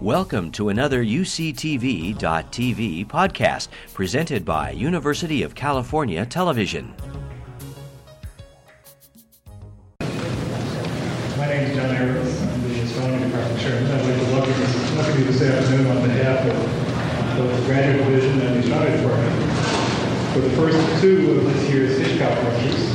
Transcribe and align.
Welcome 0.00 0.50
to 0.52 0.70
another 0.70 1.04
UCTV.tv 1.04 2.16
podcast 3.06 3.68
presented 3.92 4.46
by 4.46 4.70
University 4.70 5.42
of 5.42 5.54
California 5.54 6.24
Television. 6.24 6.94
My 10.00 10.06
name 11.48 11.66
is 11.66 11.76
John 11.76 11.94
Arons. 11.94 12.32
I'm 12.50 12.62
the 12.62 12.80
astronomy 12.80 13.26
department 13.26 13.60
chairman. 13.60 13.92
I'd 13.92 14.06
like 14.06 14.16
to 14.16 14.32
welcome 14.32 14.96
welcome 14.96 15.18
you 15.18 15.24
this 15.26 15.42
afternoon 15.42 15.86
on 15.94 16.02
behalf 16.08 16.46
of 16.46 17.36
both 17.36 17.60
the 17.60 17.66
graduate 17.66 18.06
division 18.06 18.40
and 18.40 18.56
the 18.56 18.60
astronomy 18.60 18.96
department 18.96 19.36
for 20.32 20.40
the 20.40 20.50
first 20.56 21.02
two 21.02 21.32
of 21.32 21.44
this 21.44 21.68
year's 21.68 21.98
Hitchcock 21.98 22.42
lectures. 22.42 22.88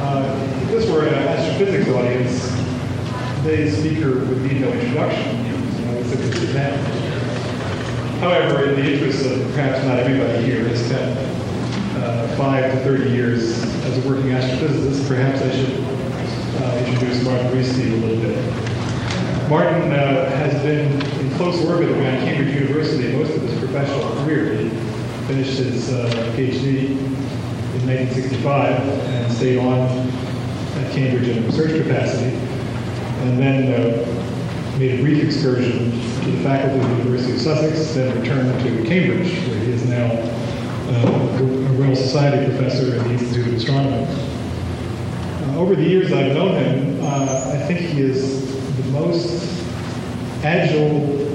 Uh, 0.00 0.60
if 0.62 0.68
this 0.70 0.88
were 0.88 1.08
an 1.08 1.14
astrophysics 1.14 1.88
audience, 1.88 3.42
today's 3.42 3.76
speaker 3.76 4.24
would 4.26 4.42
need 4.42 4.60
no 4.60 4.68
introduction. 4.70 5.47
You 6.08 6.14
know, 6.14 6.20
it's 6.22 6.36
a 6.36 6.40
disadvantage. 6.40 8.20
However, 8.20 8.70
in 8.70 8.76
the 8.76 8.92
interest 8.92 9.26
of 9.26 9.42
perhaps 9.52 9.84
not 9.84 9.98
everybody 9.98 10.42
here 10.42 10.66
has 10.66 10.84
spent 10.86 11.18
uh, 11.98 12.34
five 12.36 12.72
to 12.72 12.78
30 12.80 13.10
years 13.10 13.62
as 13.84 14.04
a 14.04 14.08
working 14.08 14.30
astrophysicist, 14.30 15.06
perhaps 15.06 15.42
I 15.42 15.50
should 15.50 15.84
uh, 16.62 16.84
introduce 16.86 17.22
Martin 17.24 17.52
Rees 17.54 17.74
to 17.74 17.82
you 17.82 17.96
a 17.96 18.00
little 18.06 18.22
bit. 18.22 19.50
Martin 19.50 19.92
uh, 19.92 20.30
has 20.30 20.54
been 20.62 20.90
in 21.20 21.34
close 21.36 21.62
orbit 21.66 21.90
around 21.90 22.20
Cambridge 22.24 22.54
University 22.54 23.12
most 23.14 23.34
of 23.36 23.42
his 23.42 23.58
professional 23.58 24.08
career. 24.24 24.56
He 24.56 24.70
finished 25.26 25.58
his 25.58 25.92
uh, 25.92 26.08
PhD 26.36 26.90
in 26.90 27.86
1965 27.86 28.80
and 28.80 29.32
stayed 29.32 29.58
on 29.58 29.78
at 30.78 30.92
Cambridge 30.92 31.28
in 31.28 31.44
a 31.44 31.46
research 31.46 31.82
capacity, 31.82 32.34
and 33.24 33.38
then 33.38 33.72
uh, 33.74 34.17
made 34.78 35.00
a 35.00 35.02
brief 35.02 35.24
excursion 35.24 35.90
to 35.90 36.30
the 36.30 36.40
faculty 36.44 36.78
of 36.78 36.88
the 36.88 36.96
University 36.98 37.32
of 37.32 37.40
Sussex, 37.40 37.94
then 37.94 38.20
returned 38.20 38.60
to 38.60 38.88
Cambridge, 38.88 39.36
where 39.48 39.58
he 39.58 39.72
is 39.72 39.84
now 39.86 40.06
uh, 40.06 41.38
a 41.38 41.42
Royal 41.72 41.96
Society 41.96 42.46
professor 42.46 42.94
at 42.94 43.02
the 43.02 43.10
Institute 43.10 43.48
of 43.48 43.54
Astronomy. 43.54 44.06
Uh, 44.06 45.58
over 45.58 45.74
the 45.74 45.82
years 45.82 46.12
I've 46.12 46.32
known 46.32 46.62
him, 46.62 47.00
uh, 47.02 47.54
I 47.54 47.66
think 47.66 47.80
he 47.80 48.02
is 48.02 48.56
the 48.76 48.84
most 48.92 49.64
agile 50.44 51.26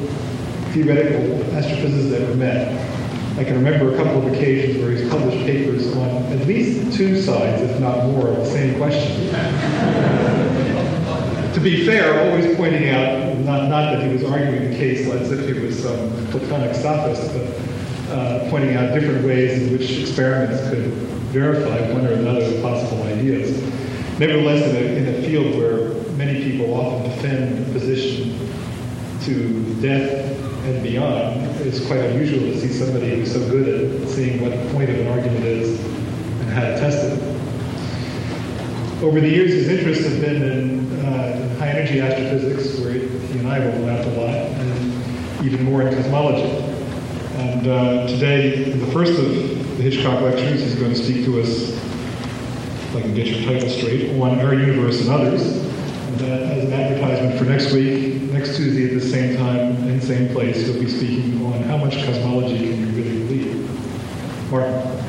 theoretical 0.72 1.44
astrophysicist 1.48 2.16
I've 2.16 2.22
ever 2.22 2.36
met. 2.36 3.38
I 3.38 3.44
can 3.44 3.56
remember 3.56 3.94
a 3.94 3.98
couple 3.98 4.26
of 4.26 4.34
occasions 4.34 4.82
where 4.82 4.92
he's 4.92 5.10
published 5.10 5.46
papers 5.46 5.94
on 5.98 6.24
at 6.32 6.48
least 6.48 6.96
two 6.96 7.22
sides, 7.22 7.62
if 7.62 7.78
not 7.82 8.06
more, 8.06 8.30
of 8.30 8.38
the 8.38 8.46
same 8.46 8.78
question. 8.78 9.34
to 11.54 11.60
be 11.60 11.86
fair, 11.86 12.32
always 12.32 12.56
pointing 12.56 12.90
out, 12.90 13.23
not, 13.40 13.70
not 13.70 13.94
that 13.94 14.04
he 14.04 14.14
was 14.14 14.24
arguing 14.24 14.72
the 14.72 14.78
case 14.78 15.08
as 15.10 15.32
if 15.32 15.46
he 15.46 15.60
was 15.60 15.82
some 15.82 16.10
Platonic 16.28 16.76
sophist, 16.76 17.34
but 17.34 18.16
uh, 18.16 18.50
pointing 18.50 18.76
out 18.76 18.94
different 18.94 19.26
ways 19.26 19.62
in 19.62 19.72
which 19.72 20.00
experiments 20.00 20.70
could 20.70 20.86
verify 21.34 21.92
one 21.94 22.06
or 22.06 22.14
another 22.14 22.46
of 22.46 22.62
possible 22.62 23.02
ideas. 23.04 23.62
Nevertheless, 24.20 24.70
in 24.70 24.76
a, 24.76 24.80
in 24.80 25.16
a 25.16 25.28
field 25.28 25.56
where 25.56 25.94
many 26.14 26.44
people 26.44 26.74
often 26.76 27.10
defend 27.10 27.68
a 27.68 27.72
position 27.72 28.38
to 29.24 29.82
death 29.82 30.40
and 30.66 30.84
beyond, 30.84 31.42
it's 31.62 31.86
quite 31.88 32.02
unusual 32.02 32.40
to 32.40 32.60
see 32.60 32.72
somebody 32.72 33.16
who's 33.16 33.34
so 33.34 33.40
good 33.50 33.68
at 33.68 34.10
seeing 34.10 34.42
what 34.42 34.52
the 34.52 34.74
point 34.74 34.90
of 34.90 35.00
an 35.00 35.08
argument 35.08 35.44
is 35.44 35.80
and 35.80 36.50
how 36.50 36.62
to 36.62 36.80
test 36.80 37.04
it. 37.04 37.20
Over 39.04 39.20
the 39.20 39.30
years, 39.30 39.52
his 39.52 39.68
interests 39.68 40.06
have 40.06 40.22
been 40.22 40.42
in 40.44 40.83
high 42.00 42.08
energy 42.08 42.26
astrophysics, 42.26 42.80
where 42.80 42.94
he 42.94 43.40
and 43.40 43.48
I 43.48 43.60
overlapped 43.66 44.08
a 44.08 44.12
lot, 44.12 44.30
and 44.30 45.46
even 45.46 45.64
more 45.64 45.82
in 45.82 45.94
cosmology. 45.94 46.50
And 47.36 47.68
uh, 47.68 48.08
today, 48.08 48.72
the 48.72 48.92
first 48.92 49.20
of 49.20 49.28
the 49.28 49.84
Hitchcock 49.84 50.22
lectures, 50.22 50.62
he's 50.62 50.76
going 50.76 50.94
to 50.94 51.04
speak 51.04 51.26
to 51.26 51.42
us, 51.42 51.72
if 51.72 52.96
I 52.96 53.02
can 53.02 53.14
get 53.14 53.28
your 53.28 53.52
title 53.52 53.70
straight, 53.70 54.20
on 54.20 54.40
our 54.40 54.54
universe 54.54 55.02
and 55.02 55.10
others. 55.10 55.42
And 55.42 56.22
as 56.22 56.66
an 56.66 56.74
advertisement 56.74 57.40
for 57.40 57.46
next 57.46 57.74
week, 57.74 58.22
next 58.32 58.56
Tuesday 58.56 58.86
at 58.86 59.02
the 59.02 59.08
same 59.08 59.36
time 59.38 59.88
and 59.88 60.02
same 60.02 60.30
place, 60.30 60.66
he'll 60.66 60.80
be 60.80 60.88
speaking 60.88 61.44
on 61.46 61.64
how 61.64 61.78
much 61.78 61.94
cosmology 62.06 62.58
can 62.58 62.80
you 62.80 63.04
really 63.04 63.26
believe. 63.26 64.52
Martin. 64.52 65.04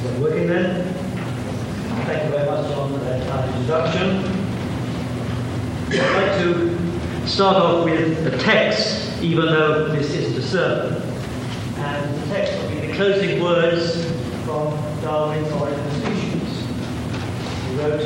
Is 0.00 0.06
it 0.06 0.18
working 0.18 0.46
then? 0.46 0.94
Thank 2.06 2.24
you 2.24 2.30
very 2.30 2.46
much, 2.46 2.70
John, 2.70 2.90
for 2.90 2.98
that 3.00 3.28
kind 3.28 3.54
introduction. 3.54 4.24
I'd 5.90 6.16
like 6.16 6.38
to 6.40 7.28
start 7.28 7.56
off 7.56 7.84
with 7.84 8.26
a 8.32 8.38
text, 8.38 9.20
even 9.22 9.44
though 9.44 9.88
this 9.88 10.10
isn't 10.14 10.38
a 10.38 10.42
sermon. 10.42 11.02
And 11.76 12.14
the 12.14 12.26
text 12.28 12.62
will 12.62 12.70
be 12.70 12.86
the 12.86 12.94
closing 12.94 13.42
words 13.42 14.06
from 14.46 14.72
Darwin's 15.02 15.52
Origin 15.52 15.78
of 15.78 15.92
Species. 15.92 16.64
He 17.68 17.76
wrote, 17.76 18.02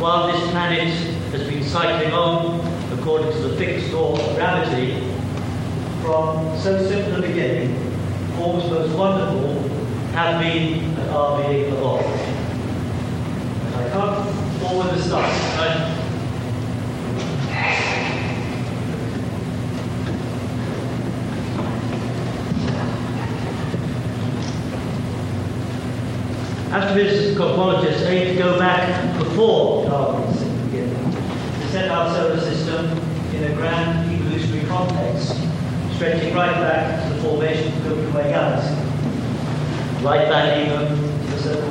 While 0.00 0.32
this 0.32 0.50
planet 0.50 0.92
has 1.30 1.48
been 1.48 1.62
cycling 1.62 2.12
on 2.12 2.58
according 2.98 3.30
to 3.30 3.38
the 3.38 3.56
fixed 3.56 3.92
law 3.92 4.18
of 4.18 4.34
gravity, 4.34 4.98
from 6.02 6.58
so 6.58 6.84
simple 6.88 7.22
a 7.22 7.26
beginning, 7.28 7.78
forms 8.36 8.64
most 8.68 8.96
wonderful 8.98 9.74
have 10.14 10.40
been 10.40 10.78
and 10.96 11.10
are 11.10 11.42
being 11.42 11.72
evolved. 11.72 12.06
And 12.06 13.74
I 13.74 13.90
come 13.90 14.32
forward 14.60 14.94
the 14.94 15.02
start. 15.02 15.24
I- 15.26 16.00
Astrophysicists 26.70 27.28
and 27.28 27.36
cosmologists 27.36 28.06
aim 28.06 28.36
to 28.36 28.42
go 28.42 28.58
back 28.58 29.18
before 29.18 29.86
Darwin's 29.86 30.44
beginning, 30.66 31.12
to 31.12 31.68
set 31.72 31.90
our 31.90 32.14
solar 32.14 32.40
system 32.40 32.86
in 33.34 33.44
a 33.44 33.54
grand 33.54 34.12
evolutionary 34.12 34.66
context, 34.66 35.36
stretching 35.94 36.34
right 36.34 36.52
back 36.52 37.02
to 37.02 37.14
the 37.14 37.22
formation 37.22 37.72
of 37.72 37.84
the 37.84 37.90
Milky 37.90 38.16
Way 38.16 38.30
galaxy 38.30 38.84
right 40.04 40.28
back 40.28 40.58
even 40.58 40.86
to 40.86 41.48
the 41.48 41.62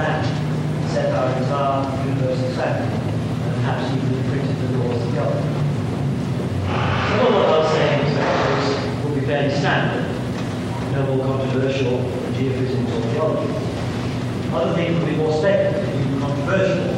so-called 0.00 0.88
set 0.90 1.12
our 1.14 1.28
entire 1.36 2.06
universe 2.08 2.40
fact, 2.56 2.82
and 2.82 3.54
perhaps 3.54 3.94
even 3.94 4.10
imprinted 4.18 4.56
the 4.58 4.78
laws 4.78 5.02
of 5.02 5.14
God. 5.14 5.34
Some 7.08 7.20
of 7.26 7.32
what 7.34 7.46
I'll 7.46 7.68
say 7.70 7.84
in 7.94 7.98
these 8.06 8.16
lectures 8.16 9.04
will 9.04 9.14
be 9.14 9.20
fairly 9.26 9.54
standard, 9.54 10.06
no 10.92 11.00
more 11.14 11.22
controversial 11.26 11.98
than 11.98 12.32
geophysics 12.34 12.90
or 12.90 13.00
geology. 13.12 13.50
Other 14.52 14.74
things 14.74 14.98
will 14.98 15.06
be 15.06 15.16
more 15.16 15.32
speculative, 15.32 15.94
even 16.00 16.20
controversial, 16.20 16.88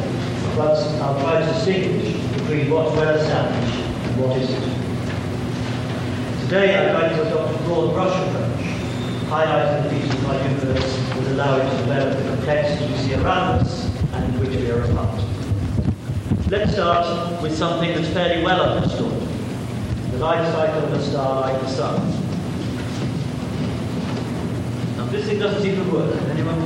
but 0.55 0.77
I'll 1.01 1.19
try 1.21 1.33
to 1.41 1.45
distinguish 1.53 2.13
between 2.33 2.69
what's 2.71 2.95
well 2.95 3.15
established 3.15 3.75
and 3.75 4.17
what 4.17 4.37
isn't. 4.37 4.73
Today 6.45 6.75
I'd 6.75 6.93
like 6.93 7.11
to 7.15 7.27
adopt 7.27 7.53
a 7.53 7.63
broad 7.63 7.93
brush 7.93 8.15
approach 8.27 8.43
highlighting 9.29 9.83
the 9.83 9.89
features 9.89 10.13
of 10.13 10.29
our 10.29 10.37
universe 10.43 10.93
that 11.09 11.27
allow 11.31 11.57
it 11.57 11.69
to 11.69 11.77
develop 11.77 12.32
the 12.45 12.51
complexity 12.51 12.91
we 12.91 12.97
see 12.99 13.13
around 13.15 13.59
us 13.61 13.85
and 14.13 14.33
in 14.33 14.39
which 14.39 14.57
we 14.57 14.69
are 14.69 14.81
a 14.81 14.93
part. 14.93 15.23
Let's 16.49 16.73
start 16.73 17.41
with 17.41 17.57
something 17.57 17.93
that's 17.93 18.09
fairly 18.09 18.43
well 18.43 18.61
understood. 18.61 19.11
The 20.11 20.17
life 20.17 20.45
cycle 20.53 20.83
of 20.83 20.93
a 20.93 21.01
star 21.01 21.41
like 21.41 21.61
the 21.61 21.67
sun. 21.67 21.95
Now 24.97 25.05
this 25.05 25.25
thing 25.25 25.39
doesn't 25.39 25.61
seem 25.61 25.75
to 25.83 25.91
work. 25.91 26.15
Anyone? 26.29 26.59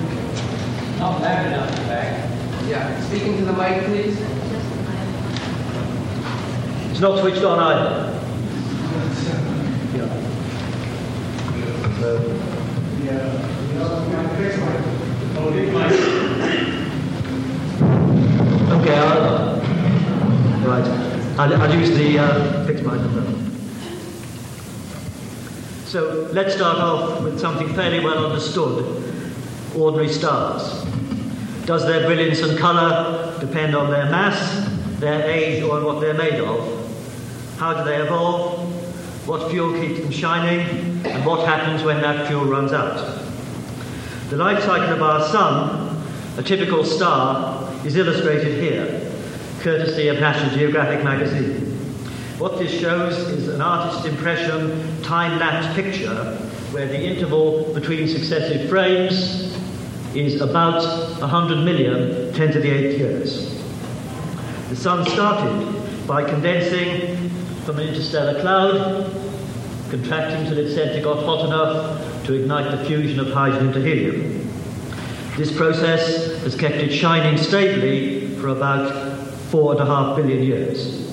Not 1.00 1.22
loud 1.22 1.46
enough, 1.46 1.70
in 1.70 1.86
fact. 1.86 2.68
Yeah, 2.68 3.02
speaking 3.02 3.38
to 3.38 3.46
the 3.46 3.54
mic, 3.54 3.86
please. 3.86 4.20
It's 6.92 7.00
not 7.00 7.20
switched 7.20 7.44
on 7.44 7.60
either. 7.60 8.14
Yeah. 9.98 10.10
So, 12.02 13.47
Okay, 18.82 18.98
I'll, 18.98 19.60
right. 20.66 20.88
I'll, 21.40 21.62
I'll 21.62 21.80
use 21.80 21.92
the 21.98 22.20
uh, 22.20 22.66
fixed 22.66 22.84
microphone. 22.84 23.48
So 25.86 26.30
let's 26.34 26.54
start 26.56 26.80
off 26.80 27.24
with 27.24 27.40
something 27.40 27.74
fairly 27.74 28.04
well 28.04 28.26
understood 28.26 29.04
ordinary 29.76 30.10
stars. 30.10 30.84
Does 31.66 31.86
their 31.86 32.06
brilliance 32.06 32.42
and 32.42 32.58
colour 32.58 33.38
depend 33.40 33.76
on 33.76 33.90
their 33.90 34.06
mass, 34.06 34.70
their 35.00 35.30
age, 35.30 35.64
or 35.64 35.78
on 35.78 35.86
what 35.86 36.02
they're 36.02 36.14
made 36.14 36.42
of? 36.42 37.58
How 37.58 37.74
do 37.74 37.84
they 37.84 37.98
evolve? 37.98 38.60
What 39.28 39.50
fuel 39.52 39.80
keeps 39.80 40.00
them 40.00 40.12
shining? 40.12 41.06
And 41.06 41.26
what 41.26 41.48
happens 41.48 41.84
when 41.84 42.02
that 42.02 42.28
fuel 42.28 42.46
runs 42.46 42.74
out? 42.74 43.27
The 44.30 44.36
life 44.36 44.62
cycle 44.66 44.94
of 44.94 45.02
our 45.02 45.26
Sun, 45.30 46.04
a 46.38 46.44
typical 46.44 46.84
star, 46.84 47.74
is 47.86 47.96
illustrated 47.96 48.62
here, 48.62 49.10
courtesy 49.62 50.10
of 50.10 50.20
National 50.20 50.54
Geographic 50.54 51.02
magazine. 51.02 51.72
What 52.38 52.60
this 52.60 52.78
shows 52.78 53.18
is 53.18 53.48
an 53.48 53.62
artist's 53.62 54.06
impression 54.06 55.02
time 55.02 55.40
lapse 55.40 55.74
picture 55.76 56.36
where 56.72 56.88
the 56.88 57.02
interval 57.02 57.74
between 57.74 58.10
successive 58.10 58.70
frames 58.70 59.56
is 60.14 60.42
about 60.42 60.84
100 61.22 61.64
million 61.64 62.34
10 62.34 62.52
to 62.52 62.60
the 62.60 62.70
8 62.70 62.98
years. 62.98 63.64
The 64.68 64.76
Sun 64.76 65.06
started 65.06 66.06
by 66.06 66.30
condensing 66.30 67.30
from 67.64 67.80
an 67.80 67.88
interstellar 67.88 68.42
cloud, 68.42 69.10
contracting 69.90 70.50
till 70.50 70.58
its 70.58 70.76
center 70.76 71.02
got 71.02 71.24
hot 71.24 71.46
enough 71.46 72.17
to 72.28 72.34
ignite 72.34 72.78
the 72.78 72.86
fusion 72.86 73.20
of 73.22 73.32
hydrogen 73.32 73.68
into 73.68 73.82
helium. 73.82 74.52
This 75.38 75.56
process 75.56 76.42
has 76.44 76.56
kept 76.56 76.76
it 76.76 76.92
shining 76.92 77.38
stably 77.38 78.36
for 78.36 78.50
about 78.50 78.92
four 79.50 79.72
and 79.72 79.82
a 79.82 79.86
half 79.86 80.18
billion 80.18 80.44
years. 80.44 81.08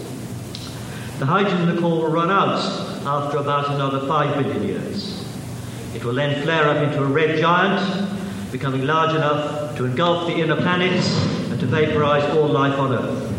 The 1.21 1.27
hydrogen 1.27 1.69
in 1.69 1.75
the 1.77 1.81
core 1.81 2.03
will 2.03 2.11
run 2.11 2.33
out 2.33 2.59
after 3.07 3.39
about 3.39 3.71
another 3.71 4.07
five 4.09 4.35
billion 4.35 4.65
years. 4.65 5.25
It 5.95 6.05
will 6.05 6.15
then 6.15 6.43
flare 6.43 6.69
up 6.69 6.79
into 6.79 7.01
a 7.01 7.07
red 7.07 7.39
giant 7.39 8.51
becoming 8.51 8.85
large 8.85 9.15
enough 9.15 9.77
to 9.77 9.85
engulf 9.85 10.27
the 10.27 10.35
inner 10.35 10.57
planets 10.57 11.09
and 11.51 11.61
to 11.61 11.67
vaporize 11.67 12.25
all 12.37 12.49
life 12.49 12.77
on 12.79 12.93
Earth. 12.93 13.31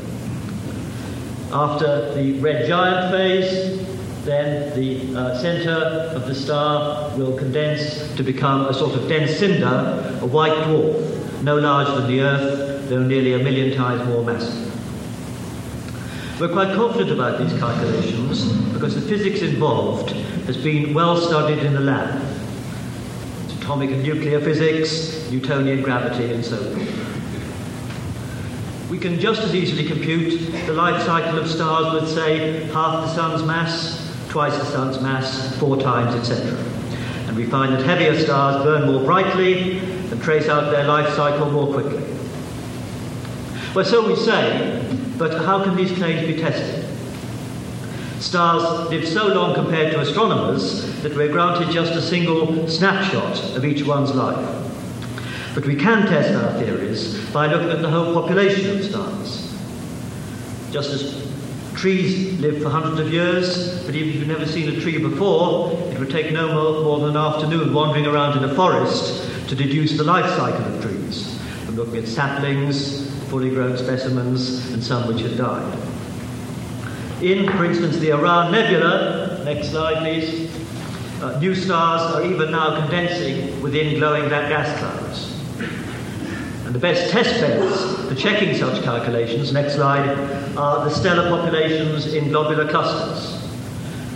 After 1.52 2.14
the 2.16 2.40
red 2.40 2.68
giant 2.68 3.12
phase, 3.12 3.95
then 4.26 4.76
the 4.76 5.18
uh, 5.18 5.38
center 5.40 5.72
of 6.16 6.28
the 6.28 6.36
star 6.36 7.16
will 7.18 7.38
condense 7.38 8.14
to 8.16 8.24
become 8.24 8.66
a 8.66 8.74
sort 8.74 8.96
of 8.96 9.08
dense 9.08 9.38
cinder, 9.38 10.20
a 10.22 10.26
white 10.26 10.54
dwarf, 10.66 11.44
no 11.44 11.58
larger 11.58 12.02
than 12.02 12.08
the 12.08 12.22
Earth, 12.22 12.90
though 12.90 13.04
nearly 13.04 13.34
a 13.34 13.40
million 13.40 13.78
times 13.78 14.06
more 14.08 14.24
massive. 14.24 14.64
We're 16.40 16.52
quite 16.52 16.76
confident 16.76 17.12
about 17.12 17.40
these 17.40 17.58
calculations 17.60 18.52
because 18.74 18.96
the 18.96 19.02
physics 19.02 19.42
involved 19.42 20.10
has 20.48 20.58
been 20.58 20.94
well 20.94 21.16
studied 21.16 21.60
in 21.60 21.74
the 21.74 21.80
lab 21.80 22.22
atomic 23.66 23.90
and 23.90 24.04
nuclear 24.04 24.40
physics, 24.40 25.28
Newtonian 25.32 25.82
gravity, 25.82 26.32
and 26.32 26.46
so 26.46 26.56
forth. 26.56 27.06
We 28.92 29.00
can 29.00 29.20
just 29.20 29.42
as 29.42 29.56
easily 29.56 29.88
compute 29.88 30.52
the 30.68 30.74
life 30.74 31.04
cycle 31.04 31.40
of 31.40 31.50
stars 31.50 32.00
with, 32.00 32.08
say, 32.14 32.66
half 32.66 33.06
the 33.06 33.16
sun's 33.16 33.42
mass, 33.42 34.05
twice 34.36 34.58
the 34.58 34.66
sun's 34.66 35.00
mass, 35.00 35.58
four 35.60 35.78
times, 35.78 36.14
etc. 36.14 36.52
And 37.30 37.38
we 37.38 37.46
find 37.46 37.72
that 37.72 37.86
heavier 37.86 38.20
stars 38.20 38.62
burn 38.66 38.86
more 38.86 39.02
brightly 39.02 39.78
and 39.80 40.22
trace 40.22 40.50
out 40.50 40.72
their 40.72 40.84
life 40.84 41.08
cycle 41.16 41.50
more 41.50 41.72
quickly. 41.74 42.04
Well, 43.74 43.86
so 43.86 44.06
we 44.06 44.18
say, 44.18 44.86
but 45.18 45.42
how 45.46 45.64
can 45.64 45.78
these 45.78 45.94
claims 45.94 46.28
be 46.28 46.38
tested? 46.38 46.84
Stars 48.20 48.90
live 48.90 49.08
so 49.08 49.28
long 49.28 49.56
compared 49.56 49.94
to 49.94 50.02
astronomers 50.02 51.02
that 51.02 51.16
we're 51.16 51.32
granted 51.32 51.72
just 51.72 51.94
a 51.94 52.02
single 52.02 52.68
snapshot 52.68 53.42
of 53.56 53.64
each 53.64 53.88
one's 53.88 54.14
life. 54.14 54.46
But 55.54 55.66
we 55.66 55.78
can 55.78 56.08
test 56.08 56.34
our 56.34 56.60
theories 56.60 57.26
by 57.30 57.48
looking 57.48 57.70
at 57.70 57.82
the 57.82 57.90
whole 57.90 58.14
population 58.14 58.78
of 58.78 58.84
stars. 58.84 59.58
Just 60.72 60.90
as 60.90 61.25
trees 61.76 62.40
live 62.40 62.62
for 62.62 62.70
hundreds 62.70 63.00
of 63.00 63.12
years, 63.12 63.84
but 63.86 63.96
even 63.96 64.10
if 64.10 64.16
you've 64.16 64.28
never 64.28 64.46
seen 64.46 64.70
a 64.70 64.82
tree 64.82 64.98
before, 64.98 65.72
it 65.92 66.00
would 66.00 66.10
take 66.10 66.32
no 66.32 66.48
more, 66.48 66.84
more 66.84 67.00
than 67.00 67.10
an 67.10 67.18
afternoon 67.18 67.74
wandering 67.74 68.06
around 68.06 68.38
in 68.38 68.50
a 68.50 68.56
forest 68.56 69.30
to 69.50 69.56
deduce 69.56 69.98
the 69.98 70.04
life 70.04 70.26
cycle 70.38 70.66
of 70.66 70.82
trees, 70.82 71.40
from 71.66 71.76
looking 71.76 71.98
at 71.98 72.08
saplings, 72.08 73.14
fully 73.30 73.50
grown 73.50 73.78
specimens, 73.78 74.72
and 74.72 74.84
some 74.84 75.08
which 75.08 75.22
had 75.22 75.38
died. 75.38 75.78
In, 77.22 77.50
for 77.52 77.66
instance, 77.66 77.98
the 77.98 78.14
Orion 78.14 78.52
Nebula, 78.52 79.42
next 79.46 79.70
slide 79.70 80.00
please, 80.00 80.52
uh, 81.22 81.40
new 81.40 81.56
stars 81.56 82.16
are 82.16 82.24
even 82.26 82.52
now 82.52 82.80
condensing 82.80 83.62
within 83.62 83.98
glowing 83.98 84.28
gas 84.30 84.78
clouds. 84.80 85.35
The 86.76 86.82
best 86.82 87.10
test 87.10 87.40
beds 87.40 88.06
for 88.06 88.16
checking 88.16 88.54
such 88.54 88.84
calculations, 88.84 89.54
next 89.54 89.76
slide, 89.76 90.10
are 90.58 90.84
the 90.84 90.90
stellar 90.90 91.30
populations 91.30 92.14
in 92.14 92.28
globular 92.28 92.68
clusters. 92.68 93.42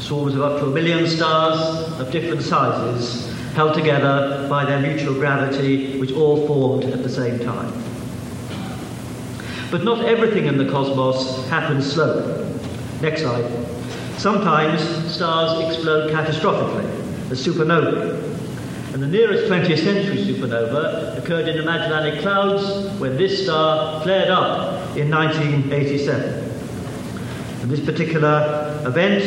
Swarms 0.03 0.35
of 0.35 0.41
up 0.41 0.59
to 0.59 0.65
a 0.65 0.69
million 0.69 1.07
stars 1.07 1.57
of 2.01 2.11
different 2.11 2.41
sizes 2.41 3.33
held 3.53 3.75
together 3.75 4.45
by 4.50 4.65
their 4.65 4.81
mutual 4.81 5.13
gravity, 5.13 5.97
which 6.01 6.11
all 6.11 6.45
formed 6.47 6.83
at 6.83 7.01
the 7.01 7.07
same 7.07 7.39
time. 7.39 7.71
But 9.71 9.85
not 9.85 10.03
everything 10.03 10.47
in 10.47 10.57
the 10.57 10.69
cosmos 10.69 11.47
happens 11.47 11.89
slowly. 11.89 12.45
Next 13.01 13.21
slide. 13.21 13.50
Sometimes 14.17 14.81
stars 15.09 15.65
explode 15.65 16.11
catastrophically, 16.11 17.31
as 17.31 17.47
supernovae. 17.47 18.28
And 18.99 19.13
the 19.13 19.17
nearest 19.17 19.45
20th 19.45 19.81
century 19.81 20.17
supernova 20.17 21.17
occurred 21.17 21.47
in 21.47 21.55
the 21.55 21.63
Magellanic 21.63 22.19
Clouds 22.19 22.99
when 22.99 23.15
this 23.15 23.45
star 23.45 24.01
flared 24.01 24.29
up 24.29 24.97
in 24.97 25.09
1987. 25.09 26.43
And 27.61 27.71
this 27.71 27.79
particular 27.79 28.83
event, 28.85 29.23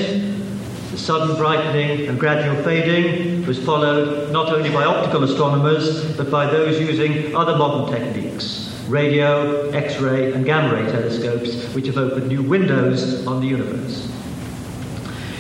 the 0.90 0.98
sudden 0.98 1.36
brightening 1.36 2.06
and 2.06 2.20
gradual 2.20 2.62
fading, 2.64 3.46
was 3.46 3.58
followed 3.64 4.30
not 4.30 4.52
only 4.52 4.68
by 4.68 4.84
optical 4.84 5.24
astronomers 5.24 6.18
but 6.18 6.30
by 6.30 6.44
those 6.44 6.78
using 6.78 7.34
other 7.34 7.56
modern 7.56 7.98
techniques 7.98 8.78
radio, 8.88 9.70
X 9.70 9.98
ray, 10.00 10.34
and 10.34 10.44
gamma 10.44 10.74
ray 10.74 10.92
telescopes, 10.92 11.64
which 11.74 11.86
have 11.86 11.96
opened 11.96 12.28
new 12.28 12.42
windows 12.42 13.26
on 13.26 13.40
the 13.40 13.46
universe. 13.46 14.06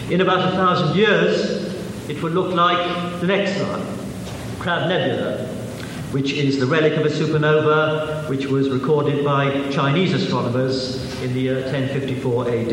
In 0.08 0.22
about 0.22 0.48
a 0.48 0.52
thousand 0.52 0.96
years, 0.96 1.70
it 2.08 2.22
will 2.22 2.30
look 2.30 2.54
like 2.54 3.20
the 3.20 3.26
next 3.26 3.58
slide 3.58 4.01
Crab 4.62 4.88
Nebula, 4.88 5.38
which 6.12 6.34
is 6.34 6.60
the 6.60 6.66
relic 6.66 6.92
of 6.92 7.04
a 7.04 7.08
supernova 7.08 8.28
which 8.28 8.46
was 8.46 8.70
recorded 8.70 9.24
by 9.24 9.68
Chinese 9.70 10.12
astronomers 10.12 11.20
in 11.20 11.34
the 11.34 11.40
year 11.40 11.62
1054 11.62 12.48
AD. 12.48 12.72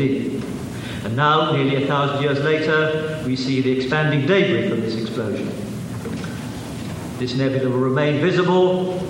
And 1.04 1.16
now, 1.16 1.50
nearly 1.50 1.82
a 1.82 1.88
thousand 1.88 2.22
years 2.22 2.38
later, 2.44 3.20
we 3.26 3.34
see 3.34 3.60
the 3.60 3.72
expanding 3.72 4.20
debris 4.24 4.68
from 4.68 4.82
this 4.82 4.94
explosion. 4.94 5.48
This 7.18 7.34
nebula 7.34 7.68
will 7.68 7.78
remain 7.78 8.20
visible 8.20 9.04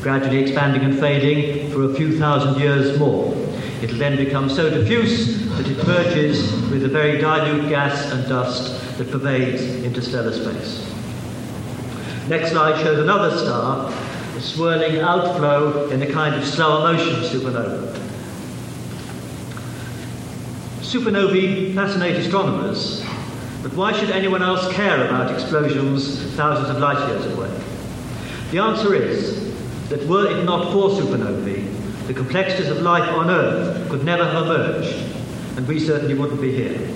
gradually 0.00 0.38
expanding 0.38 0.80
and 0.82 0.98
fading 0.98 1.70
for 1.72 1.90
a 1.90 1.94
few 1.94 2.18
thousand 2.18 2.58
years 2.58 2.98
more. 2.98 3.34
It'll 3.82 3.98
then 3.98 4.16
become 4.16 4.48
so 4.48 4.70
diffuse 4.70 5.46
that 5.50 5.68
it 5.68 5.86
merges 5.86 6.50
with 6.70 6.80
the 6.80 6.88
very 6.88 7.20
dilute 7.20 7.68
gas 7.68 8.10
and 8.12 8.26
dust 8.26 8.96
that 8.96 9.10
pervades 9.10 9.62
interstellar 9.84 10.32
space. 10.32 10.93
Next 12.28 12.52
slide 12.52 12.82
shows 12.82 13.00
another 13.00 13.36
star, 13.36 13.92
a 14.34 14.40
swirling 14.40 14.98
outflow 15.00 15.90
in 15.90 16.02
a 16.02 16.10
kind 16.10 16.34
of 16.34 16.46
slower 16.46 16.90
motion 16.90 17.16
supernova. 17.16 17.92
Supernovae 20.80 21.74
fascinate 21.74 22.16
astronomers, 22.16 23.04
but 23.62 23.74
why 23.74 23.92
should 23.92 24.10
anyone 24.10 24.42
else 24.42 24.72
care 24.72 25.06
about 25.06 25.32
explosions 25.32 26.22
thousands 26.34 26.70
of 26.70 26.78
light 26.78 27.08
years 27.08 27.26
away? 27.26 27.50
The 28.52 28.58
answer 28.58 28.94
is 28.94 29.54
that 29.90 30.06
were 30.06 30.26
it 30.26 30.44
not 30.44 30.72
for 30.72 30.88
supernovae, 30.88 32.06
the 32.06 32.14
complexities 32.14 32.70
of 32.70 32.80
life 32.80 33.06
on 33.10 33.28
Earth 33.28 33.90
could 33.90 34.02
never 34.02 34.24
have 34.24 34.44
emerged, 34.44 34.94
and 35.58 35.68
we 35.68 35.78
certainly 35.78 36.14
wouldn't 36.14 36.40
be 36.40 36.52
here. 36.52 36.88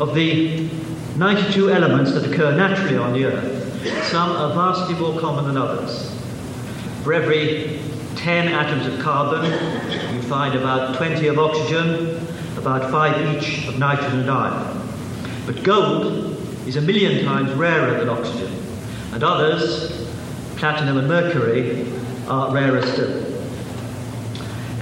Of 0.00 0.14
the 0.14 0.68
92 1.16 1.70
elements 1.70 2.12
that 2.12 2.24
occur 2.24 2.56
naturally 2.56 2.96
on 2.96 3.12
the 3.12 3.26
Earth, 3.26 3.59
some 4.10 4.30
are 4.30 4.54
vastly 4.54 4.94
more 4.96 5.18
common 5.18 5.46
than 5.46 5.56
others. 5.56 6.14
For 7.02 7.14
every 7.14 7.80
10 8.16 8.48
atoms 8.48 8.86
of 8.86 9.00
carbon, 9.00 9.44
you 10.14 10.22
find 10.22 10.54
about 10.54 10.96
20 10.96 11.26
of 11.28 11.38
oxygen, 11.38 12.26
about 12.58 12.90
5 12.90 13.36
each 13.36 13.66
of 13.68 13.78
nitrogen 13.78 14.20
and 14.20 14.30
iron. 14.30 14.88
But 15.46 15.62
gold 15.62 16.36
is 16.66 16.76
a 16.76 16.80
million 16.80 17.24
times 17.24 17.52
rarer 17.52 17.98
than 17.98 18.08
oxygen, 18.08 18.52
and 19.12 19.24
others, 19.24 20.06
platinum 20.56 20.98
and 20.98 21.08
mercury 21.08 21.90
are 22.28 22.52
rarer 22.52 22.82
still. 22.82 23.26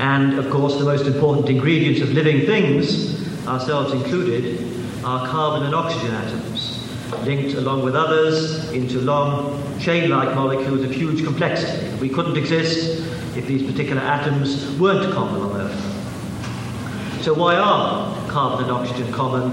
And 0.01 0.39
of 0.39 0.51
course, 0.51 0.77
the 0.77 0.85
most 0.85 1.07
important 1.07 1.49
ingredients 1.49 2.01
of 2.01 2.11
living 2.11 2.47
things, 2.47 3.47
ourselves 3.47 3.93
included, 3.93 4.61
are 5.05 5.27
carbon 5.29 5.67
and 5.67 5.75
oxygen 5.75 6.13
atoms, 6.13 6.88
linked 7.25 7.55
along 7.55 7.85
with 7.85 7.95
others 7.95 8.71
into 8.73 9.01
long 9.01 9.61
chain-like 9.79 10.35
molecules 10.35 10.83
of 10.83 10.91
huge 10.91 11.25
complexity. 11.25 11.95
We 11.97 12.09
couldn't 12.09 12.37
exist 12.37 13.05
if 13.37 13.47
these 13.47 13.71
particular 13.71 14.03
atoms 14.03 14.79
weren't 14.79 15.13
common 15.13 15.43
on 15.43 15.61
Earth. 15.61 17.23
So 17.23 17.35
why 17.35 17.57
are 17.57 18.29
carbon 18.29 18.65
and 18.65 18.73
oxygen 18.73 19.13
common, 19.13 19.53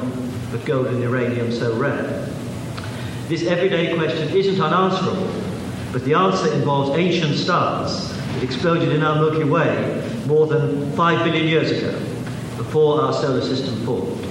but 0.51 0.63
gold 0.65 0.87
and 0.87 1.01
uranium 1.01 1.51
so 1.51 1.75
rare? 1.77 2.27
This 3.27 3.47
everyday 3.47 3.95
question 3.95 4.29
isn't 4.35 4.61
unanswerable, 4.61 5.29
but 5.91 6.03
the 6.05 6.13
answer 6.13 6.53
involves 6.53 6.97
ancient 6.97 7.35
stars 7.35 8.09
that 8.15 8.43
exploded 8.43 8.89
in 8.89 9.01
our 9.01 9.15
Milky 9.15 9.43
Way 9.43 10.01
more 10.27 10.47
than 10.47 10.91
5 10.93 11.23
billion 11.25 11.47
years 11.47 11.71
ago, 11.71 11.91
before 12.57 13.01
our 13.01 13.13
solar 13.13 13.41
system 13.41 13.83
formed. 13.85 14.24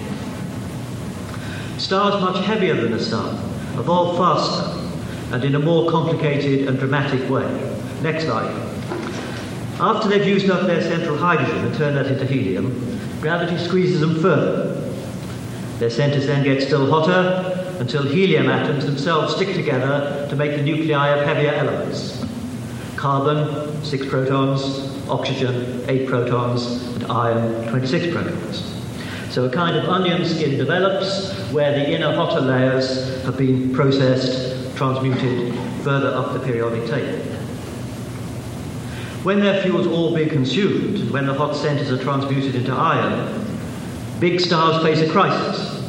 Stars 1.84 2.18
much 2.22 2.42
heavier 2.46 2.74
than 2.76 2.92
the 2.92 2.98
Sun 2.98 3.34
evolve 3.78 4.16
faster 4.16 4.74
and 5.34 5.44
in 5.44 5.54
a 5.54 5.58
more 5.58 5.90
complicated 5.90 6.66
and 6.66 6.78
dramatic 6.78 7.28
way. 7.28 7.44
Next 8.00 8.24
slide. 8.24 8.50
After 9.78 10.08
they've 10.08 10.26
used 10.26 10.48
up 10.48 10.66
their 10.66 10.80
central 10.80 11.18
hydrogen 11.18 11.58
and 11.58 11.74
turned 11.74 11.98
that 11.98 12.06
into 12.06 12.24
helium, 12.24 12.98
gravity 13.20 13.62
squeezes 13.62 14.00
them 14.00 14.18
further. 14.22 14.80
Their 15.78 15.90
centers 15.90 16.26
then 16.26 16.42
get 16.42 16.62
still 16.62 16.90
hotter 16.90 17.76
until 17.78 18.02
helium 18.02 18.48
atoms 18.48 18.86
themselves 18.86 19.36
stick 19.36 19.52
together 19.54 20.26
to 20.30 20.36
make 20.36 20.56
the 20.56 20.62
nuclei 20.62 21.08
of 21.08 21.26
heavier 21.26 21.52
elements. 21.52 22.24
Carbon, 22.96 23.84
6 23.84 24.06
protons, 24.06 24.90
oxygen, 25.10 25.84
8 25.86 26.08
protons, 26.08 26.82
and 26.94 27.04
iron, 27.12 27.68
26 27.68 28.14
protons. 28.14 28.73
So 29.34 29.46
a 29.46 29.50
kind 29.50 29.76
of 29.76 29.88
onion 29.88 30.24
skin 30.24 30.56
develops 30.56 31.36
where 31.50 31.72
the 31.72 31.90
inner 31.90 32.14
hotter 32.14 32.40
layers 32.40 33.20
have 33.24 33.36
been 33.36 33.74
processed, 33.74 34.76
transmuted 34.76 35.52
further 35.82 36.14
up 36.14 36.34
the 36.34 36.38
periodic 36.38 36.88
table. 36.88 37.18
When 39.24 39.40
their 39.40 39.60
fuel's 39.60 39.88
all 39.88 40.14
been 40.14 40.28
consumed, 40.28 40.98
and 41.00 41.10
when 41.10 41.26
the 41.26 41.34
hot 41.34 41.56
centers 41.56 41.90
are 41.90 42.00
transmuted 42.00 42.54
into 42.54 42.72
iron, 42.72 43.44
big 44.20 44.38
stars 44.38 44.80
face 44.84 45.00
a 45.00 45.10
crisis. 45.10 45.82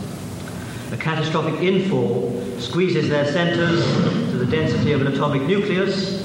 A 0.91 0.97
catastrophic 0.97 1.53
infall 1.59 2.59
squeezes 2.59 3.09
their 3.09 3.31
centers 3.31 3.85
to 4.31 4.37
the 4.37 4.47
density 4.47 4.91
of 4.91 5.01
an 5.01 5.13
atomic 5.13 5.43
nucleus, 5.43 6.23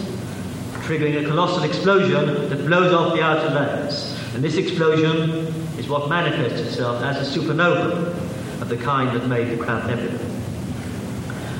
triggering 0.84 1.22
a 1.22 1.28
colossal 1.28 1.64
explosion 1.64 2.48
that 2.48 2.64
blows 2.64 2.94
off 2.94 3.12
the 3.12 3.22
outer 3.22 3.50
layers. 3.50 4.18
And 4.34 4.42
this 4.42 4.56
explosion 4.56 5.69
what 5.90 6.08
manifests 6.08 6.60
itself 6.60 7.02
as 7.02 7.36
a 7.36 7.38
supernova 7.38 8.06
of 8.62 8.68
the 8.68 8.76
kind 8.76 9.14
that 9.16 9.26
made 9.26 9.48
the 9.50 9.62
Crab 9.62 9.86
Nebula. 9.86 10.18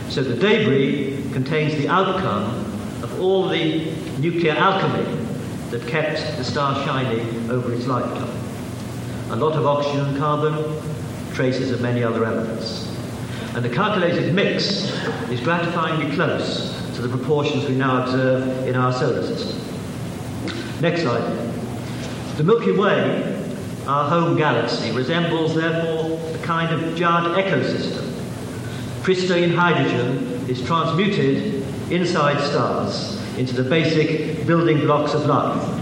So 0.08 0.22
the 0.22 0.34
debris 0.34 1.24
contains 1.32 1.74
the 1.74 1.88
outcome 1.88 2.44
of 3.02 3.20
all 3.20 3.48
the 3.48 3.92
nuclear 4.18 4.52
alchemy 4.52 5.04
that 5.70 5.86
kept 5.86 6.36
the 6.36 6.44
star 6.44 6.84
shining 6.84 7.50
over 7.50 7.72
its 7.72 7.86
lifetime. 7.86 8.36
A 9.30 9.36
lot 9.36 9.56
of 9.56 9.66
oxygen 9.66 10.06
and 10.06 10.18
carbon, 10.18 10.80
traces 11.32 11.70
of 11.70 11.80
many 11.80 12.02
other 12.02 12.24
elements. 12.24 12.88
And 13.54 13.64
the 13.64 13.68
calculated 13.68 14.34
mix 14.34 14.90
is 15.30 15.40
gratifyingly 15.40 16.14
close 16.14 16.76
to 16.96 17.02
the 17.02 17.08
proportions 17.08 17.68
we 17.68 17.74
now 17.74 18.02
observe 18.02 18.66
in 18.66 18.76
our 18.76 18.92
solar 18.92 19.24
system. 19.24 19.60
Next 20.80 21.02
slide. 21.02 21.22
The 22.36 22.44
Milky 22.44 22.72
Way, 22.72 23.29
our 23.86 24.08
home 24.08 24.36
galaxy, 24.36 24.92
resembles 24.92 25.54
therefore 25.54 26.20
a 26.34 26.38
kind 26.38 26.72
of 26.72 26.96
jarred 26.96 27.24
ecosystem. 27.44 28.06
Crystalline 29.02 29.50
hydrogen 29.50 30.48
is 30.48 30.62
transmuted 30.62 31.64
inside 31.90 32.40
stars 32.40 33.18
into 33.38 33.54
the 33.54 33.68
basic 33.68 34.46
building 34.46 34.80
blocks 34.80 35.14
of 35.14 35.26
life 35.26 35.76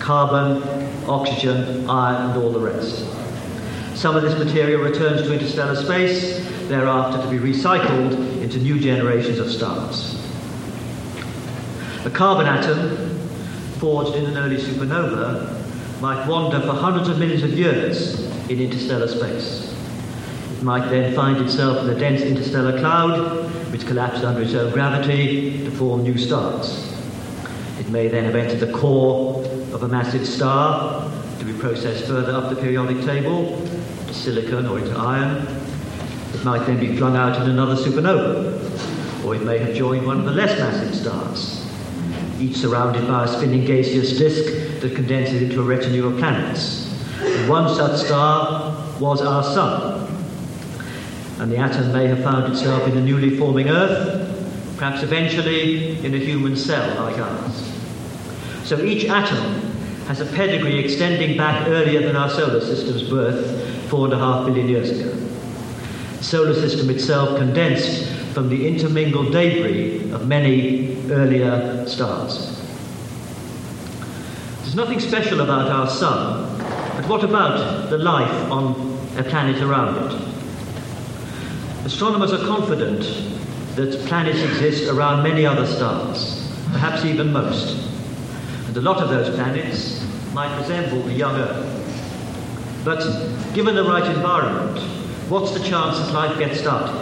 carbon, 0.00 0.62
oxygen, 1.06 1.88
iron, 1.90 2.30
and 2.30 2.42
all 2.42 2.50
the 2.50 2.58
rest. 2.58 3.04
Some 3.94 4.16
of 4.16 4.22
this 4.22 4.38
material 4.38 4.80
returns 4.80 5.22
to 5.22 5.32
interstellar 5.34 5.76
space, 5.76 6.38
thereafter 6.68 7.20
to 7.20 7.28
be 7.28 7.36
recycled 7.36 8.12
into 8.40 8.58
new 8.58 8.80
generations 8.80 9.38
of 9.38 9.50
stars. 9.50 10.14
A 12.06 12.10
carbon 12.10 12.46
atom, 12.46 13.18
forged 13.80 14.16
in 14.16 14.24
an 14.24 14.38
early 14.38 14.56
supernova, 14.56 15.57
might 16.00 16.28
wander 16.28 16.60
for 16.60 16.72
hundreds 16.72 17.08
of 17.08 17.18
millions 17.18 17.42
of 17.42 17.50
years 17.50 18.20
in 18.48 18.60
interstellar 18.60 19.08
space. 19.08 19.74
It 20.56 20.62
might 20.62 20.88
then 20.88 21.14
find 21.14 21.44
itself 21.44 21.84
in 21.84 21.90
a 21.90 21.98
dense 21.98 22.22
interstellar 22.22 22.78
cloud, 22.78 23.50
which 23.72 23.86
collapsed 23.86 24.24
under 24.24 24.42
its 24.42 24.54
own 24.54 24.72
gravity 24.72 25.64
to 25.64 25.70
form 25.72 26.02
new 26.02 26.16
stars. 26.16 26.94
It 27.80 27.88
may 27.90 28.08
then 28.08 28.24
have 28.24 28.36
entered 28.36 28.60
the 28.60 28.72
core 28.72 29.44
of 29.72 29.82
a 29.82 29.88
massive 29.88 30.26
star 30.26 31.10
to 31.38 31.44
be 31.44 31.52
processed 31.54 32.06
further 32.06 32.32
up 32.32 32.50
the 32.50 32.56
periodic 32.56 33.04
table 33.04 33.60
to 34.06 34.14
silicon 34.14 34.66
or 34.66 34.78
into 34.78 34.96
iron. 34.96 35.46
It 36.34 36.44
might 36.44 36.64
then 36.66 36.78
be 36.78 36.96
flung 36.96 37.16
out 37.16 37.40
in 37.42 37.50
another 37.50 37.74
supernova, 37.74 39.24
or 39.24 39.34
it 39.34 39.42
may 39.42 39.58
have 39.58 39.74
joined 39.74 40.06
one 40.06 40.20
of 40.20 40.24
the 40.24 40.32
less 40.32 40.58
massive 40.58 40.94
stars, 40.94 41.66
each 42.40 42.56
surrounded 42.56 43.06
by 43.08 43.24
a 43.24 43.28
spinning 43.28 43.64
gaseous 43.64 44.16
disk 44.16 44.67
that 44.80 44.94
condenses 44.94 45.42
into 45.42 45.60
a 45.60 45.64
retinue 45.64 46.06
of 46.06 46.18
planets. 46.18 46.86
And 47.20 47.48
one 47.48 47.74
such 47.74 48.04
star 48.04 48.76
was 49.00 49.22
our 49.22 49.42
Sun. 49.42 50.06
And 51.40 51.52
the 51.52 51.56
atom 51.56 51.92
may 51.92 52.06
have 52.06 52.22
found 52.22 52.52
itself 52.52 52.86
in 52.88 52.96
a 52.96 53.00
newly 53.00 53.36
forming 53.36 53.68
Earth, 53.68 54.76
perhaps 54.76 55.02
eventually 55.02 56.04
in 56.04 56.14
a 56.14 56.18
human 56.18 56.56
cell 56.56 57.04
like 57.04 57.18
ours. 57.18 57.72
So 58.64 58.82
each 58.82 59.04
atom 59.04 59.62
has 60.06 60.20
a 60.20 60.26
pedigree 60.26 60.78
extending 60.78 61.36
back 61.36 61.68
earlier 61.68 62.00
than 62.00 62.16
our 62.16 62.30
solar 62.30 62.60
system's 62.60 63.08
birth, 63.08 63.88
four 63.88 64.06
and 64.06 64.14
a 64.14 64.18
half 64.18 64.46
billion 64.46 64.68
years 64.68 64.90
ago. 64.90 65.10
The 66.18 66.24
solar 66.24 66.54
system 66.54 66.90
itself 66.90 67.38
condensed 67.38 68.08
from 68.34 68.48
the 68.48 68.66
intermingled 68.66 69.32
debris 69.32 70.10
of 70.12 70.26
many 70.26 70.96
earlier 71.10 71.86
stars. 71.86 72.57
There's 74.68 74.76
nothing 74.76 75.00
special 75.00 75.40
about 75.40 75.68
our 75.68 75.88
sun, 75.88 76.58
but 76.58 77.08
what 77.08 77.24
about 77.24 77.88
the 77.88 77.96
life 77.96 78.52
on 78.52 78.72
a 79.16 79.22
planet 79.22 79.62
around 79.62 79.96
it? 79.96 80.12
Astronomers 81.86 82.34
are 82.34 82.46
confident 82.46 83.00
that 83.76 83.98
planets 84.08 84.40
exist 84.40 84.90
around 84.90 85.22
many 85.22 85.46
other 85.46 85.66
stars, 85.66 86.52
perhaps 86.70 87.06
even 87.06 87.32
most. 87.32 87.88
And 88.66 88.76
a 88.76 88.82
lot 88.82 88.98
of 88.98 89.08
those 89.08 89.34
planets 89.34 90.06
might 90.34 90.54
resemble 90.58 91.00
the 91.00 91.14
young 91.14 91.36
Earth. 91.36 92.84
But 92.84 93.00
given 93.54 93.74
the 93.74 93.84
right 93.84 94.04
environment, 94.14 94.80
what's 95.30 95.52
the 95.52 95.60
chance 95.60 95.98
that 95.98 96.12
life 96.12 96.38
gets 96.38 96.60
started? 96.60 96.94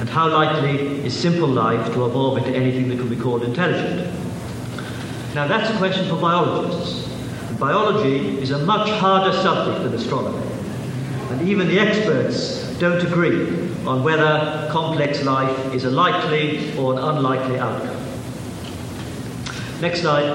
And 0.00 0.08
how 0.08 0.28
likely 0.30 1.06
is 1.06 1.16
simple 1.16 1.46
life 1.46 1.92
to 1.94 2.06
evolve 2.06 2.38
into 2.38 2.50
anything 2.50 2.88
that 2.88 2.98
can 2.98 3.08
be 3.08 3.14
called 3.14 3.44
intelligent? 3.44 4.17
Now 5.38 5.46
that's 5.46 5.70
a 5.70 5.78
question 5.78 6.08
for 6.08 6.16
biologists. 6.16 7.08
Biology 7.60 8.40
is 8.42 8.50
a 8.50 8.58
much 8.58 8.90
harder 8.98 9.32
subject 9.32 9.84
than 9.84 9.94
astronomy. 9.94 10.44
And 11.30 11.48
even 11.48 11.68
the 11.68 11.78
experts 11.78 12.76
don't 12.80 13.00
agree 13.06 13.70
on 13.86 14.02
whether 14.02 14.68
complex 14.72 15.22
life 15.22 15.72
is 15.72 15.84
a 15.84 15.90
likely 15.90 16.76
or 16.76 16.94
an 16.94 16.98
unlikely 16.98 17.56
outcome. 17.56 18.02
Next 19.80 20.00
slide. 20.00 20.26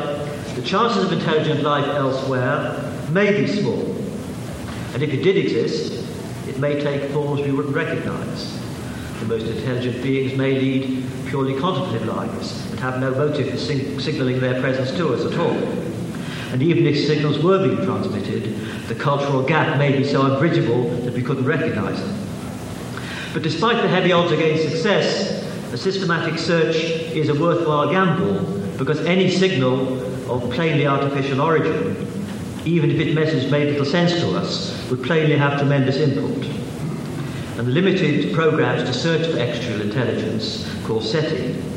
The 0.56 0.62
chances 0.62 1.04
of 1.04 1.12
intelligent 1.12 1.64
life 1.64 1.86
elsewhere 1.86 2.82
may 3.12 3.42
be 3.42 3.46
small. 3.46 3.82
And 4.94 5.04
if 5.04 5.12
it 5.12 5.22
did 5.22 5.36
exist, 5.36 6.08
it 6.48 6.60
may 6.60 6.80
take 6.82 7.12
forms 7.12 7.42
we 7.42 7.52
wouldn't 7.52 7.76
recognize. 7.76 8.58
The 9.20 9.26
most 9.26 9.48
intelligent 9.48 10.02
beings 10.02 10.38
may 10.38 10.58
lead 10.58 11.04
purely 11.28 11.60
contemplative 11.60 12.08
lives 12.08 12.73
have 12.84 13.00
no 13.00 13.12
motive 13.12 13.50
for 13.50 13.58
sing- 13.58 13.98
signaling 13.98 14.42
their 14.42 14.60
presence 14.60 14.92
to 14.92 15.14
us 15.14 15.24
at 15.26 15.40
all. 15.40 15.56
And 16.52 16.62
even 16.62 16.86
if 16.86 16.98
signals 17.08 17.40
were 17.40 17.66
being 17.66 17.78
transmitted, 17.78 18.44
the 18.90 18.96
cultural 18.96 19.42
gap 19.42 19.78
may 19.78 19.98
be 19.98 20.04
so 20.04 20.22
unbridgeable 20.24 20.90
that 21.06 21.14
we 21.14 21.22
couldn't 21.22 21.46
recognize 21.46 21.98
them. 21.98 22.14
But 23.34 23.42
despite 23.42 23.82
the 23.82 23.88
heavy 23.88 24.12
odds 24.12 24.34
against 24.34 24.70
success, 24.70 25.46
a 25.72 25.78
systematic 25.78 26.38
search 26.38 26.76
is 26.76 27.30
a 27.30 27.34
worthwhile 27.34 27.90
gamble 27.90 28.42
because 28.78 29.00
any 29.06 29.32
signal 29.32 30.02
of 30.30 30.52
plainly 30.52 30.86
artificial 30.86 31.40
origin, 31.40 31.96
even 32.66 32.92
if 32.92 33.00
its 33.00 33.16
message 33.16 33.50
made 33.50 33.70
little 33.70 33.86
sense 33.86 34.12
to 34.20 34.36
us, 34.36 34.78
would 34.90 35.02
plainly 35.04 35.38
have 35.38 35.58
tremendous 35.58 35.96
import. 35.96 36.46
And 37.58 37.74
limited 37.74 38.34
programs 38.34 38.84
to 38.84 38.94
search 38.94 39.26
for 39.32 39.40
extraterrestrial 39.40 39.82
intelligence, 39.82 40.70
called 40.84 41.06
SETI, 41.06 41.73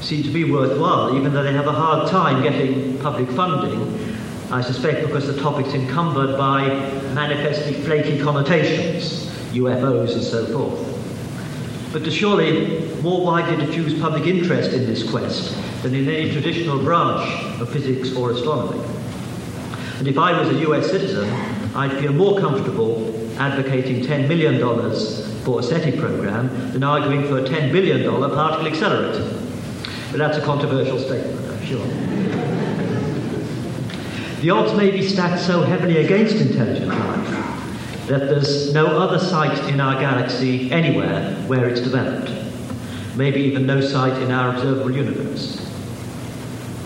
seem 0.00 0.22
to 0.22 0.30
be 0.30 0.50
worthwhile, 0.50 1.16
even 1.16 1.32
though 1.32 1.42
they 1.42 1.52
have 1.52 1.66
a 1.66 1.72
hard 1.72 2.08
time 2.08 2.42
getting 2.42 2.98
public 2.98 3.28
funding, 3.30 4.16
I 4.50 4.60
suspect 4.62 5.06
because 5.06 5.26
the 5.26 5.40
topic's 5.40 5.74
encumbered 5.74 6.36
by 6.36 6.68
manifestly 7.14 7.74
flaky 7.74 8.20
connotations 8.20 9.26
UFOs 9.52 10.14
and 10.14 10.22
so 10.22 10.46
forth. 10.46 11.92
But 11.92 12.04
to 12.04 12.10
surely 12.10 12.88
more 13.02 13.24
widely 13.24 13.64
diffuse 13.64 14.00
public 14.00 14.26
interest 14.26 14.72
in 14.72 14.86
this 14.86 15.08
quest 15.08 15.56
than 15.82 15.94
in 15.94 16.08
any 16.08 16.30
traditional 16.32 16.82
branch 16.82 17.60
of 17.60 17.68
physics 17.70 18.12
or 18.14 18.30
astronomy. 18.30 18.82
And 19.98 20.08
if 20.08 20.18
I 20.18 20.38
was 20.38 20.48
a 20.48 20.70
US 20.70 20.90
citizen, 20.90 21.28
I'd 21.74 21.92
feel 22.00 22.12
more 22.12 22.40
comfortable 22.40 23.14
advocating 23.38 24.04
$10 24.04 24.28
million 24.28 24.58
for 25.44 25.60
a 25.60 25.62
SETI 25.62 25.98
program 25.98 26.72
than 26.72 26.82
arguing 26.82 27.26
for 27.26 27.38
a 27.38 27.42
$10 27.42 27.72
billion 27.72 28.04
particle 28.04 28.66
accelerator. 28.66 29.39
But 30.10 30.18
that's 30.18 30.38
a 30.38 30.42
controversial 30.42 30.98
statement, 30.98 31.48
I'm 31.50 31.64
sure. 31.64 31.86
The 34.40 34.50
odds 34.50 34.74
may 34.76 34.90
be 34.90 35.06
stacked 35.06 35.40
so 35.42 35.62
heavily 35.62 35.98
against 35.98 36.36
intelligent 36.36 36.88
life 36.88 38.06
that 38.08 38.20
there's 38.20 38.74
no 38.74 38.86
other 38.86 39.20
site 39.20 39.68
in 39.72 39.80
our 39.80 40.00
galaxy 40.00 40.72
anywhere 40.72 41.34
where 41.46 41.68
it's 41.68 41.80
developed. 41.80 42.32
Maybe 43.16 43.40
even 43.42 43.66
no 43.66 43.80
site 43.80 44.20
in 44.22 44.32
our 44.32 44.54
observable 44.54 44.90
universe. 44.90 45.64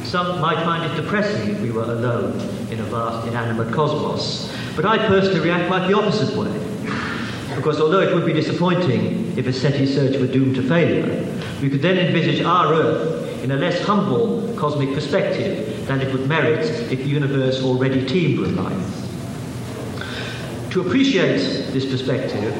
Some 0.02 0.40
might 0.40 0.62
find 0.64 0.92
it 0.92 1.00
depressing 1.00 1.50
if 1.50 1.60
we 1.62 1.70
were 1.70 1.84
alone 1.84 2.38
in 2.70 2.78
a 2.78 2.84
vast 2.84 3.26
inanimate 3.26 3.72
cosmos, 3.72 4.54
but 4.76 4.84
I 4.84 4.98
personally 5.06 5.40
react 5.40 5.68
quite 5.68 5.88
the 5.88 5.96
opposite 5.96 6.36
way. 6.36 6.52
Because 7.56 7.80
although 7.80 8.00
it 8.00 8.14
would 8.14 8.26
be 8.26 8.34
disappointing 8.34 9.32
if 9.38 9.46
a 9.46 9.52
SETI 9.52 9.86
search 9.86 10.18
were 10.18 10.26
doomed 10.26 10.56
to 10.56 10.62
failure, 10.68 11.24
we 11.64 11.70
could 11.70 11.80
then 11.80 11.96
envisage 11.96 12.42
our 12.42 12.74
Earth 12.74 13.42
in 13.42 13.50
a 13.50 13.56
less 13.56 13.80
humble 13.86 14.54
cosmic 14.54 14.92
perspective 14.92 15.86
than 15.86 16.02
it 16.02 16.12
would 16.12 16.28
merit 16.28 16.60
if 16.92 16.98
the 16.98 17.06
universe 17.06 17.62
already 17.62 18.04
teemed 18.04 18.38
with 18.38 18.52
life. 18.52 19.00
To 20.72 20.82
appreciate 20.82 21.38
this 21.72 21.86
perspective, 21.86 22.54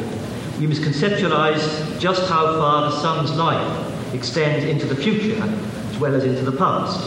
we 0.59 0.67
must 0.67 0.81
conceptualize 0.81 2.01
just 2.01 2.27
how 2.31 2.47
far 2.59 2.91
the 2.91 2.99
sun's 3.03 3.33
life 3.33 4.15
extends 4.15 4.65
into 4.65 4.87
the 4.87 4.97
future 4.97 5.39
as 5.43 5.99
well 5.99 6.15
as 6.15 6.25
into 6.25 6.51
the 6.51 6.57
past. 6.57 6.99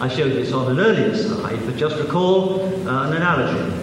I 0.00 0.08
showed 0.08 0.32
this 0.32 0.54
on 0.54 0.72
an 0.72 0.80
earlier 0.80 1.14
slide, 1.14 1.60
but 1.66 1.76
just 1.76 1.96
recall 1.96 2.62
uh, 2.88 3.10
an 3.10 3.12
analogy. 3.12 3.76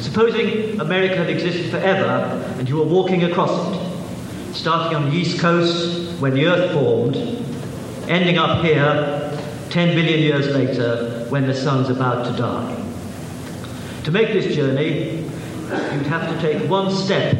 Supposing 0.00 0.80
America 0.80 1.16
had 1.16 1.28
existed 1.28 1.70
forever 1.70 2.42
and 2.58 2.66
you 2.66 2.76
were 2.78 2.84
walking 2.84 3.24
across 3.24 3.50
it, 3.74 3.85
starting 4.56 4.96
on 4.96 5.10
the 5.10 5.16
east 5.16 5.38
coast 5.38 6.18
when 6.20 6.34
the 6.34 6.46
earth 6.46 6.72
formed, 6.72 7.14
ending 8.08 8.38
up 8.38 8.64
here 8.64 9.30
10 9.70 9.94
billion 9.94 10.20
years 10.20 10.48
later 10.48 11.26
when 11.28 11.46
the 11.46 11.54
sun's 11.54 11.90
about 11.90 12.24
to 12.24 12.36
die. 12.36 12.82
To 14.04 14.10
make 14.10 14.32
this 14.32 14.54
journey, 14.54 15.18
you'd 15.60 16.06
have 16.06 16.32
to 16.32 16.40
take 16.40 16.68
one 16.70 16.90
step 16.90 17.34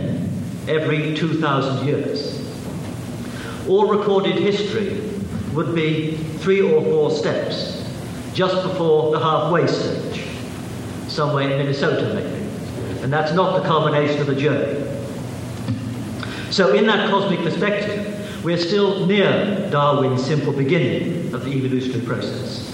every 0.68 1.14
2,000 1.14 1.86
years. 1.86 2.42
All 3.66 3.88
recorded 3.88 4.36
history 4.36 5.00
would 5.54 5.74
be 5.74 6.16
three 6.38 6.60
or 6.60 6.82
four 6.82 7.10
steps, 7.10 7.82
just 8.34 8.62
before 8.62 9.10
the 9.12 9.18
halfway 9.18 9.66
stage, 9.66 10.26
somewhere 11.08 11.50
in 11.50 11.58
Minnesota 11.58 12.12
maybe. 12.14 13.02
And 13.02 13.12
that's 13.12 13.32
not 13.32 13.62
the 13.62 13.66
culmination 13.66 14.20
of 14.20 14.28
a 14.28 14.34
journey. 14.34 14.85
So, 16.56 16.72
in 16.72 16.86
that 16.86 17.10
cosmic 17.10 17.40
perspective, 17.40 18.42
we're 18.42 18.56
still 18.56 19.04
near 19.04 19.68
Darwin's 19.70 20.24
simple 20.24 20.54
beginning 20.54 21.34
of 21.34 21.44
the 21.44 21.50
evolutionary 21.50 22.06
process. 22.06 22.72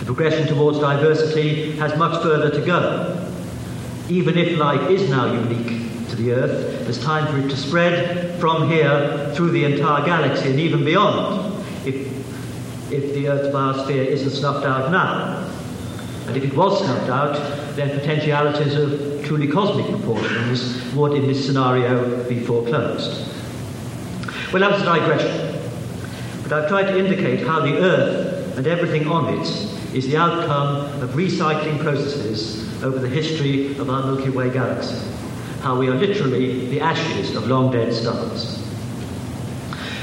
The 0.00 0.04
progression 0.04 0.48
towards 0.48 0.80
diversity 0.80 1.76
has 1.76 1.96
much 1.96 2.20
further 2.20 2.50
to 2.50 2.66
go. 2.66 3.32
Even 4.08 4.36
if 4.36 4.58
life 4.58 4.90
is 4.90 5.08
now 5.08 5.32
unique 5.32 6.08
to 6.08 6.16
the 6.16 6.32
Earth, 6.32 6.82
there's 6.82 7.00
time 7.00 7.32
for 7.32 7.38
it 7.38 7.48
to 7.50 7.56
spread 7.56 8.40
from 8.40 8.68
here 8.68 9.32
through 9.36 9.52
the 9.52 9.64
entire 9.66 10.04
galaxy 10.04 10.50
and 10.50 10.58
even 10.58 10.84
beyond 10.84 11.64
if, 11.86 11.94
if 12.92 13.14
the 13.14 13.28
Earth's 13.28 13.54
biosphere 13.54 14.04
isn't 14.04 14.30
snuffed 14.30 14.66
out 14.66 14.90
now. 14.90 15.48
And 16.26 16.36
if 16.36 16.42
it 16.42 16.56
was 16.56 16.80
snuffed 16.80 17.08
out, 17.08 17.59
then 17.76 17.98
potentialities 17.98 18.74
of 18.74 19.24
truly 19.24 19.48
cosmic 19.48 19.86
proportions 19.86 20.92
would, 20.94 21.12
in 21.12 21.26
this 21.26 21.44
scenario, 21.44 22.28
be 22.28 22.40
foreclosed. 22.40 23.26
Well, 24.52 24.60
that 24.60 24.72
was 24.72 24.82
a 24.82 24.84
digression. 24.84 25.60
But 26.42 26.52
I've 26.52 26.68
tried 26.68 26.90
to 26.90 26.98
indicate 26.98 27.46
how 27.46 27.60
the 27.60 27.78
Earth 27.78 28.58
and 28.58 28.66
everything 28.66 29.06
on 29.06 29.38
it 29.38 29.46
is 29.94 30.08
the 30.08 30.16
outcome 30.16 31.02
of 31.02 31.10
recycling 31.10 31.80
processes 31.80 32.82
over 32.82 32.98
the 32.98 33.08
history 33.08 33.76
of 33.78 33.88
our 33.88 34.04
Milky 34.06 34.30
Way 34.30 34.50
galaxy. 34.50 34.96
How 35.60 35.78
we 35.78 35.88
are 35.88 35.94
literally 35.94 36.66
the 36.70 36.80
ashes 36.80 37.36
of 37.36 37.46
long 37.46 37.70
dead 37.70 37.92
stars. 37.92 38.58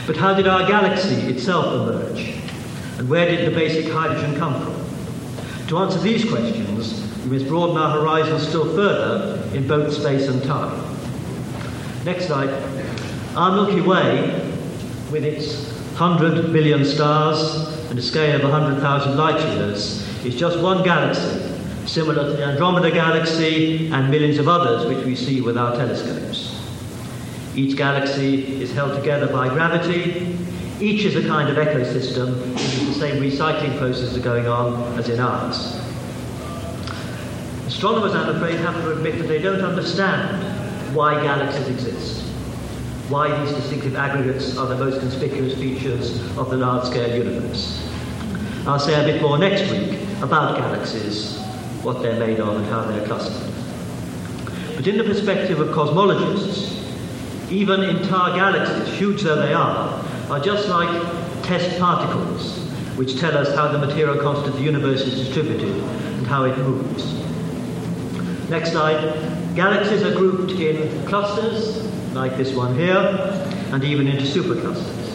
But 0.06 0.16
how 0.16 0.34
did 0.34 0.48
our 0.48 0.66
galaxy 0.68 1.16
itself 1.28 1.66
emerge? 1.66 2.36
And 2.98 3.10
where 3.10 3.26
did 3.26 3.52
the 3.52 3.54
basic 3.54 3.92
hydrogen 3.92 4.38
come 4.38 4.62
from? 4.62 5.68
To 5.68 5.78
answer 5.80 6.00
these 6.00 6.24
questions, 6.24 7.07
we 7.28 7.38
must 7.38 7.50
broaden 7.50 7.78
our 7.78 8.00
horizons 8.00 8.48
still 8.48 8.74
further 8.74 9.44
in 9.54 9.68
both 9.68 9.94
space 9.94 10.30
and 10.30 10.42
time. 10.44 10.82
Next 12.06 12.28
slide. 12.28 12.50
Our 13.36 13.52
Milky 13.52 13.82
Way, 13.82 14.32
with 15.12 15.26
its 15.26 15.70
100 16.00 16.54
billion 16.54 16.86
stars 16.86 17.68
and 17.90 18.00
a 18.00 18.02
scale 18.02 18.38
of 18.38 18.44
100,000 18.44 19.18
light 19.18 19.42
years, 19.56 20.08
is 20.26 20.36
just 20.36 20.60
one 20.60 20.84
galaxy, 20.84 21.54
similar 21.86 22.32
to 22.32 22.38
the 22.38 22.46
Andromeda 22.46 22.92
Galaxy 22.92 23.92
and 23.92 24.10
millions 24.10 24.38
of 24.38 24.48
others 24.48 24.88
which 24.88 25.06
we 25.06 25.14
see 25.16 25.42
with 25.42 25.58
our 25.58 25.76
telescopes. 25.76 26.64
Each 27.56 27.76
galaxy 27.76 28.62
is 28.62 28.72
held 28.72 28.96
together 28.96 29.28
by 29.28 29.50
gravity. 29.50 30.38
Each 30.80 31.04
is 31.04 31.18
a 31.18 31.28
kind 31.28 31.50
of 31.50 31.58
ecosystem 31.58 32.42
in 32.42 32.54
which 32.54 32.62
the 32.62 32.94
same 32.94 33.22
recycling 33.22 33.78
processes 33.78 34.16
are 34.16 34.22
going 34.22 34.48
on 34.48 34.98
as 34.98 35.10
in 35.10 35.20
ours. 35.20 35.87
Astronomers, 37.68 38.16
I'm 38.16 38.34
afraid, 38.34 38.56
have 38.62 38.76
to 38.76 38.94
admit 38.94 39.18
that 39.18 39.28
they 39.28 39.42
don't 39.42 39.60
understand 39.60 40.96
why 40.96 41.22
galaxies 41.22 41.68
exist, 41.68 42.22
why 43.10 43.44
these 43.44 43.54
distinctive 43.56 43.94
aggregates 43.98 44.58
are 44.58 44.68
the 44.68 44.78
most 44.78 45.02
conspicuous 45.02 45.54
features 45.56 46.18
of 46.38 46.50
the 46.50 46.56
large-scale 46.56 47.22
universe. 47.26 47.86
I'll 48.66 48.80
say 48.80 48.94
a 48.94 49.06
bit 49.06 49.22
more 49.22 49.38
next 49.38 49.70
week 49.70 50.00
about 50.22 50.58
galaxies, 50.58 51.38
what 51.84 52.02
they're 52.02 52.18
made 52.18 52.40
of 52.40 52.56
and 52.56 52.66
how 52.68 52.86
they're 52.86 53.06
clustered. 53.06 53.54
But 54.78 54.88
in 54.88 54.98
the 54.98 55.04
perspective 55.04 55.60
of 55.60 55.68
cosmologists, 55.76 56.72
even 57.52 57.84
entire 57.84 58.34
galaxies, 58.34 58.98
huge 58.98 59.24
though 59.24 59.36
they 59.36 59.54
are, 59.54 59.90
are 60.30 60.40
just 60.40 60.70
like 60.70 60.90
test 61.44 61.78
particles, 61.82 62.60
which 62.96 63.20
tell 63.20 63.38
us 63.38 63.54
how 63.54 63.68
the 63.68 63.78
material 63.78 64.18
content 64.24 64.48
of 64.48 64.54
the 64.54 64.64
universe 64.64 65.02
is 65.02 65.16
distributed 65.16 65.76
and 65.84 66.26
how 66.28 66.46
it 66.46 66.58
moves. 66.60 67.27
Next 68.50 68.72
slide. 68.72 69.56
Galaxies 69.56 70.04
are 70.04 70.16
grouped 70.16 70.52
in 70.52 71.06
clusters, 71.06 71.84
like 72.14 72.38
this 72.38 72.54
one 72.54 72.76
here, 72.76 72.98
and 73.72 73.84
even 73.84 74.08
into 74.08 74.24
superclusters. 74.24 75.14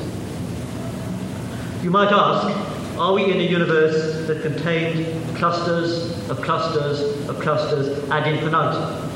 You 1.83 1.91
might 1.91 2.13
ask, 2.13 2.99
are 2.99 3.13
we 3.13 3.31
in 3.31 3.41
a 3.41 3.45
universe 3.45 4.27
that 4.27 4.43
contained 4.43 5.37
clusters 5.37 6.29
of 6.29 6.41
clusters 6.43 7.29
of 7.29 7.41
clusters 7.41 8.09
ad 8.11 8.27
infinitum? 8.33 9.11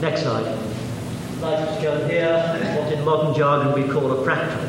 Next 0.00 0.22
slide 0.22 0.68
like 1.40 1.80
shown 1.80 2.08
here, 2.10 2.36
what 2.76 2.92
in 2.92 3.04
modern 3.04 3.34
jargon 3.34 3.80
we 3.80 3.88
call 3.88 4.10
a 4.10 4.24
fractal. 4.24 4.62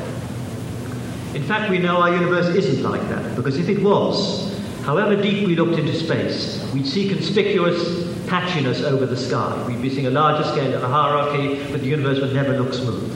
In 1.35 1.43
fact, 1.43 1.69
we 1.69 1.79
know 1.79 1.97
our 1.97 2.13
universe 2.13 2.47
isn't 2.55 2.83
like 2.83 3.01
that, 3.09 3.35
because 3.35 3.57
if 3.57 3.69
it 3.69 3.81
was, 3.81 4.58
however 4.89 5.21
deep 5.21 5.45
we 5.45 5.55
looked 5.55 5.77
into 5.77 5.93
space, 5.93 6.67
we'd 6.73 6.87
see 6.87 7.07
conspicuous 7.07 7.79
patchiness 8.25 8.81
over 8.81 9.05
the 9.05 9.15
sky. 9.15 9.63
We'd 9.67 9.83
be 9.83 9.89
seeing 9.91 10.07
a 10.07 10.09
larger 10.09 10.43
scale 10.49 10.73
of 10.73 10.81
a 10.81 10.87
hierarchy, 10.87 11.63
but 11.71 11.81
the 11.81 11.85
universe 11.85 12.19
would 12.19 12.33
never 12.33 12.59
look 12.59 12.73
smooth. 12.73 13.07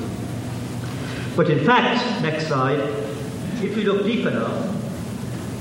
But 1.36 1.50
in 1.50 1.66
fact, 1.66 2.22
next 2.22 2.46
slide, 2.46 2.78
if 3.64 3.76
we 3.76 3.86
look 3.86 4.04
deep 4.04 4.28
enough, 4.28 4.70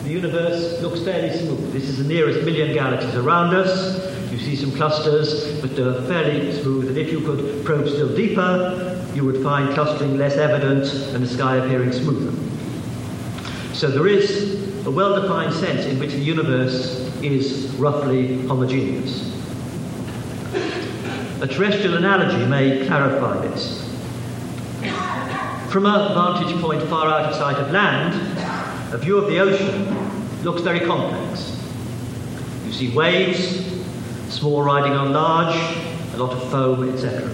the 0.03 0.11
universe 0.11 0.83
looks 0.83 1.01
fairly 1.01 1.35
smooth. 1.35 1.73
This 1.73 1.85
is 1.85 1.97
the 1.97 2.05
nearest 2.05 2.45
million 2.45 2.75
galaxies 2.75 3.15
around 3.15 3.55
us. 3.55 4.31
You 4.31 4.39
see 4.39 4.55
some 4.55 4.73
clusters, 4.73 5.59
but 5.63 5.75
they're 5.75 6.03
fairly 6.03 6.53
smooth. 6.61 6.89
And 6.89 6.99
if 6.99 7.11
you 7.11 7.23
could 7.23 7.65
probe 7.65 7.89
still 7.89 8.15
deeper, 8.15 9.03
you 9.15 9.25
would 9.25 9.43
find 9.43 9.73
clustering 9.73 10.19
less 10.19 10.37
evident 10.37 10.93
and 11.15 11.25
the 11.25 11.29
sky 11.29 11.57
appearing 11.57 11.93
smoother. 11.93 12.37
So 13.73 13.89
there 13.91 14.07
is 14.07 14.62
a 14.85 14.91
well-defined 14.91 15.55
sense 15.55 15.87
in 15.87 15.99
which 16.01 16.11
the 16.11 16.19
universe 16.19 16.99
is 17.23 17.69
roughly 17.75 18.43
homogeneous. 18.49 19.31
A 21.41 21.47
terrestrial 21.47 21.95
analogy 21.95 22.45
may 22.47 22.85
clarify 22.87 23.47
this. 23.47 23.81
From 25.71 25.87
a 25.87 26.13
vantage 26.15 26.61
point 26.61 26.83
far 26.83 27.07
out 27.07 27.27
of 27.31 27.35
sight 27.37 27.57
of 27.57 27.71
land, 27.71 28.15
a 28.93 28.99
view 28.99 29.19
of 29.19 29.29
the 29.29 29.39
ocean 29.39 30.43
looks 30.43 30.63
very 30.63 30.81
complex. 30.81 31.57
You 32.67 32.73
see 32.73 32.95
waves, 32.95 33.65
small 34.29 34.63
riding 34.63 34.93
on 34.93 35.13
large, 35.13 35.57
a 36.15 36.17
lot 36.17 36.33
of 36.33 36.51
foam, 36.51 36.93
etc. 36.93 37.31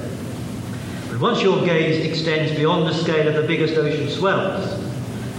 But 1.09 1.19
once 1.19 1.43
your 1.43 1.65
gaze 1.65 2.05
extends 2.05 2.53
beyond 2.53 2.87
the 2.87 2.95
scale 2.95 3.27
of 3.27 3.35
the 3.35 3.43
biggest 3.43 3.75
ocean 3.75 4.09
swells, 4.11 4.85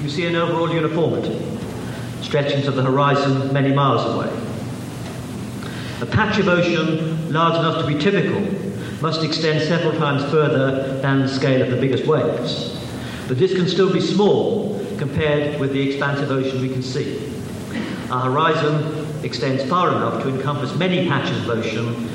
you 0.02 0.10
see 0.10 0.26
an 0.26 0.36
overall 0.36 0.74
uniformity, 0.74 1.38
stretching 2.22 2.62
to 2.64 2.72
the 2.72 2.82
horizon 2.82 3.52
many 3.54 3.74
miles 3.74 4.06
away. 4.14 4.30
A 6.02 6.06
patch 6.06 6.40
of 6.40 6.48
ocean 6.48 7.32
large 7.32 7.56
enough 7.60 7.82
to 7.82 7.88
be 7.88 8.00
typical 8.00 8.42
must 9.02 9.24
extend 9.24 9.62
several 9.62 9.94
times 9.98 10.24
further 10.32 11.00
than 11.02 11.22
the 11.22 11.28
scale 11.28 11.62
of 11.62 11.70
the 11.70 11.78
biggest 11.78 12.06
waves. 12.06 12.78
But 13.28 13.38
this 13.38 13.54
can 13.54 13.68
still 13.68 13.92
be 13.92 14.02
small 14.02 14.86
compared 14.98 15.60
with 15.60 15.72
the 15.72 15.90
expansive 15.90 16.32
ocean 16.32 16.62
we 16.62 16.70
can 16.70 16.82
see. 16.82 17.32
Our 18.12 18.32
horizon 18.32 19.24
extends 19.24 19.64
far 19.66 19.90
enough 19.90 20.24
to 20.24 20.30
encompass 20.30 20.76
many 20.76 21.08
patches 21.08 21.38
of 21.44 21.50
ocean, 21.50 22.10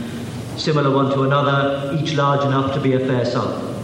similar 0.59 0.95
one 0.95 1.11
to 1.13 1.23
another, 1.23 1.97
each 1.97 2.15
large 2.15 2.45
enough 2.45 2.75
to 2.75 2.81
be 2.81 2.95
a 2.95 3.01
fair 3.01 3.25
sample. 3.25 3.75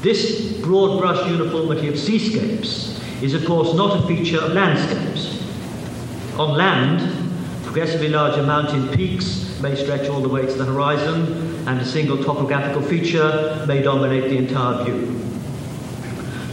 This 0.00 0.58
broad 0.58 1.00
brush 1.00 1.28
uniformity 1.28 1.88
of 1.88 1.98
seascapes 1.98 3.00
is, 3.22 3.34
of 3.34 3.44
course, 3.44 3.74
not 3.74 3.98
a 3.98 4.06
feature 4.06 4.40
of 4.40 4.52
landscapes. 4.52 5.44
On 6.38 6.56
land, 6.56 7.00
progressively 7.64 8.08
larger 8.08 8.42
mountain 8.42 8.88
peaks 8.96 9.58
may 9.60 9.74
stretch 9.74 10.08
all 10.08 10.20
the 10.20 10.28
way 10.28 10.42
to 10.46 10.52
the 10.52 10.64
horizon, 10.64 11.66
and 11.66 11.80
a 11.80 11.84
single 11.84 12.22
topographical 12.22 12.82
feature 12.82 13.64
may 13.66 13.82
dominate 13.82 14.24
the 14.30 14.36
entire 14.36 14.84
view. 14.84 15.20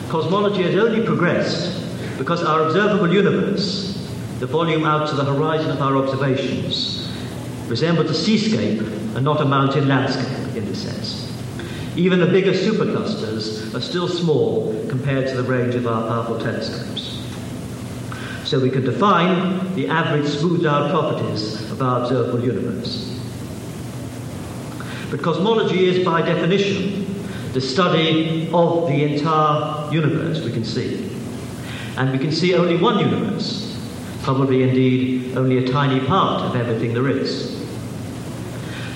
Cosmology 0.10 0.63
has 0.63 0.75
only 0.75 1.06
progressed 1.06 1.84
because 2.17 2.43
our 2.43 2.63
observable 2.67 3.13
universe, 3.13 4.10
the 4.39 4.45
volume 4.45 4.86
out 4.86 5.08
to 5.10 5.15
the 5.15 5.23
horizon 5.23 5.71
of 5.71 5.82
our 5.82 5.97
observations, 5.97 7.12
resembles 7.67 8.10
a 8.10 8.13
seascape 8.13 8.82
and 9.15 9.23
not 9.23 9.41
a 9.41 9.45
mountain 9.45 9.88
landscape 9.88 10.56
in 10.56 10.65
this 10.65 10.84
sense. 10.84 11.05
Even 11.95 12.19
the 12.19 12.27
bigger 12.27 12.51
superclusters 12.51 13.73
are 13.73 13.81
still 13.81 14.08
small 14.08 14.86
compared 14.89 15.27
to 15.27 15.41
the 15.41 15.43
range 15.43 15.75
of 15.75 15.88
our 15.88 16.08
powerful 16.08 16.38
telescopes. 16.38 17.21
So 18.43 18.60
we 18.60 18.69
can 18.69 18.84
define 18.84 19.73
the 19.75 19.88
average 19.88 20.27
smoothed 20.27 20.65
out 20.65 20.91
properties 20.91 21.71
of 21.71 21.81
our 21.81 22.03
observable 22.03 22.43
universe. 22.43 23.19
But 25.10 25.21
cosmology 25.21 25.86
is, 25.86 26.03
by 26.03 26.21
definition, 26.21 27.05
the 27.53 27.62
study 27.62 28.49
of 28.53 28.88
the 28.88 29.03
entire 29.13 29.89
universe 29.91 30.43
we 30.43 30.51
can 30.51 30.65
see. 30.65 31.10
And 31.95 32.12
we 32.12 32.19
can 32.19 32.34
see 32.34 32.53
only 32.55 32.75
one 32.75 32.99
universe, 32.99 33.79
probably 34.21 34.63
indeed 34.63 35.38
only 35.38 35.60
a 35.60 35.71
tiny 35.71 36.05
part 36.05 36.41
of 36.41 36.58
everything 36.58 36.93
there 36.93 37.08
is. 37.08 37.55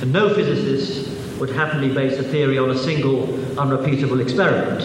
And 0.01 0.11
no 0.11 0.33
physicist 0.33 1.08
would 1.39 1.49
happily 1.49 1.89
base 1.89 2.19
a 2.19 2.23
theory 2.23 2.57
on 2.57 2.69
a 2.69 2.77
single 2.77 3.23
unrepeatable 3.57 4.19
experiment. 4.19 4.81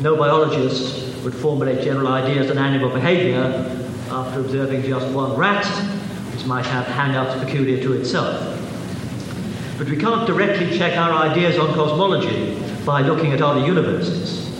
No 0.00 0.16
biologist 0.16 1.24
would 1.24 1.34
formulate 1.34 1.82
general 1.82 2.08
ideas 2.08 2.50
on 2.50 2.58
animal 2.58 2.90
behavior 2.90 3.42
after 4.10 4.40
observing 4.40 4.82
just 4.82 5.06
one 5.14 5.36
rat, 5.36 5.66
which 6.32 6.44
might 6.44 6.66
have 6.66 6.86
hang-ups 6.86 7.42
peculiar 7.44 7.80
to 7.82 7.92
itself. 7.92 8.54
But 9.78 9.88
we 9.88 9.96
can't 9.96 10.26
directly 10.26 10.76
check 10.76 10.98
our 10.98 11.12
ideas 11.12 11.58
on 11.58 11.72
cosmology 11.74 12.60
by 12.84 13.02
looking 13.02 13.32
at 13.32 13.40
other 13.40 13.64
universes. 13.64 14.50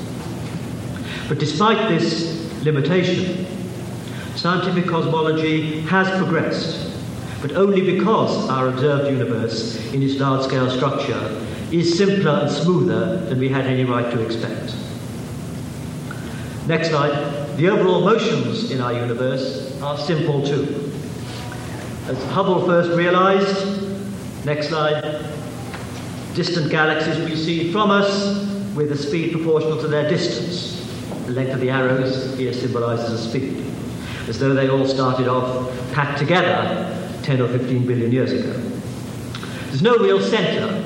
But 1.28 1.38
despite 1.38 1.88
this 1.88 2.64
limitation, 2.64 3.46
scientific 4.36 4.86
cosmology 4.86 5.80
has 5.82 6.08
progressed 6.18 6.87
but 7.40 7.52
only 7.52 7.80
because 7.80 8.48
our 8.50 8.68
observed 8.68 9.10
universe, 9.10 9.76
in 9.92 10.02
its 10.02 10.18
large 10.18 10.44
scale 10.44 10.68
structure, 10.70 11.44
is 11.70 11.96
simpler 11.96 12.40
and 12.42 12.50
smoother 12.50 13.24
than 13.26 13.38
we 13.38 13.48
had 13.48 13.66
any 13.66 13.84
right 13.84 14.10
to 14.10 14.20
expect. 14.24 14.74
Next 16.66 16.88
slide. 16.90 17.56
The 17.56 17.68
overall 17.68 18.02
motions 18.02 18.70
in 18.70 18.80
our 18.80 18.92
universe 18.92 19.80
are 19.82 19.98
simple 19.98 20.46
too. 20.46 20.92
As 22.06 22.22
Hubble 22.30 22.64
first 22.66 22.96
realized, 22.96 24.44
next 24.44 24.68
slide, 24.68 25.24
distant 26.34 26.70
galaxies 26.70 27.18
recede 27.28 27.72
from 27.72 27.90
us 27.90 28.46
with 28.74 28.92
a 28.92 28.96
speed 28.96 29.32
proportional 29.32 29.80
to 29.80 29.88
their 29.88 30.08
distance. 30.08 30.86
The 31.26 31.32
length 31.32 31.52
of 31.52 31.60
the 31.60 31.70
arrows 31.70 32.36
here 32.36 32.52
symbolizes 32.52 33.10
a 33.12 33.28
speed, 33.28 33.64
as 34.28 34.38
though 34.38 34.54
they 34.54 34.68
all 34.68 34.86
started 34.86 35.28
off 35.28 35.68
packed 35.92 36.18
together 36.18 36.97
10 37.28 37.42
or 37.42 37.48
15 37.48 37.86
billion 37.86 38.10
years 38.10 38.32
ago. 38.32 38.54
There's 39.66 39.82
no 39.82 39.98
real 39.98 40.18
center. 40.18 40.82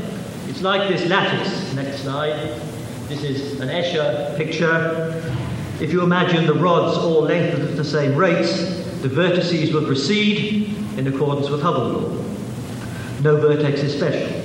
It's 0.48 0.60
like 0.60 0.88
this 0.88 1.08
lattice. 1.08 1.72
Next 1.72 2.00
slide. 2.00 2.60
This 3.06 3.22
is 3.22 3.60
an 3.60 3.68
Escher 3.68 4.36
picture. 4.36 5.22
If 5.80 5.92
you 5.92 6.02
imagine 6.02 6.44
the 6.46 6.54
rods 6.54 6.98
all 6.98 7.22
lengthened 7.22 7.62
at 7.62 7.76
the 7.76 7.84
same 7.84 8.16
rate, 8.16 8.42
the 9.02 9.08
vertices 9.08 9.72
would 9.72 9.84
recede 9.84 10.76
in 10.98 11.06
accordance 11.06 11.48
with 11.48 11.62
Hubble 11.62 11.88
law. 11.90 12.24
No 13.20 13.36
vertex 13.36 13.80
is 13.80 13.94
special. 13.94 14.36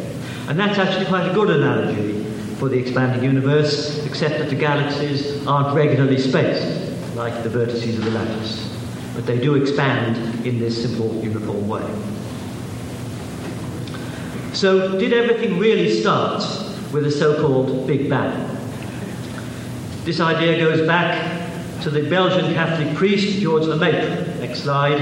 And 0.50 0.60
that's 0.60 0.78
actually 0.78 1.08
quite 1.08 1.28
a 1.28 1.34
good 1.34 1.50
analogy 1.50 2.26
for 2.60 2.70
the 2.70 2.78
expanding 2.78 3.24
universe, 3.24 4.06
except 4.06 4.38
that 4.38 4.50
the 4.52 4.56
galaxies 4.56 5.48
aren't 5.48 5.76
regularly 5.76 6.20
spaced, 6.20 7.16
like 7.16 7.42
the 7.42 7.50
vertices 7.50 7.98
of 7.98 8.06
the 8.06 8.12
lattice 8.12 8.67
but 9.18 9.26
they 9.26 9.40
do 9.40 9.56
expand 9.56 10.46
in 10.46 10.60
this 10.60 10.80
simple, 10.80 11.12
uniform 11.24 11.68
way. 11.68 11.82
So, 14.54 14.96
did 15.00 15.12
everything 15.12 15.58
really 15.58 15.90
start 15.90 16.44
with 16.94 17.08
a 17.08 17.12
so 17.12 17.42
called 17.42 17.88
Big 17.88 18.12
Bang? 18.12 18.48
This 20.04 20.20
idea 20.20 20.60
goes 20.60 20.86
back 20.86 21.82
to 21.82 21.90
the 21.90 22.08
Belgian 22.08 22.54
Catholic 22.54 22.96
priest 22.96 23.40
George 23.42 23.64
Lemaitre. 23.64 24.40
Next 24.40 24.60
slide. 24.60 25.00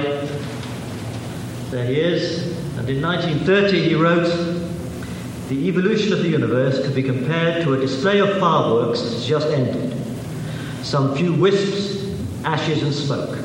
There 1.72 1.86
he 1.86 2.00
is. 2.00 2.58
And 2.78 2.90
in 2.90 3.02
1930 3.02 3.90
he 3.90 3.96
wrote 3.96 4.28
The 5.50 5.68
evolution 5.68 6.14
of 6.14 6.20
the 6.20 6.30
universe 6.30 6.82
can 6.82 6.94
be 6.94 7.04
compared 7.04 7.66
to 7.66 7.74
a 7.74 7.78
display 7.78 8.20
of 8.20 8.40
fireworks 8.40 9.02
that 9.02 9.12
has 9.12 9.26
just 9.26 9.48
ended. 9.48 9.94
Some 10.84 11.18
few 11.18 11.34
wisps, 11.34 12.16
ashes, 12.46 12.82
and 12.82 12.94
smoke. 12.94 13.45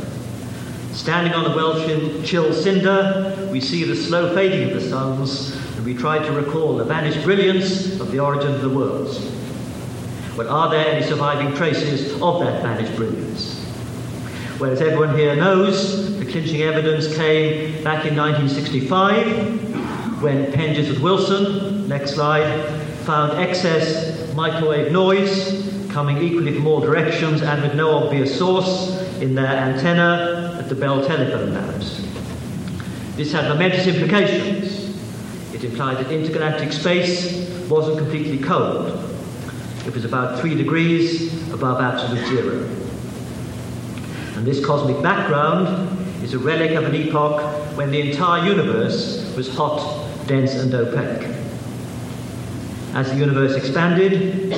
Standing 1.01 1.33
on 1.33 1.51
a 1.51 1.57
well-chilled 1.57 2.55
cinder, 2.55 3.49
we 3.51 3.59
see 3.59 3.85
the 3.85 3.97
slow 3.97 4.35
fading 4.35 4.69
of 4.69 4.75
the 4.75 4.87
suns, 4.87 5.57
and 5.75 5.87
we 5.87 5.95
try 5.95 6.19
to 6.19 6.33
recall 6.33 6.77
the 6.77 6.85
vanished 6.85 7.25
brilliance 7.25 7.99
of 8.01 8.13
the 8.13 8.21
origin 8.21 8.55
of 8.55 8.61
the 8.61 8.69
worlds. 8.69 9.19
But 10.37 10.49
are 10.49 10.69
there 10.69 10.87
any 10.87 11.03
surviving 11.03 11.55
traces 11.55 12.21
of 12.21 12.41
that 12.41 12.63
vanished 12.63 12.95
brilliance? 12.97 13.67
Well, 14.61 14.73
as 14.73 14.83
everyone 14.83 15.17
here 15.17 15.35
knows, 15.35 16.19
the 16.19 16.27
clinching 16.27 16.61
evidence 16.61 17.17
came 17.17 17.83
back 17.83 18.05
in 18.05 18.15
1965 18.15 20.23
when 20.23 20.53
Penzias 20.53 20.91
and 20.91 21.03
Wilson, 21.03 21.89
next 21.89 22.11
slide, 22.11 22.63
found 23.07 23.41
excess 23.41 24.35
microwave 24.35 24.93
noise 24.93 25.67
coming 25.91 26.19
equally 26.19 26.55
from 26.55 26.67
all 26.67 26.81
directions 26.81 27.41
and 27.41 27.63
with 27.63 27.75
no 27.75 27.97
obvious 27.97 28.39
source 28.39 29.01
in 29.23 29.35
their 29.35 29.47
antenna 29.47 30.40
the 30.69 30.75
Bell 30.75 31.05
telephone 31.05 31.55
labs. 31.55 32.05
This 33.17 33.33
had 33.33 33.49
momentous 33.49 33.87
implications. 33.87 34.97
It 35.55 35.65
implied 35.65 35.99
that 35.99 36.11
intergalactic 36.11 36.73
space 36.73 37.49
wasn't 37.69 37.99
completely 37.99 38.39
cold. 38.39 39.11
It 39.87 39.95
was 39.95 40.05
about 40.05 40.41
three 40.41 40.55
degrees 40.55 41.53
above 41.53 41.81
absolute 41.81 42.27
zero. 42.27 42.65
And 44.37 44.47
this 44.47 44.65
cosmic 44.65 45.03
background 45.03 45.99
is 46.23 46.35
a 46.35 46.39
relic 46.39 46.73
of 46.73 46.85
an 46.85 46.95
epoch 46.95 47.41
when 47.77 47.91
the 47.91 48.11
entire 48.11 48.47
universe 48.47 49.35
was 49.37 49.55
hot, 49.55 50.07
dense, 50.27 50.55
and 50.55 50.75
opaque. 50.75 51.29
As 52.95 53.11
the 53.11 53.17
universe 53.17 53.55
expanded, 53.55 54.53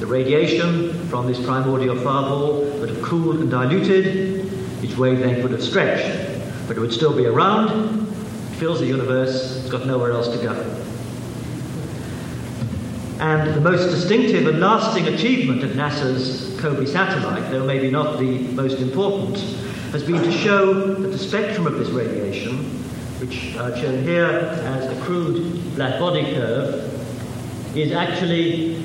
the 0.00 0.06
radiation 0.06 0.92
from 1.08 1.26
this 1.26 1.42
primordial 1.44 1.96
fireball 1.96 2.62
would 2.78 2.88
have 2.88 3.02
cooled 3.02 3.40
and 3.40 3.50
diluted, 3.50 4.43
its 4.84 4.96
wavelength 4.96 5.42
would 5.42 5.52
have 5.52 5.62
stretched, 5.62 6.38
but 6.68 6.76
it 6.76 6.80
would 6.80 6.92
still 6.92 7.16
be 7.16 7.26
around, 7.26 8.06
it 8.52 8.56
fills 8.56 8.80
the 8.80 8.86
universe, 8.86 9.56
it's 9.56 9.70
got 9.70 9.86
nowhere 9.86 10.12
else 10.12 10.28
to 10.28 10.42
go. 10.42 10.52
And 13.18 13.54
the 13.54 13.60
most 13.60 13.90
distinctive 13.90 14.46
and 14.46 14.60
lasting 14.60 15.08
achievement 15.08 15.62
of 15.64 15.70
NASA's 15.70 16.60
COBE 16.60 16.86
satellite, 16.86 17.50
though 17.50 17.64
maybe 17.64 17.90
not 17.90 18.18
the 18.18 18.38
most 18.48 18.80
important, 18.80 19.38
has 19.92 20.02
been 20.02 20.22
to 20.22 20.32
show 20.32 20.94
that 20.94 21.08
the 21.08 21.18
spectrum 21.18 21.66
of 21.66 21.78
this 21.78 21.88
radiation, 21.88 22.58
which 23.20 23.56
are 23.56 23.74
shown 23.76 24.02
here 24.02 24.26
as 24.26 24.98
a 24.98 25.00
crude 25.02 25.74
black 25.76 25.98
body 25.98 26.24
curve, 26.34 26.90
is 27.74 27.92
actually 27.92 28.83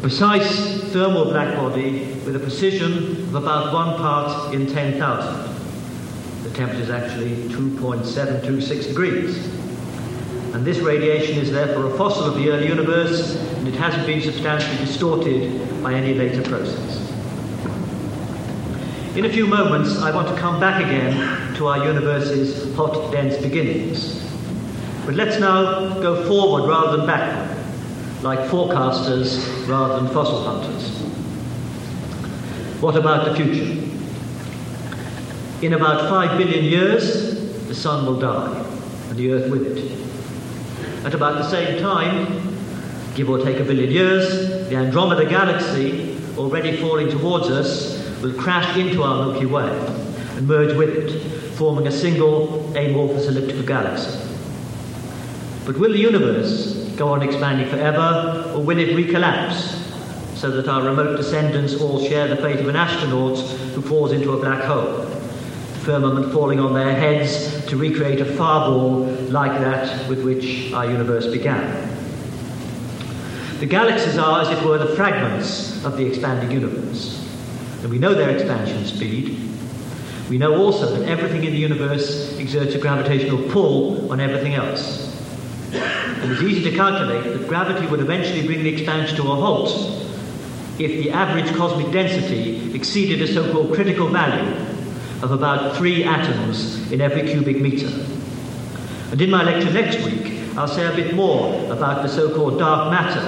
a 0.00 0.02
precise 0.02 0.80
thermal 0.92 1.26
black 1.26 1.54
body 1.56 2.06
with 2.24 2.34
a 2.34 2.38
precision 2.38 3.22
of 3.24 3.34
about 3.34 3.70
one 3.70 3.98
part 3.98 4.54
in 4.54 4.66
10,000. 4.66 6.42
The 6.42 6.50
temperature 6.56 6.82
is 6.84 6.88
actually 6.88 7.36
2.726 7.50 8.88
degrees. 8.88 9.46
And 10.54 10.64
this 10.64 10.78
radiation 10.78 11.36
is 11.36 11.52
therefore 11.52 11.92
a 11.92 11.98
fossil 11.98 12.24
of 12.24 12.36
the 12.36 12.48
early 12.48 12.66
universe, 12.66 13.36
and 13.36 13.68
it 13.68 13.74
hasn't 13.74 14.06
been 14.06 14.22
substantially 14.22 14.78
distorted 14.78 15.82
by 15.82 15.92
any 15.92 16.14
later 16.14 16.40
process. 16.48 17.12
In 19.16 19.26
a 19.26 19.30
few 19.30 19.46
moments, 19.46 19.98
I 19.98 20.14
want 20.14 20.28
to 20.28 20.40
come 20.40 20.58
back 20.58 20.82
again 20.82 21.54
to 21.56 21.66
our 21.66 21.84
universe's 21.86 22.74
hot, 22.74 23.12
dense 23.12 23.36
beginnings. 23.36 24.26
But 25.04 25.14
let's 25.14 25.38
now 25.38 26.00
go 26.00 26.26
forward 26.26 26.70
rather 26.70 26.96
than 26.96 27.06
backward, 27.06 27.59
like 28.22 28.38
forecasters 28.50 29.66
rather 29.68 30.00
than 30.00 30.12
fossil 30.12 30.42
hunters. 30.44 30.98
What 32.82 32.96
about 32.96 33.24
the 33.26 33.34
future? 33.34 33.90
In 35.62 35.74
about 35.74 36.08
five 36.08 36.38
billion 36.38 36.64
years, 36.64 37.66
the 37.66 37.74
sun 37.74 38.06
will 38.06 38.18
die, 38.18 38.64
and 39.08 39.16
the 39.16 39.32
earth 39.32 39.50
with 39.50 39.76
it. 39.76 41.04
At 41.04 41.14
about 41.14 41.38
the 41.38 41.48
same 41.48 41.80
time, 41.80 42.56
give 43.14 43.30
or 43.30 43.38
take 43.42 43.58
a 43.58 43.64
billion 43.64 43.90
years, 43.90 44.68
the 44.68 44.76
Andromeda 44.76 45.24
Galaxy, 45.28 46.18
already 46.36 46.76
falling 46.76 47.10
towards 47.10 47.48
us, 47.48 48.00
will 48.22 48.34
crash 48.34 48.76
into 48.76 49.02
our 49.02 49.26
Milky 49.26 49.46
Way 49.46 49.70
and 50.36 50.46
merge 50.46 50.76
with 50.76 50.90
it, 50.90 51.20
forming 51.56 51.86
a 51.86 51.92
single 51.92 52.74
amorphous 52.76 53.28
elliptical 53.28 53.64
galaxy. 53.64 54.18
But 55.66 55.78
will 55.78 55.92
the 55.92 55.98
universe 55.98 56.79
go 57.00 57.14
on 57.14 57.22
expanding 57.22 57.66
forever, 57.70 58.52
or 58.54 58.62
will 58.62 58.78
it 58.78 58.90
recollapse 58.90 59.78
so 60.36 60.50
that 60.50 60.68
our 60.68 60.82
remote 60.82 61.16
descendants 61.16 61.80
all 61.80 61.98
share 61.98 62.28
the 62.28 62.36
fate 62.36 62.60
of 62.60 62.68
an 62.68 62.76
astronaut 62.76 63.38
who 63.38 63.80
falls 63.80 64.12
into 64.12 64.34
a 64.34 64.36
black 64.38 64.62
hole? 64.64 64.98
The 64.98 65.80
firmament 65.80 66.30
falling 66.30 66.60
on 66.60 66.74
their 66.74 66.94
heads 66.94 67.64
to 67.68 67.78
recreate 67.78 68.20
a 68.20 68.26
fireball 68.26 69.06
like 69.30 69.58
that 69.62 70.10
with 70.10 70.22
which 70.22 70.74
our 70.74 70.84
universe 70.84 71.26
began. 71.26 71.88
The 73.60 73.66
galaxies 73.66 74.18
are, 74.18 74.42
as 74.42 74.50
it 74.50 74.62
were, 74.62 74.76
the 74.76 74.94
fragments 74.94 75.82
of 75.86 75.96
the 75.96 76.04
expanding 76.04 76.50
universe. 76.50 77.16
And 77.80 77.88
we 77.88 77.98
know 77.98 78.12
their 78.12 78.28
expansion 78.28 78.84
speed. 78.84 79.38
We 80.28 80.36
know 80.36 80.54
also 80.54 80.94
that 80.96 81.08
everything 81.08 81.44
in 81.44 81.52
the 81.52 81.58
universe 81.58 82.38
exerts 82.38 82.74
a 82.74 82.78
gravitational 82.78 83.50
pull 83.50 84.12
on 84.12 84.20
everything 84.20 84.52
else. 84.52 85.09
And 86.22 86.32
it's 86.32 86.42
easy 86.42 86.70
to 86.70 86.76
calculate 86.76 87.24
that 87.24 87.48
gravity 87.48 87.86
would 87.86 88.00
eventually 88.00 88.46
bring 88.46 88.62
the 88.62 88.68
expansion 88.68 89.16
to 89.16 89.22
a 89.22 89.34
halt 89.34 89.68
if 90.78 90.90
the 91.02 91.10
average 91.10 91.54
cosmic 91.56 91.92
density 91.92 92.74
exceeded 92.74 93.20
a 93.22 93.26
so 93.32 93.52
called 93.52 93.74
critical 93.74 94.08
value 94.08 94.54
of 95.22 95.30
about 95.30 95.76
three 95.76 96.04
atoms 96.04 96.90
in 96.90 97.00
every 97.00 97.22
cubic 97.28 97.60
meter. 97.60 97.88
And 99.10 99.20
in 99.20 99.30
my 99.30 99.42
lecture 99.42 99.72
next 99.72 100.02
week, 100.04 100.40
I'll 100.56 100.68
say 100.68 100.86
a 100.86 100.94
bit 100.94 101.14
more 101.14 101.70
about 101.70 102.02
the 102.02 102.08
so 102.08 102.34
called 102.34 102.58
dark 102.58 102.90
matter 102.90 103.20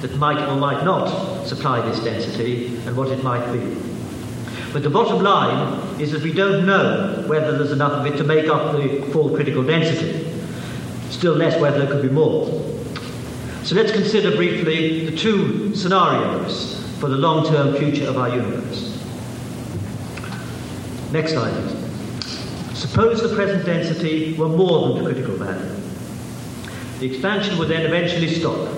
that 0.00 0.16
might 0.16 0.38
or 0.48 0.56
might 0.56 0.84
not 0.84 1.44
supply 1.46 1.80
this 1.80 2.00
density 2.00 2.76
and 2.86 2.96
what 2.96 3.08
it 3.08 3.22
might 3.22 3.52
be. 3.52 3.76
But 4.72 4.82
the 4.82 4.90
bottom 4.90 5.22
line 5.22 6.00
is 6.00 6.12
that 6.12 6.22
we 6.22 6.32
don't 6.32 6.64
know 6.64 7.24
whether 7.26 7.58
there's 7.58 7.72
enough 7.72 7.92
of 7.92 8.06
it 8.06 8.16
to 8.16 8.24
make 8.24 8.48
up 8.48 8.72
the 8.72 9.02
full 9.12 9.34
critical 9.34 9.62
density, 9.62 10.24
still 11.12 11.34
less 11.34 11.60
whether 11.60 11.78
there 11.78 11.88
could 11.88 12.02
be 12.02 12.08
more. 12.08 12.46
So 13.64 13.76
let's 13.76 13.92
consider 13.92 14.34
briefly 14.34 15.06
the 15.08 15.16
two 15.16 15.74
scenarios 15.76 16.84
for 16.98 17.08
the 17.08 17.16
long 17.16 17.46
term 17.46 17.76
future 17.76 18.08
of 18.08 18.16
our 18.16 18.28
universe. 18.28 18.88
Next 21.12 21.32
slide, 21.32 21.52
please. 21.52 21.82
Suppose 22.74 23.22
the 23.22 23.34
present 23.36 23.64
density 23.64 24.32
were 24.34 24.48
more 24.48 24.88
than 24.88 25.04
the 25.04 25.10
critical 25.10 25.36
value. 25.36 25.76
The 26.98 27.06
expansion 27.06 27.58
would 27.58 27.68
then 27.68 27.86
eventually 27.86 28.28
stop. 28.28 28.68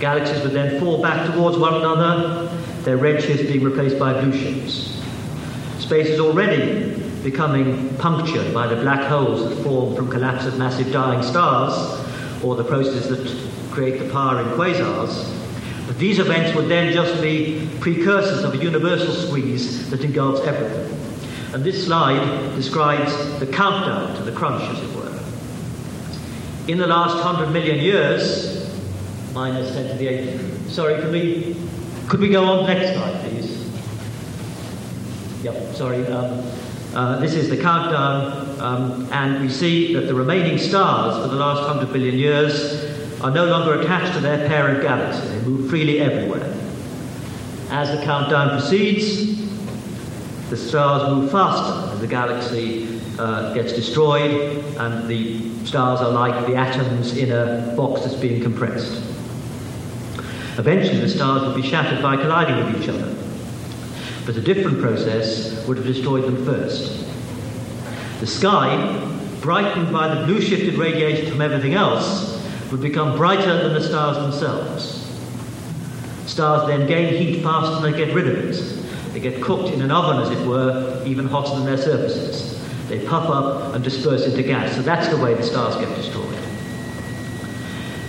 Galaxies 0.00 0.42
would 0.42 0.52
then 0.52 0.80
fall 0.80 1.02
back 1.02 1.32
towards 1.32 1.58
one 1.58 1.74
another, 1.74 2.46
their 2.82 2.98
redshifts 2.98 3.46
being 3.46 3.62
replaced 3.62 3.98
by 3.98 4.20
blue 4.20 4.32
shifts. 4.32 5.00
Space 5.78 6.08
is 6.08 6.20
already 6.20 6.99
becoming 7.22 7.94
punctured 7.96 8.52
by 8.52 8.66
the 8.66 8.76
black 8.76 9.08
holes 9.08 9.48
that 9.48 9.62
form 9.62 9.94
from 9.94 10.10
collapse 10.10 10.46
of 10.46 10.58
massive 10.58 10.92
dying 10.92 11.22
stars, 11.22 11.74
or 12.42 12.56
the 12.56 12.64
processes 12.64 13.08
that 13.08 13.72
create 13.72 13.98
the 13.98 14.10
power 14.10 14.40
in 14.40 14.46
quasars. 14.50 15.36
But 15.86 15.98
these 15.98 16.18
events 16.18 16.54
would 16.54 16.68
then 16.68 16.92
just 16.92 17.20
be 17.20 17.68
precursors 17.80 18.44
of 18.44 18.54
a 18.54 18.56
universal 18.56 19.12
squeeze 19.12 19.90
that 19.90 20.02
engulfs 20.02 20.40
everything. 20.46 20.96
And 21.52 21.64
this 21.64 21.84
slide 21.84 22.54
describes 22.54 23.12
the 23.40 23.46
countdown 23.46 24.16
to 24.16 24.22
the 24.22 24.32
crunch, 24.32 24.62
as 24.62 24.82
it 24.82 24.96
were. 24.96 25.18
In 26.68 26.78
the 26.78 26.86
last 26.86 27.16
100 27.16 27.50
million 27.50 27.78
years, 27.78 28.60
minus 29.34 29.72
10 29.74 29.88
to 29.88 29.94
the 29.94 30.08
8. 30.08 30.70
Sorry, 30.70 31.00
can 31.00 31.10
we 31.10 31.56
could 32.08 32.20
we 32.20 32.28
go 32.28 32.44
on 32.44 32.66
next 32.66 32.96
slide, 32.96 33.20
please? 33.22 33.70
Yep, 35.44 35.74
sorry. 35.74 36.06
Um, 36.08 36.44
uh, 36.94 37.20
this 37.20 37.34
is 37.34 37.48
the 37.48 37.56
countdown, 37.56 38.60
um, 38.60 39.08
and 39.12 39.40
we 39.40 39.48
see 39.48 39.94
that 39.94 40.02
the 40.02 40.14
remaining 40.14 40.58
stars 40.58 41.22
for 41.22 41.28
the 41.28 41.36
last 41.36 41.62
100 41.62 41.92
billion 41.92 42.16
years 42.16 42.84
are 43.20 43.30
no 43.30 43.44
longer 43.44 43.80
attached 43.80 44.12
to 44.14 44.20
their 44.20 44.48
parent 44.48 44.82
galaxy. 44.82 45.28
They 45.28 45.40
move 45.46 45.70
freely 45.70 46.00
everywhere. 46.00 46.52
As 47.70 47.96
the 47.96 48.04
countdown 48.04 48.58
proceeds, 48.58 49.38
the 50.50 50.56
stars 50.56 51.08
move 51.10 51.30
faster 51.30 51.94
as 51.94 52.00
the 52.00 52.08
galaxy 52.08 53.00
uh, 53.20 53.54
gets 53.54 53.72
destroyed, 53.72 54.64
and 54.78 55.06
the 55.06 55.64
stars 55.64 56.00
are 56.00 56.10
like 56.10 56.46
the 56.48 56.56
atoms 56.56 57.16
in 57.16 57.30
a 57.30 57.72
box 57.76 58.00
that's 58.00 58.16
being 58.16 58.42
compressed. 58.42 59.00
Eventually, 60.58 60.98
the 60.98 61.08
stars 61.08 61.42
will 61.42 61.54
be 61.54 61.62
shattered 61.62 62.02
by 62.02 62.16
colliding 62.16 62.56
with 62.64 62.82
each 62.82 62.88
other. 62.88 63.19
But 64.26 64.36
a 64.36 64.40
different 64.40 64.80
process 64.80 65.66
would 65.66 65.76
have 65.76 65.86
destroyed 65.86 66.24
them 66.24 66.44
first. 66.44 67.06
The 68.20 68.26
sky, 68.26 69.18
brightened 69.40 69.92
by 69.92 70.14
the 70.14 70.26
blue 70.26 70.40
shifted 70.40 70.74
radiation 70.74 71.30
from 71.30 71.40
everything 71.40 71.74
else, 71.74 72.38
would 72.70 72.82
become 72.82 73.16
brighter 73.16 73.62
than 73.62 73.72
the 73.72 73.82
stars 73.82 74.16
themselves. 74.16 75.06
Stars 76.26 76.68
then 76.68 76.86
gain 76.86 77.14
heat 77.14 77.42
faster 77.42 77.80
than 77.80 77.92
they 77.92 78.04
get 78.04 78.14
rid 78.14 78.28
of 78.28 78.36
it. 78.36 79.12
They 79.12 79.20
get 79.20 79.42
cooked 79.42 79.70
in 79.70 79.80
an 79.82 79.90
oven, 79.90 80.22
as 80.22 80.30
it 80.38 80.46
were, 80.46 81.02
even 81.04 81.26
hotter 81.26 81.56
than 81.56 81.64
their 81.64 81.76
surfaces. 81.76 82.60
They 82.88 83.04
puff 83.06 83.28
up 83.28 83.74
and 83.74 83.82
disperse 83.82 84.26
into 84.26 84.42
gas. 84.42 84.74
So 84.74 84.82
that's 84.82 85.08
the 85.08 85.16
way 85.16 85.34
the 85.34 85.42
stars 85.42 85.76
get 85.76 85.94
destroyed. 85.96 86.38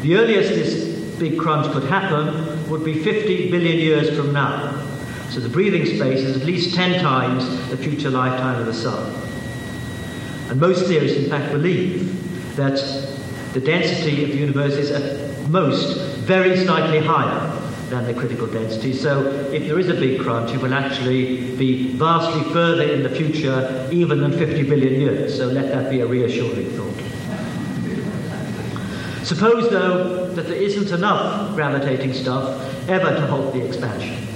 The 0.02 0.16
earliest 0.16 0.50
this 0.50 1.16
big 1.20 1.40
crunch 1.40 1.72
could 1.72 1.84
happen 1.84 2.70
would 2.70 2.84
be 2.84 3.04
50 3.04 3.50
billion 3.52 3.78
years 3.78 4.16
from 4.16 4.34
now. 4.34 4.81
So 5.32 5.40
the 5.40 5.48
breathing 5.48 5.86
space 5.86 6.20
is 6.20 6.36
at 6.36 6.46
least 6.46 6.76
10 6.76 7.00
times 7.00 7.48
the 7.70 7.78
future 7.78 8.10
lifetime 8.10 8.60
of 8.60 8.66
the 8.66 8.74
Sun. 8.74 9.16
And 10.50 10.60
most 10.60 10.88
theorists, 10.88 11.18
in 11.18 11.30
fact, 11.30 11.54
believe 11.54 12.56
that 12.58 12.76
the 13.54 13.62
density 13.62 14.26
of 14.26 14.32
the 14.32 14.38
universe 14.38 14.74
is 14.74 14.92
at 14.92 15.50
most 15.50 15.98
very 16.20 16.58
slightly 16.58 17.00
higher 17.00 17.50
than 17.90 18.04
the 18.04 18.14
critical 18.14 18.46
density. 18.46 18.92
So 18.92 19.26
if 19.54 19.68
there 19.68 19.80
is 19.80 19.88
a 19.88 19.94
big 19.94 20.20
crunch, 20.20 20.52
it 20.52 20.62
will 20.62 20.74
actually 20.74 21.56
be 21.56 21.94
vastly 21.94 22.44
further 22.52 22.84
in 22.84 23.02
the 23.02 23.10
future, 23.10 23.88
even 23.90 24.20
than 24.20 24.34
50 24.34 24.64
billion 24.64 25.00
years. 25.00 25.38
So 25.38 25.48
let 25.48 25.70
that 25.70 25.90
be 25.90 26.02
a 26.02 26.06
reassuring 26.06 26.72
thought. 26.72 26.98
Suppose, 29.26 29.70
though, 29.70 30.28
that 30.34 30.48
there 30.48 30.62
isn't 30.62 30.92
enough 30.92 31.56
gravitating 31.56 32.14
stuff 32.14 32.90
ever 32.90 33.16
to 33.16 33.28
halt 33.28 33.54
the 33.54 33.66
expansion. 33.66 34.28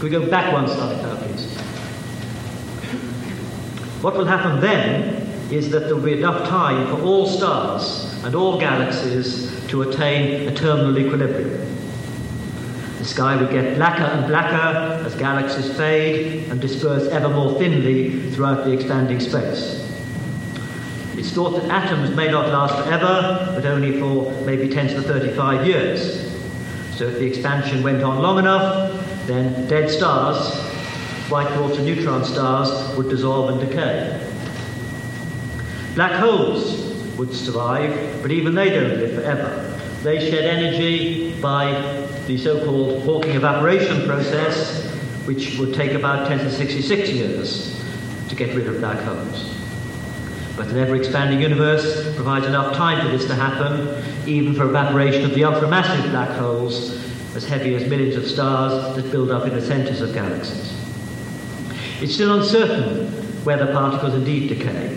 Can 0.00 0.08
we 0.08 0.16
go 0.18 0.30
back 0.30 0.50
one 0.50 0.66
slide 0.66 1.02
now, 1.02 1.14
please? 1.16 1.54
What 4.00 4.16
will 4.16 4.24
happen 4.24 4.58
then 4.58 5.28
is 5.52 5.68
that 5.72 5.80
there 5.80 5.94
will 5.94 6.02
be 6.02 6.14
enough 6.14 6.48
time 6.48 6.86
for 6.86 7.02
all 7.02 7.26
stars 7.26 8.14
and 8.24 8.34
all 8.34 8.58
galaxies 8.58 9.62
to 9.66 9.82
attain 9.82 10.48
a 10.48 10.54
terminal 10.54 10.96
equilibrium. 10.98 11.50
The 12.96 13.04
sky 13.04 13.36
will 13.36 13.52
get 13.52 13.76
blacker 13.76 14.04
and 14.04 14.26
blacker 14.26 15.04
as 15.04 15.14
galaxies 15.16 15.76
fade 15.76 16.48
and 16.48 16.62
disperse 16.62 17.06
ever 17.08 17.28
more 17.28 17.58
thinly 17.58 18.30
throughout 18.30 18.64
the 18.64 18.72
expanding 18.72 19.20
space. 19.20 19.86
It's 21.18 21.30
thought 21.30 21.60
that 21.60 21.70
atoms 21.70 22.16
may 22.16 22.30
not 22.30 22.48
last 22.48 22.74
forever, 22.82 23.52
but 23.54 23.66
only 23.66 24.00
for 24.00 24.32
maybe 24.46 24.70
10 24.70 24.94
to 24.94 25.02
35 25.02 25.66
years. 25.66 26.32
So 26.96 27.04
if 27.04 27.18
the 27.18 27.26
expansion 27.26 27.82
went 27.82 28.02
on 28.02 28.22
long 28.22 28.38
enough, 28.38 28.89
then 29.30 29.68
dead 29.68 29.88
stars, 29.88 30.58
white 31.30 31.54
dwarfs 31.54 31.76
and 31.76 31.86
neutron 31.86 32.24
stars, 32.24 32.96
would 32.96 33.08
dissolve 33.08 33.50
and 33.50 33.60
decay. 33.60 34.20
Black 35.94 36.12
holes 36.12 36.94
would 37.16 37.32
survive, 37.32 38.20
but 38.22 38.32
even 38.32 38.54
they 38.54 38.70
don't 38.70 38.98
live 38.98 39.14
forever. 39.14 39.78
They 40.02 40.30
shed 40.30 40.44
energy 40.44 41.38
by 41.40 41.72
the 42.26 42.38
so-called 42.38 43.02
Hawking 43.04 43.36
evaporation 43.36 44.06
process, 44.06 44.84
which 45.26 45.58
would 45.58 45.74
take 45.74 45.92
about 45.92 46.26
10 46.26 46.38
to 46.38 46.50
66 46.50 47.10
years 47.10 47.80
to 48.28 48.34
get 48.34 48.54
rid 48.56 48.66
of 48.66 48.78
black 48.80 48.98
holes. 49.00 49.54
But 50.56 50.68
an 50.68 50.78
ever 50.78 50.96
expanding 50.96 51.40
universe 51.40 52.14
provides 52.16 52.46
enough 52.46 52.74
time 52.76 53.04
for 53.04 53.16
this 53.16 53.26
to 53.26 53.34
happen, 53.34 54.02
even 54.26 54.54
for 54.54 54.64
evaporation 54.64 55.24
of 55.24 55.34
the 55.34 55.42
ultramassive 55.42 56.10
black 56.10 56.30
holes, 56.30 57.09
as 57.34 57.46
heavy 57.46 57.74
as 57.74 57.88
millions 57.88 58.16
of 58.16 58.26
stars 58.26 58.96
that 58.96 59.10
build 59.10 59.30
up 59.30 59.46
in 59.46 59.54
the 59.54 59.62
centers 59.62 60.00
of 60.00 60.12
galaxies. 60.12 60.76
It's 62.02 62.14
still 62.14 62.38
uncertain 62.38 63.06
whether 63.44 63.72
particles 63.72 64.14
indeed 64.14 64.48
decay. 64.48 64.96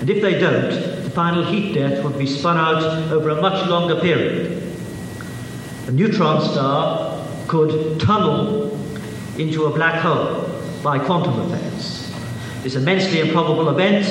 And 0.00 0.08
if 0.08 0.22
they 0.22 0.38
don't, 0.38 0.70
the 1.02 1.10
final 1.10 1.44
heat 1.44 1.74
death 1.74 2.04
would 2.04 2.18
be 2.18 2.26
spun 2.26 2.56
out 2.56 2.82
over 3.12 3.30
a 3.30 3.40
much 3.40 3.68
longer 3.68 4.00
period. 4.00 4.62
A 5.88 5.92
neutron 5.92 6.40
star 6.40 7.26
could 7.46 8.00
tunnel 8.00 8.78
into 9.38 9.64
a 9.66 9.70
black 9.70 10.00
hole 10.00 10.50
by 10.82 10.98
quantum 10.98 11.40
effects. 11.50 12.12
This 12.62 12.74
immensely 12.74 13.20
improbable 13.20 13.68
event, 13.68 14.04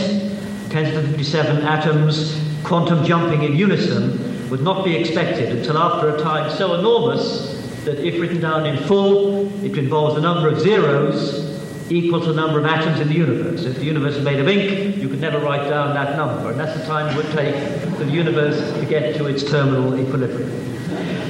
10 0.72 0.94
to 0.94 1.02
the 1.02 1.08
57 1.10 1.64
atoms 1.64 2.40
quantum 2.64 3.04
jumping 3.06 3.44
in 3.44 3.56
unison, 3.56 4.50
would 4.50 4.62
not 4.62 4.86
be 4.86 4.96
expected 4.96 5.50
until 5.50 5.78
after 5.78 6.16
a 6.16 6.22
time 6.22 6.50
so 6.56 6.76
enormous 6.76 7.55
that 7.86 8.06
if 8.06 8.20
written 8.20 8.42
down 8.42 8.66
in 8.66 8.78
full, 8.84 9.48
it 9.64 9.78
involves 9.78 10.16
the 10.16 10.22
number 10.22 10.50
of 10.50 10.60
zeros 10.60 11.46
equal 11.92 12.20
to 12.20 12.34
the 12.34 12.42
number 12.42 12.60
of 12.60 12.66
atoms 12.66 13.00
in 13.00 13.08
the 13.08 13.14
universe. 13.14 13.64
If 13.64 13.76
the 13.76 13.86
universe 13.86 14.16
is 14.16 14.24
made 14.24 14.40
of 14.40 14.48
ink, 14.48 14.98
you 14.98 15.08
could 15.08 15.22
never 15.22 15.40
write 15.40 15.70
down 15.70 15.94
that 15.94 16.18
number, 16.18 16.50
and 16.52 16.60
that's 16.60 16.78
the 16.80 16.86
time 16.86 17.16
it 17.16 17.16
would 17.16 17.32
take 17.32 17.56
for 17.96 18.04
the 18.04 18.12
universe 18.12 18.74
to 18.80 18.86
get 18.86 19.16
to 19.18 19.28
its 19.28 19.44
terminal 19.44 20.00
equilibrium. 20.00 20.52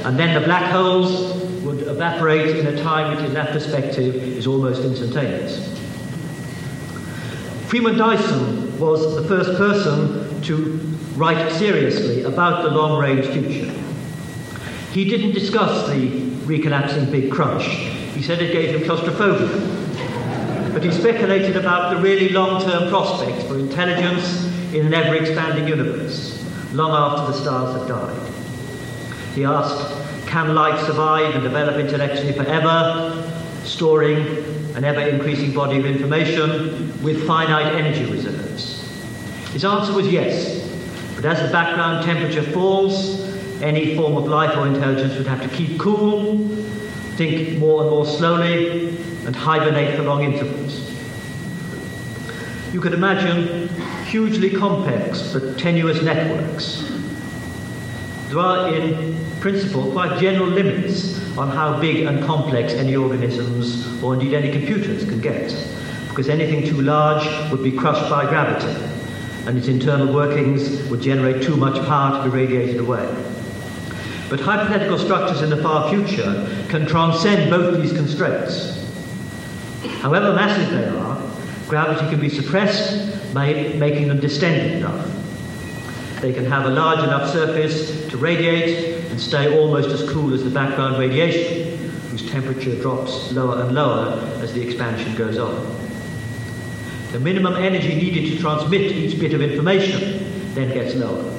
And 0.06 0.18
then 0.18 0.34
the 0.34 0.46
black 0.46 0.72
holes 0.72 1.42
would 1.62 1.82
evaporate 1.82 2.56
in 2.56 2.66
a 2.68 2.82
time 2.82 3.14
which, 3.14 3.24
in 3.24 3.34
that 3.34 3.50
perspective, 3.50 4.14
is 4.14 4.46
almost 4.46 4.82
instantaneous. 4.82 5.76
Freeman 7.66 7.98
Dyson 7.98 8.78
was 8.78 9.14
the 9.16 9.24
first 9.28 9.58
person 9.58 10.40
to 10.42 10.78
write 11.16 11.50
seriously 11.52 12.22
about 12.22 12.62
the 12.62 12.70
long 12.70 13.00
range 13.00 13.26
future. 13.26 13.72
He 14.92 15.04
didn't 15.04 15.32
discuss 15.32 15.88
the 15.88 16.25
recollapsing 16.46 17.10
Big 17.10 17.30
Crunch. 17.30 17.64
He 18.14 18.22
said 18.22 18.40
it 18.40 18.52
gave 18.52 18.74
him 18.74 18.84
claustrophobia. 18.84 19.48
But 20.72 20.84
he 20.84 20.92
speculated 20.92 21.56
about 21.56 21.94
the 21.94 22.00
really 22.00 22.28
long 22.28 22.62
term 22.62 22.88
prospects 22.88 23.44
for 23.44 23.58
intelligence 23.58 24.44
in 24.72 24.86
an 24.86 24.94
ever 24.94 25.16
expanding 25.16 25.66
universe, 25.66 26.44
long 26.72 26.92
after 26.92 27.32
the 27.32 27.38
stars 27.38 27.78
have 27.78 27.88
died. 27.88 28.32
He 29.34 29.44
asked, 29.44 30.26
Can 30.26 30.54
life 30.54 30.84
survive 30.86 31.34
and 31.34 31.42
develop 31.42 31.76
intellectually 31.76 32.32
forever, 32.32 33.26
storing 33.64 34.18
an 34.76 34.84
ever 34.84 35.00
increasing 35.00 35.52
body 35.52 35.78
of 35.78 35.86
information 35.86 37.02
with 37.02 37.26
finite 37.26 37.74
energy 37.74 38.04
reserves? 38.10 38.82
His 39.52 39.64
answer 39.64 39.94
was 39.94 40.06
yes, 40.06 40.70
but 41.16 41.24
as 41.24 41.40
the 41.40 41.50
background 41.50 42.04
temperature 42.04 42.42
falls, 42.42 43.25
any 43.62 43.96
form 43.96 44.16
of 44.16 44.26
life 44.26 44.56
or 44.56 44.66
intelligence 44.66 45.16
would 45.16 45.26
have 45.26 45.42
to 45.42 45.48
keep 45.56 45.78
cool, 45.78 46.46
think 47.16 47.58
more 47.58 47.82
and 47.82 47.90
more 47.90 48.06
slowly, 48.06 48.88
and 49.24 49.34
hibernate 49.34 49.96
for 49.96 50.02
long 50.02 50.22
intervals. 50.22 50.92
You 52.72 52.80
could 52.80 52.94
imagine 52.94 53.68
hugely 54.04 54.50
complex 54.50 55.32
but 55.32 55.58
tenuous 55.58 56.02
networks. 56.02 56.92
There 58.28 58.38
are, 58.38 58.74
in 58.74 59.16
principle, 59.40 59.90
quite 59.92 60.20
general 60.20 60.48
limits 60.48 61.16
on 61.38 61.48
how 61.48 61.80
big 61.80 62.06
and 62.06 62.22
complex 62.24 62.72
any 62.72 62.96
organisms 62.96 64.02
or 64.02 64.14
indeed 64.14 64.34
any 64.34 64.50
computers 64.50 65.04
can 65.04 65.20
get, 65.20 65.54
because 66.08 66.28
anything 66.28 66.66
too 66.66 66.82
large 66.82 67.50
would 67.50 67.62
be 67.62 67.72
crushed 67.72 68.10
by 68.10 68.26
gravity, 68.26 68.74
and 69.46 69.56
its 69.56 69.68
internal 69.68 70.12
workings 70.12 70.88
would 70.90 71.00
generate 71.00 71.42
too 71.42 71.56
much 71.56 71.76
power 71.86 72.22
to 72.22 72.30
be 72.30 72.36
radiated 72.36 72.80
away. 72.80 73.25
But 74.28 74.40
hypothetical 74.40 74.98
structures 74.98 75.42
in 75.42 75.50
the 75.50 75.62
far 75.62 75.88
future 75.88 76.66
can 76.68 76.86
transcend 76.86 77.48
both 77.48 77.80
these 77.80 77.92
constraints. 77.92 78.84
However 80.00 80.34
massive 80.34 80.70
they 80.70 80.88
are, 80.88 81.22
gravity 81.68 82.08
can 82.10 82.20
be 82.20 82.28
suppressed 82.28 83.32
by 83.32 83.74
making 83.74 84.08
them 84.08 84.18
distended 84.18 84.78
enough. 84.78 85.12
They 86.20 86.32
can 86.32 86.46
have 86.46 86.66
a 86.66 86.70
large 86.70 87.04
enough 87.04 87.30
surface 87.30 88.08
to 88.08 88.16
radiate 88.16 89.04
and 89.10 89.20
stay 89.20 89.58
almost 89.58 89.90
as 89.90 90.08
cool 90.10 90.34
as 90.34 90.42
the 90.42 90.50
background 90.50 90.98
radiation, 90.98 91.78
whose 92.10 92.28
temperature 92.28 92.74
drops 92.80 93.32
lower 93.32 93.62
and 93.62 93.74
lower 93.74 94.18
as 94.42 94.52
the 94.54 94.62
expansion 94.62 95.14
goes 95.14 95.38
on. 95.38 95.54
The 97.12 97.20
minimum 97.20 97.54
energy 97.54 97.94
needed 97.94 98.32
to 98.32 98.38
transmit 98.40 98.92
each 98.92 99.20
bit 99.20 99.34
of 99.34 99.40
information 99.40 100.54
then 100.54 100.72
gets 100.72 100.94
lower. 100.94 101.35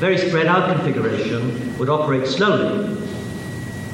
Very 0.00 0.16
spread 0.16 0.46
out 0.46 0.74
configuration 0.74 1.76
would 1.76 1.90
operate 1.90 2.26
slowly. 2.26 2.96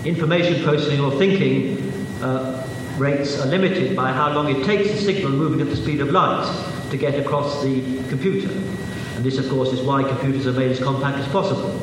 Information 0.04 0.62
processing 0.62 1.00
or 1.00 1.10
thinking 1.18 1.92
uh, 2.22 2.64
rates 2.96 3.40
are 3.40 3.46
limited 3.46 3.96
by 3.96 4.12
how 4.12 4.32
long 4.32 4.48
it 4.48 4.64
takes 4.64 4.88
the 4.88 4.98
signal 4.98 5.32
moving 5.32 5.60
at 5.60 5.66
the 5.68 5.74
speed 5.74 6.00
of 6.00 6.12
light 6.12 6.46
to 6.92 6.96
get 6.96 7.18
across 7.18 7.60
the 7.60 7.82
computer. 8.08 8.48
And 9.16 9.24
this, 9.24 9.38
of 9.38 9.48
course, 9.48 9.72
is 9.72 9.82
why 9.82 10.04
computers 10.04 10.46
are 10.46 10.52
made 10.52 10.70
as 10.70 10.78
compact 10.78 11.18
as 11.18 11.26
possible. 11.32 11.76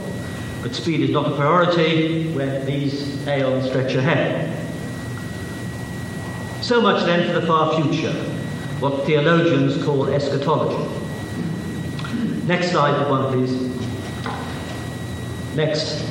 But 0.61 0.73
speed 0.73 1.01
is 1.01 1.09
not 1.09 1.29
a 1.29 1.35
priority 1.35 2.31
when 2.31 2.65
these 2.65 3.27
aeons 3.27 3.67
stretch 3.67 3.93
ahead. 3.95 4.57
So 6.63 6.79
much 6.79 7.03
then 7.05 7.27
for 7.27 7.41
the 7.41 7.45
far 7.45 7.75
future, 7.75 8.13
what 8.79 9.05
theologians 9.05 9.83
call 9.83 10.07
eschatology. 10.07 10.89
Next 12.45 12.71
slide, 12.71 13.09
one, 13.09 13.33
please. 13.33 13.82
Next. 15.55 16.01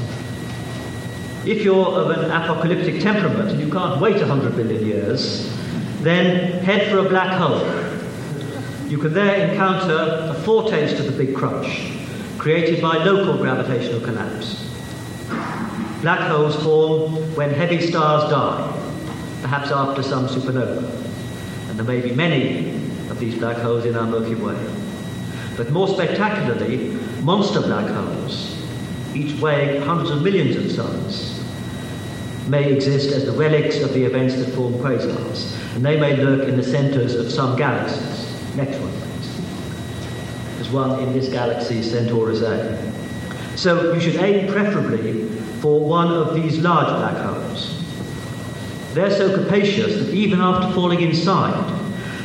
If 1.44 1.62
you're 1.64 1.84
of 1.84 2.10
an 2.10 2.30
apocalyptic 2.30 3.02
temperament 3.02 3.50
and 3.50 3.60
you 3.60 3.68
can't 3.72 4.00
wait 4.00 4.16
100 4.16 4.54
billion 4.54 4.86
years, 4.86 5.52
then 6.00 6.62
head 6.64 6.90
for 6.90 6.98
a 6.98 7.08
black 7.08 7.36
hole. 7.36 7.60
You 8.88 8.98
can 8.98 9.12
there 9.12 9.48
encounter 9.48 10.28
a 10.30 10.34
foretaste 10.44 11.00
of 11.00 11.06
the 11.06 11.24
Big 11.24 11.34
Crunch, 11.34 11.92
created 12.38 12.80
by 12.80 12.98
local 12.98 13.36
gravitational 13.38 14.00
collapse. 14.00 14.68
Black 16.02 16.20
holes 16.30 16.62
form 16.62 17.14
when 17.34 17.50
heavy 17.50 17.80
stars 17.80 18.30
die, 18.30 19.40
perhaps 19.40 19.72
after 19.72 20.02
some 20.02 20.28
supernova. 20.28 20.84
And 21.68 21.78
there 21.78 21.86
may 21.86 22.00
be 22.00 22.14
many 22.14 22.74
of 23.08 23.18
these 23.18 23.36
black 23.36 23.56
holes 23.56 23.86
in 23.86 23.96
our 23.96 24.06
Milky 24.06 24.36
Way. 24.36 24.58
But 25.56 25.70
more 25.70 25.88
spectacularly, 25.88 26.90
monster 27.22 27.60
black 27.60 27.86
holes, 27.86 28.51
each 29.14 29.40
weighing 29.40 29.82
hundreds 29.82 30.10
of 30.10 30.22
millions 30.22 30.56
of 30.56 30.70
suns, 30.70 31.38
may 32.48 32.72
exist 32.72 33.12
as 33.12 33.24
the 33.24 33.32
relics 33.32 33.80
of 33.80 33.92
the 33.94 34.04
events 34.04 34.34
that 34.36 34.52
form 34.54 34.74
quasars, 34.74 35.56
and 35.74 35.84
they 35.84 35.98
may 35.98 36.16
lurk 36.16 36.48
in 36.48 36.56
the 36.56 36.62
centers 36.62 37.14
of 37.14 37.30
some 37.30 37.56
galaxies. 37.56 38.56
Next 38.56 38.78
one, 38.78 38.92
please. 38.92 40.56
There's 40.56 40.70
one 40.70 41.02
in 41.02 41.12
this 41.12 41.28
galaxy, 41.28 41.82
Centaurus 41.82 42.42
A. 42.42 42.92
So 43.56 43.92
you 43.92 44.00
should 44.00 44.16
aim 44.16 44.52
preferably 44.52 45.28
for 45.60 45.80
one 45.80 46.08
of 46.08 46.34
these 46.34 46.58
large 46.58 46.88
black 46.88 47.16
holes. 47.16 47.78
They're 48.94 49.10
so 49.10 49.34
capacious 49.42 50.04
that 50.04 50.12
even 50.12 50.40
after 50.40 50.74
falling 50.74 51.00
inside, 51.00 51.80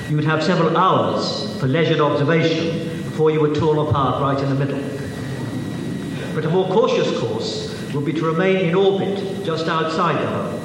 you 0.10 0.16
would 0.16 0.26
have 0.26 0.44
several 0.44 0.76
hours 0.76 1.58
for 1.60 1.68
leisured 1.68 2.00
observation 2.00 3.04
before 3.04 3.32
you 3.32 3.40
were 3.40 3.54
torn 3.54 3.78
apart 3.78 4.22
right 4.22 4.42
in 4.42 4.50
the 4.50 4.66
middle. 4.66 4.97
But 6.38 6.46
a 6.46 6.50
more 6.50 6.68
cautious 6.68 7.20
course 7.20 7.76
would 7.96 8.06
be 8.06 8.14
to 8.14 8.24
remain 8.24 8.58
in 8.58 8.76
orbit 8.76 9.44
just 9.44 9.68
outside 9.68 10.22
the 10.22 10.28
hole. 10.28 10.60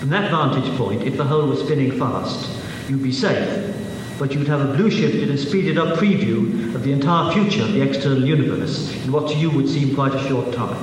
From 0.00 0.08
that 0.08 0.28
vantage 0.28 0.76
point, 0.76 1.04
if 1.04 1.16
the 1.16 1.22
hole 1.22 1.46
was 1.46 1.60
spinning 1.60 1.96
fast, 1.96 2.50
you'd 2.88 3.00
be 3.00 3.12
safe, 3.12 3.72
but 4.18 4.34
you'd 4.34 4.48
have 4.48 4.68
a 4.68 4.76
blue 4.76 4.90
shifted 4.90 5.30
and 5.30 5.38
speeded 5.38 5.78
up 5.78 5.96
preview 5.96 6.74
of 6.74 6.82
the 6.82 6.90
entire 6.90 7.32
future 7.32 7.62
of 7.62 7.74
the 7.74 7.80
external 7.80 8.26
universe 8.26 8.92
in 9.04 9.12
what 9.12 9.28
to 9.28 9.36
you 9.36 9.50
would 9.50 9.68
seem 9.68 9.94
quite 9.94 10.12
a 10.16 10.26
short 10.26 10.52
time. 10.52 10.76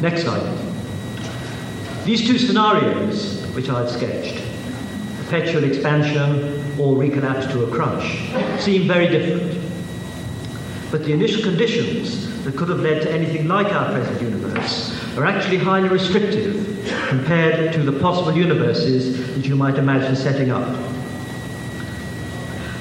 Next 0.00 0.22
slide. 0.22 0.58
These 2.04 2.24
two 2.24 2.38
scenarios, 2.38 3.44
which 3.56 3.68
I've 3.68 3.90
sketched, 3.90 4.40
perpetual 5.24 5.64
expansion 5.64 6.60
or 6.78 6.94
recollapse 6.94 7.50
to 7.50 7.64
a 7.64 7.70
crunch, 7.72 8.62
seem 8.62 8.86
very 8.86 9.08
different. 9.08 9.59
But 10.90 11.04
the 11.04 11.12
initial 11.12 11.42
conditions 11.42 12.42
that 12.44 12.56
could 12.56 12.68
have 12.68 12.80
led 12.80 13.02
to 13.02 13.10
anything 13.10 13.46
like 13.46 13.72
our 13.72 13.92
present 13.92 14.20
universe 14.20 14.96
are 15.16 15.24
actually 15.24 15.58
highly 15.58 15.88
restrictive 15.88 16.66
compared 17.08 17.72
to 17.74 17.82
the 17.82 17.92
possible 18.00 18.32
universes 18.32 19.34
that 19.34 19.46
you 19.46 19.56
might 19.56 19.76
imagine 19.76 20.16
setting 20.16 20.50
up. 20.50 20.66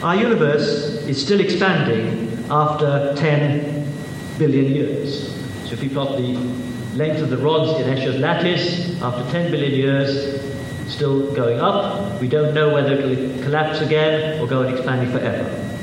Our 0.02 0.16
universe 0.16 1.06
is 1.08 1.22
still 1.22 1.40
expanding 1.40 2.46
after 2.50 3.14
10 3.16 3.86
billion 4.38 4.66
years. 4.66 5.34
So 5.66 5.74
if 5.74 5.84
you 5.84 5.90
plot 5.90 6.18
the 6.18 6.34
length 6.96 7.22
of 7.22 7.30
the 7.30 7.38
rods 7.38 7.80
in 7.80 7.88
Escher's 7.94 8.18
lattice, 8.18 9.02
after 9.02 9.30
10 9.32 9.52
billion 9.52 9.74
years, 9.74 10.42
still 10.88 11.32
going 11.36 11.60
up, 11.60 12.10
We 12.20 12.28
don't 12.28 12.54
know 12.54 12.74
whether 12.74 12.94
it 12.94 13.06
will 13.06 13.44
collapse 13.44 13.80
again 13.80 14.42
or 14.42 14.48
go 14.48 14.60
on 14.66 14.74
expanding 14.74 15.10
forever. 15.10 15.79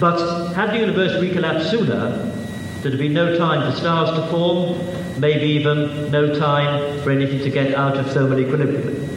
But 0.00 0.52
had 0.54 0.70
the 0.70 0.78
universe 0.78 1.12
recollapsed 1.12 1.70
sooner, 1.70 2.32
there'd 2.80 2.94
have 2.94 2.98
been 2.98 3.14
no 3.14 3.38
time 3.38 3.70
for 3.70 3.78
stars 3.78 4.10
to 4.10 4.26
form, 4.28 5.20
maybe 5.20 5.46
even 5.46 6.10
no 6.10 6.38
time 6.38 7.00
for 7.02 7.10
anything 7.10 7.38
to 7.40 7.50
get 7.50 7.74
out 7.74 7.96
of 7.96 8.10
thermal 8.12 8.38
equilibrium. 8.38 9.08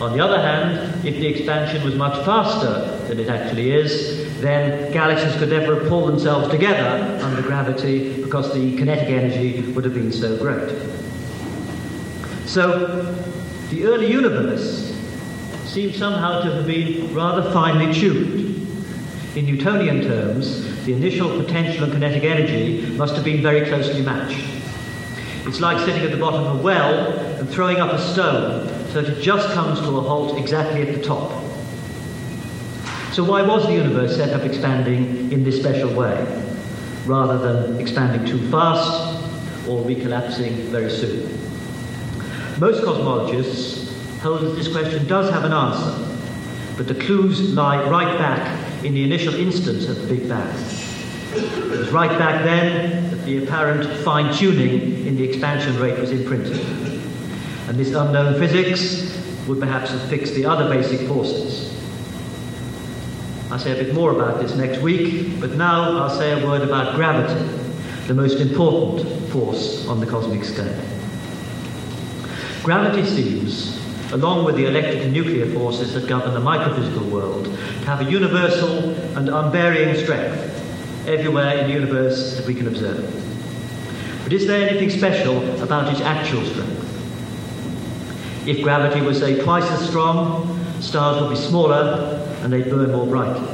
On 0.00 0.12
the 0.16 0.22
other 0.22 0.40
hand, 0.40 1.04
if 1.06 1.14
the 1.14 1.26
expansion 1.26 1.82
was 1.82 1.94
much 1.94 2.24
faster 2.24 2.98
than 3.08 3.18
it 3.18 3.28
actually 3.28 3.72
is, 3.72 4.40
then 4.40 4.92
galaxies 4.92 5.34
could 5.38 5.48
never 5.48 5.76
have 5.76 5.88
pulled 5.88 6.10
themselves 6.10 6.48
together 6.48 7.18
under 7.22 7.40
gravity 7.40 8.22
because 8.22 8.52
the 8.52 8.76
kinetic 8.76 9.08
energy 9.08 9.62
would 9.72 9.84
have 9.84 9.94
been 9.94 10.12
so 10.12 10.36
great. 10.36 10.68
So, 12.46 13.14
the 13.70 13.84
early 13.84 14.10
universe 14.10 14.94
seems 15.64 15.96
somehow 15.96 16.42
to 16.42 16.52
have 16.52 16.66
been 16.66 17.14
rather 17.14 17.50
finely 17.52 17.92
tuned. 17.94 18.45
In 19.36 19.44
Newtonian 19.44 20.00
terms, 20.00 20.64
the 20.86 20.94
initial 20.94 21.28
potential 21.28 21.84
and 21.84 21.92
kinetic 21.92 22.24
energy 22.24 22.86
must 22.96 23.14
have 23.16 23.22
been 23.22 23.42
very 23.42 23.68
closely 23.68 24.00
matched. 24.00 24.42
It's 25.44 25.60
like 25.60 25.78
sitting 25.84 26.02
at 26.02 26.10
the 26.10 26.16
bottom 26.16 26.42
of 26.42 26.58
a 26.58 26.62
well 26.62 27.12
and 27.38 27.46
throwing 27.46 27.76
up 27.76 27.92
a 27.92 27.98
stone 27.98 28.66
so 28.92 29.02
that 29.02 29.18
it 29.18 29.20
just 29.20 29.50
comes 29.50 29.78
to 29.80 29.98
a 29.98 30.00
halt 30.00 30.38
exactly 30.38 30.88
at 30.88 30.94
the 30.94 31.02
top. 31.02 31.30
So 33.12 33.24
why 33.24 33.42
was 33.42 33.66
the 33.66 33.74
universe 33.74 34.16
set 34.16 34.30
up 34.30 34.40
expanding 34.40 35.30
in 35.30 35.44
this 35.44 35.60
special 35.60 35.92
way, 35.94 36.42
rather 37.04 37.36
than 37.36 37.78
expanding 37.78 38.24
too 38.26 38.50
fast 38.50 39.22
or 39.68 39.84
recollapsing 39.84 40.52
very 40.70 40.88
soon? 40.88 41.28
Most 42.58 42.82
cosmologists 42.82 43.92
hold 44.20 44.40
that 44.40 44.56
this 44.56 44.68
question 44.68 45.06
does 45.06 45.28
have 45.28 45.44
an 45.44 45.52
answer, 45.52 46.16
but 46.78 46.88
the 46.88 46.94
clues 46.94 47.52
lie 47.52 47.86
right 47.90 48.16
back 48.16 48.65
in 48.84 48.94
the 48.94 49.04
initial 49.04 49.34
instance 49.34 49.86
of 49.88 50.00
the 50.00 50.14
Big 50.14 50.28
Bang. 50.28 50.54
It 51.34 51.78
was 51.78 51.90
right 51.90 52.18
back 52.18 52.44
then 52.44 53.10
that 53.10 53.24
the 53.24 53.44
apparent 53.44 53.86
fine 54.04 54.34
tuning 54.34 55.06
in 55.06 55.16
the 55.16 55.24
expansion 55.24 55.78
rate 55.78 55.98
was 55.98 56.10
imprinted. 56.10 56.58
And 57.68 57.76
this 57.78 57.94
unknown 57.94 58.38
physics 58.38 59.12
would 59.46 59.60
perhaps 59.60 59.90
have 59.90 60.02
fixed 60.08 60.34
the 60.34 60.46
other 60.46 60.68
basic 60.68 61.06
forces. 61.08 61.72
I'll 63.50 63.58
say 63.58 63.78
a 63.78 63.84
bit 63.84 63.94
more 63.94 64.12
about 64.12 64.40
this 64.40 64.54
next 64.54 64.80
week, 64.82 65.40
but 65.40 65.52
now 65.52 65.98
I'll 65.98 66.10
say 66.10 66.40
a 66.40 66.46
word 66.46 66.62
about 66.62 66.96
gravity, 66.96 67.40
the 68.06 68.14
most 68.14 68.40
important 68.40 69.08
force 69.30 69.86
on 69.86 70.00
the 70.00 70.06
cosmic 70.06 70.44
scale. 70.44 70.80
Gravity 72.62 73.04
seems, 73.04 73.80
along 74.12 74.44
with 74.44 74.56
the 74.56 74.66
electric 74.66 75.02
and 75.02 75.12
nuclear 75.12 75.46
forces 75.46 75.94
that 75.94 76.06
govern 76.06 76.34
the 76.34 76.40
microphysical 76.40 77.10
world, 77.10 77.44
to 77.44 77.86
have 77.86 78.00
a 78.00 78.10
universal 78.10 78.90
and 79.16 79.28
unvarying 79.28 79.96
strength 79.96 80.52
everywhere 81.06 81.58
in 81.58 81.66
the 81.68 81.72
universe 81.72 82.36
that 82.36 82.46
we 82.46 82.54
can 82.54 82.66
observe. 82.66 83.04
But 84.24 84.32
is 84.32 84.46
there 84.46 84.68
anything 84.68 84.90
special 84.90 85.62
about 85.62 85.92
its 85.92 86.00
actual 86.00 86.44
strength? 86.44 86.82
If 88.46 88.62
gravity 88.62 89.00
was, 89.00 89.18
say, 89.18 89.42
twice 89.42 89.68
as 89.70 89.88
strong, 89.88 90.64
stars 90.80 91.20
would 91.20 91.30
be 91.30 91.36
smaller 91.36 92.22
and 92.42 92.52
they'd 92.52 92.70
burn 92.70 92.92
more 92.92 93.06
brightly. 93.06 93.46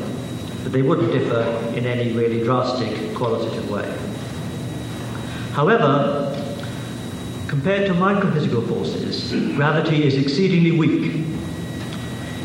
But 0.63 0.73
they 0.73 0.83
wouldn't 0.83 1.13
differ 1.13 1.43
in 1.75 1.87
any 1.87 2.13
really 2.13 2.43
drastic 2.43 3.15
qualitative 3.15 3.71
way. 3.71 3.89
However, 5.53 6.42
compared 7.49 7.87
to 7.87 7.95
microphysical 7.95 8.67
forces, 8.69 9.33
gravity 9.57 10.05
is 10.05 10.17
exceedingly 10.17 10.73
weak. 10.73 11.25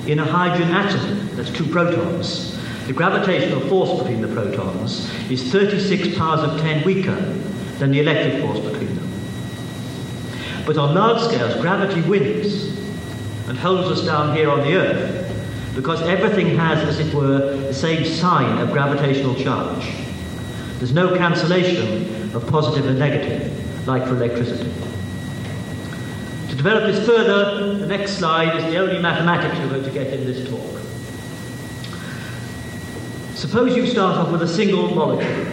In 0.07 0.19
a 0.19 0.25
hydrogen 0.25 0.73
atom, 0.73 1.35
that's 1.35 1.51
two 1.51 1.65
protons, 1.65 2.57
the 2.87 2.93
gravitational 2.93 3.59
force 3.67 4.01
between 4.01 4.21
the 4.21 4.29
protons 4.29 5.11
is 5.29 5.51
36 5.51 6.17
powers 6.17 6.39
of 6.39 6.57
10 6.61 6.85
weaker 6.85 7.15
than 7.79 7.91
the 7.91 7.99
electric 7.99 8.41
force 8.41 8.59
between 8.59 8.95
them. 8.95 9.11
But 10.65 10.77
on 10.77 10.95
large 10.95 11.21
scales, 11.21 11.59
gravity 11.59 11.99
wins 12.07 12.77
and 13.49 13.57
holds 13.57 13.89
us 13.89 14.05
down 14.05 14.33
here 14.33 14.49
on 14.49 14.61
the 14.61 14.75
Earth 14.75 15.75
because 15.75 16.01
everything 16.03 16.55
has, 16.55 16.79
as 16.87 17.05
it 17.05 17.13
were, 17.13 17.57
the 17.57 17.73
same 17.73 18.05
sign 18.05 18.57
of 18.59 18.71
gravitational 18.71 19.35
charge. 19.35 19.85
There's 20.77 20.93
no 20.93 21.15
cancellation 21.17 22.33
of 22.33 22.47
positive 22.47 22.87
and 22.87 22.97
negative, 22.97 23.85
like 23.85 24.03
for 24.03 24.15
electricity. 24.15 24.71
Develop 26.57 26.91
this 26.91 27.05
further, 27.05 27.75
the 27.75 27.85
next 27.85 28.13
slide 28.13 28.57
is 28.57 28.63
the 28.63 28.77
only 28.77 28.97
mathematics 28.97 29.59
we're 29.59 29.69
going 29.69 29.83
to 29.83 29.91
get 29.91 30.11
in 30.11 30.25
this 30.25 30.49
talk. 30.49 30.81
Suppose 33.35 33.77
you 33.77 33.85
start 33.85 34.17
off 34.17 34.31
with 34.31 34.41
a 34.41 34.47
single 34.47 34.89
molecule, 34.95 35.45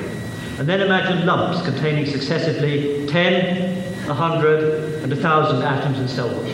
and 0.59 0.67
then 0.67 0.81
imagine 0.81 1.27
lumps 1.27 1.63
containing 1.63 2.07
successively 2.07 3.07
10, 3.07 4.07
100, 4.07 5.03
and 5.03 5.13
1,000 5.13 5.63
atoms 5.63 5.99
and 5.99 6.09
so 6.09 6.27
on. 6.27 6.45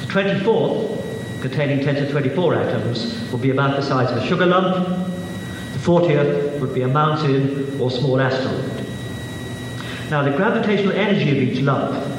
The 0.00 0.06
24th, 0.06 1.40
containing 1.40 1.84
10 1.84 1.94
to 1.94 2.10
24 2.10 2.54
atoms, 2.56 3.30
will 3.30 3.38
be 3.38 3.50
about 3.50 3.76
the 3.76 3.82
size 3.82 4.10
of 4.10 4.16
a 4.16 4.26
sugar 4.26 4.46
lump. 4.46 4.88
The 5.74 5.78
40th 5.78 6.58
would 6.58 6.74
be 6.74 6.82
a 6.82 6.88
mountain 6.88 7.80
or 7.80 7.92
small 7.92 8.20
asteroid. 8.20 8.84
Now, 10.10 10.24
the 10.24 10.36
gravitational 10.36 10.94
energy 10.94 11.30
of 11.30 11.36
each 11.36 11.62
lump 11.62 12.09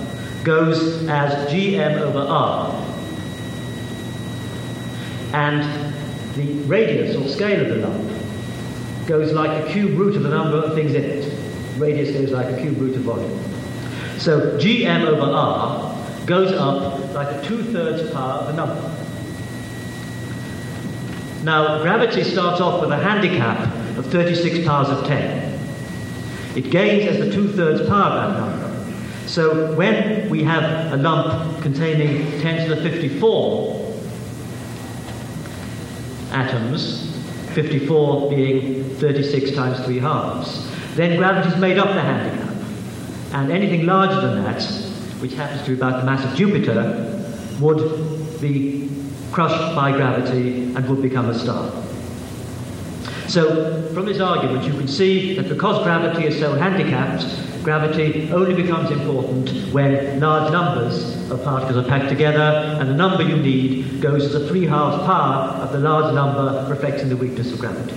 goes 0.44 1.08
as 1.08 1.52
gm 1.52 2.00
over 2.02 2.20
r. 2.20 2.88
And 5.34 5.94
the 6.36 6.54
radius 6.64 7.16
or 7.16 7.28
scale 7.28 7.62
of 7.62 7.70
the 7.70 7.88
lump 7.88 9.08
goes 9.08 9.32
like 9.34 9.66
the 9.66 9.72
cube 9.72 9.98
root 9.98 10.16
of 10.16 10.24
the 10.24 10.30
number 10.30 10.58
of 10.58 10.74
things 10.74 10.94
in 10.94 11.04
it. 11.04 11.34
Radius 11.78 12.12
goes 12.12 12.32
like 12.32 12.48
a 12.48 12.62
cube 12.62 12.80
root 12.80 12.96
of 12.96 13.04
volume. 13.04 13.39
So 14.18 14.58
gm 14.58 15.06
over 15.06 15.32
r 15.32 16.26
goes 16.26 16.52
up 16.54 17.14
like 17.14 17.28
a 17.28 17.46
two-thirds 17.46 18.12
power 18.12 18.34
of 18.34 18.48
the 18.48 18.54
number. 18.54 18.98
Now, 21.44 21.82
gravity 21.82 22.24
starts 22.24 22.62
off 22.62 22.82
with 22.82 22.92
a 22.92 22.98
handicap 22.98 23.58
of 23.98 24.06
36 24.08 24.66
powers 24.66 24.89
of 24.89 25.08
10. 25.08 25.60
It 26.56 26.70
gains 26.70 27.10
as 27.10 27.18
the 27.18 27.32
two-thirds 27.32 27.89
power 27.89 28.04
of 28.04 28.34
that 28.34 28.39
number. 28.39 28.61
So 29.32 29.74
when 29.76 30.30
we 30.30 30.44
have 30.44 30.92
a 30.92 30.98
lump 30.98 31.62
containing 31.62 32.42
10 32.42 32.68
to 32.68 32.76
the 32.76 32.82
54 32.82 33.96
atoms, 36.34 37.16
54 37.54 38.30
being 38.30 38.84
36 38.98 39.52
times 39.52 39.80
3 39.86 40.00
halves. 40.00 40.70
Then 40.98 41.18
gravity's 41.18 41.58
made 41.62 41.78
up 41.78 41.88
the 41.96 42.02
handicap. 42.02 42.54
And 43.32 43.54
anything 43.54 43.86
larger 43.86 44.20
than 44.20 44.44
that, 44.44 44.62
which 45.22 45.34
happens 45.36 45.62
to 45.62 45.68
be 45.70 45.74
about 45.76 46.02
the 46.02 46.06
mass 46.06 46.30
of 46.30 46.36
Jupiter, 46.36 47.24
would 47.62 48.42
be 48.42 48.90
crushed 49.32 49.74
by 49.74 49.94
gravity 49.94 50.76
and 50.76 50.90
would 50.90 51.02
become 51.02 51.30
a 51.30 51.40
star. 51.40 51.72
So, 53.30 53.94
from 53.94 54.08
this 54.08 54.20
argument, 54.20 54.66
you 54.66 54.74
can 54.74 54.90
see 54.90 55.38
that 55.38 55.48
because 55.48 55.82
gravity 55.86 56.28
is 56.28 56.38
so 56.38 56.56
handicapped, 56.56 57.24
gravity 57.64 58.32
only 58.32 58.53
becomes 58.53 58.91
important 58.91 59.49
when 59.74 60.20
large 60.20 60.51
numbers 60.51 61.30
of 61.32 61.43
particles 61.43 61.78
are 61.78 61.88
packed 61.88 62.09
together, 62.09 62.78
and 62.80 62.89
the 62.89 62.93
number 62.93 63.24
you 63.24 63.38
need 63.38 64.01
goes 64.01 64.26
as 64.26 64.36
a 64.36 64.47
three 64.47 64.66
halves 64.66 65.03
power 65.05 65.49
of 65.62 65.72
the 65.72 65.80
large 65.80 66.14
number 66.14 66.66
reflecting 66.70 67.09
the 67.09 67.18
weakness 67.18 67.51
of 67.51 67.59
gravity. 67.59 67.95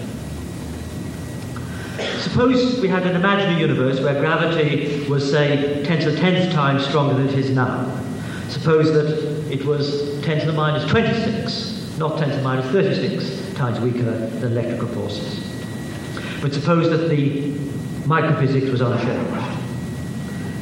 Suppose 2.20 2.80
we 2.80 2.88
had 2.88 3.06
an 3.06 3.14
imaginary 3.14 3.60
universe 3.60 4.00
where 4.00 4.18
gravity 4.18 5.06
was, 5.08 5.30
say, 5.30 5.84
10 5.84 6.00
to 6.00 6.10
the 6.10 6.16
10th 6.18 6.52
time 6.52 6.80
stronger 6.80 7.14
than 7.14 7.28
it 7.28 7.38
is 7.38 7.50
now. 7.50 8.00
Suppose 8.48 8.92
that 8.92 9.52
it 9.52 9.64
was 9.64 10.20
10 10.22 10.40
to 10.40 10.46
the 10.46 10.52
minus 10.52 10.88
26, 10.90 11.98
not 11.98 12.18
10 12.18 12.30
to 12.30 12.36
the 12.36 12.42
minus 12.42 12.66
36 12.72 13.54
times 13.54 13.78
weaker 13.80 14.02
than 14.02 14.52
electrical 14.52 14.88
forces. 14.88 15.40
But 16.42 16.52
suppose 16.52 16.90
that 16.90 17.08
the 17.08 17.52
microphysics 18.06 18.70
was 18.70 18.80
unchanged. 18.80 19.53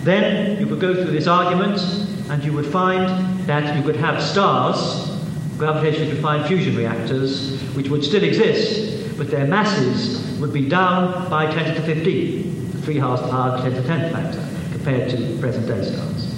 Then 0.02 0.58
you 0.58 0.66
could 0.66 0.80
go 0.80 0.94
through 0.94 1.12
this 1.12 1.26
argument 1.26 1.80
and 2.28 2.42
you 2.42 2.52
would 2.52 2.66
find 2.66 3.06
that 3.46 3.76
you 3.76 3.82
could 3.82 3.96
have 3.96 4.22
stars, 4.22 5.10
gravitationally 5.56 6.10
confined 6.10 6.46
fusion 6.46 6.76
reactors, 6.76 7.60
which 7.74 7.88
would 7.88 8.02
still 8.02 8.24
exist, 8.24 9.16
but 9.16 9.30
their 9.30 9.46
masses 9.46 10.38
would 10.40 10.52
be 10.52 10.68
down 10.68 11.30
by 11.30 11.46
10 11.46 11.74
to 11.74 11.80
the 11.80 11.86
15, 11.94 12.72
3 12.82 12.96
halves 12.96 13.22
power 13.22 13.60
10 13.62 13.72
to 13.74 13.80
the 13.80 13.88
10th 13.88 14.12
factor, 14.12 14.72
compared 14.72 15.10
to 15.10 15.38
present 15.38 15.66
day 15.68 15.84
stars. 15.84 16.34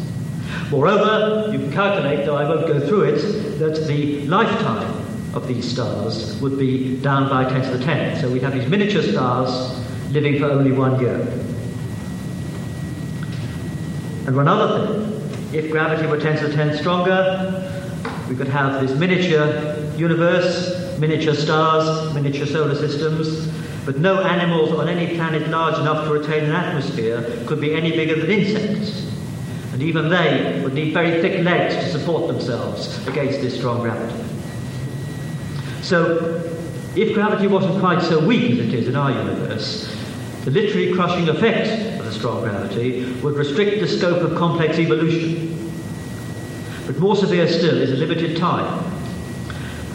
Moreover, 0.71 1.53
you 1.53 1.59
can 1.59 1.73
calculate, 1.73 2.27
though 2.27 2.37
I 2.37 2.49
won't 2.49 2.67
go 2.67 2.81
through 2.87 3.03
it, 3.03 3.59
that 3.59 3.87
the 3.87 4.27
lifetime 4.27 5.05
of 5.35 5.49
these 5.49 5.71
stars 5.71 6.41
would 6.41 6.59
be 6.59 6.97
down 6.99 7.29
by 7.29 7.45
10 7.45 7.63
to 7.63 7.79
the 7.79 7.85
10th. 7.85 8.21
So 8.21 8.31
we'd 8.31 8.43
have 8.43 8.53
these 8.53 8.69
miniature 8.69 9.03
stars 9.03 9.79
living 10.13 10.39
for 10.39 10.47
only 10.47 10.73
one 10.73 11.01
year. 11.01 11.27
And 14.27 14.35
one 14.35 14.49
other 14.49 14.87
thing, 14.87 15.55
if 15.55 15.71
gravity 15.71 16.07
were 16.07 16.19
10 16.19 16.39
to 16.39 16.49
the 16.49 16.55
10th 16.55 16.79
stronger, 16.79 17.61
we 18.29 18.35
could 18.35 18.49
have 18.49 18.81
this 18.81 18.99
miniature 18.99 19.77
universe, 19.97 20.99
miniature 20.99 21.35
stars, 21.35 22.15
miniature 22.15 22.47
solar 22.47 22.75
systems, 22.75 23.47
but 23.85 23.99
no 23.99 24.23
animals 24.23 24.73
on 24.73 24.89
any 24.89 25.15
planet 25.15 25.47
large 25.49 25.79
enough 25.79 26.07
to 26.07 26.13
retain 26.13 26.45
an 26.45 26.53
atmosphere 26.53 27.45
could 27.47 27.61
be 27.61 27.75
any 27.75 27.91
bigger 27.91 28.19
than 28.19 28.31
insects. 28.31 29.11
And 29.73 29.83
even 29.83 30.09
they 30.09 30.61
would 30.63 30.73
need 30.73 30.95
very 30.95 31.21
thick 31.21 31.45
legs 31.45 31.75
to 31.75 31.99
support 31.99 32.29
themselves 32.29 33.07
against 33.07 33.41
this 33.41 33.57
strong 33.57 33.83
gravity. 33.83 34.23
So, 35.83 36.41
if 36.97 37.13
gravity 37.13 37.49
wasn't 37.49 37.81
quite 37.81 38.01
so 38.01 38.25
weak 38.25 38.53
as 38.53 38.59
it 38.61 38.75
is 38.75 38.89
in 38.89 38.97
our 38.97 39.11
universe, 39.11 39.95
the 40.45 40.51
literally 40.51 40.93
crushing 40.93 41.29
effect 41.29 41.99
of 41.99 42.05
the 42.05 42.13
strong 42.13 42.43
gravity 42.43 43.11
would 43.23 43.35
restrict 43.35 43.81
the 43.81 43.89
scope 43.89 44.23
of 44.23 44.37
complex 44.37 44.79
evolution. 44.79 45.73
But 46.87 46.99
more 46.99 47.17
severe 47.17 47.49
still 47.49 47.81
is 47.81 47.93
a 47.93 47.97
limited 47.97 48.37
time. 48.37 48.85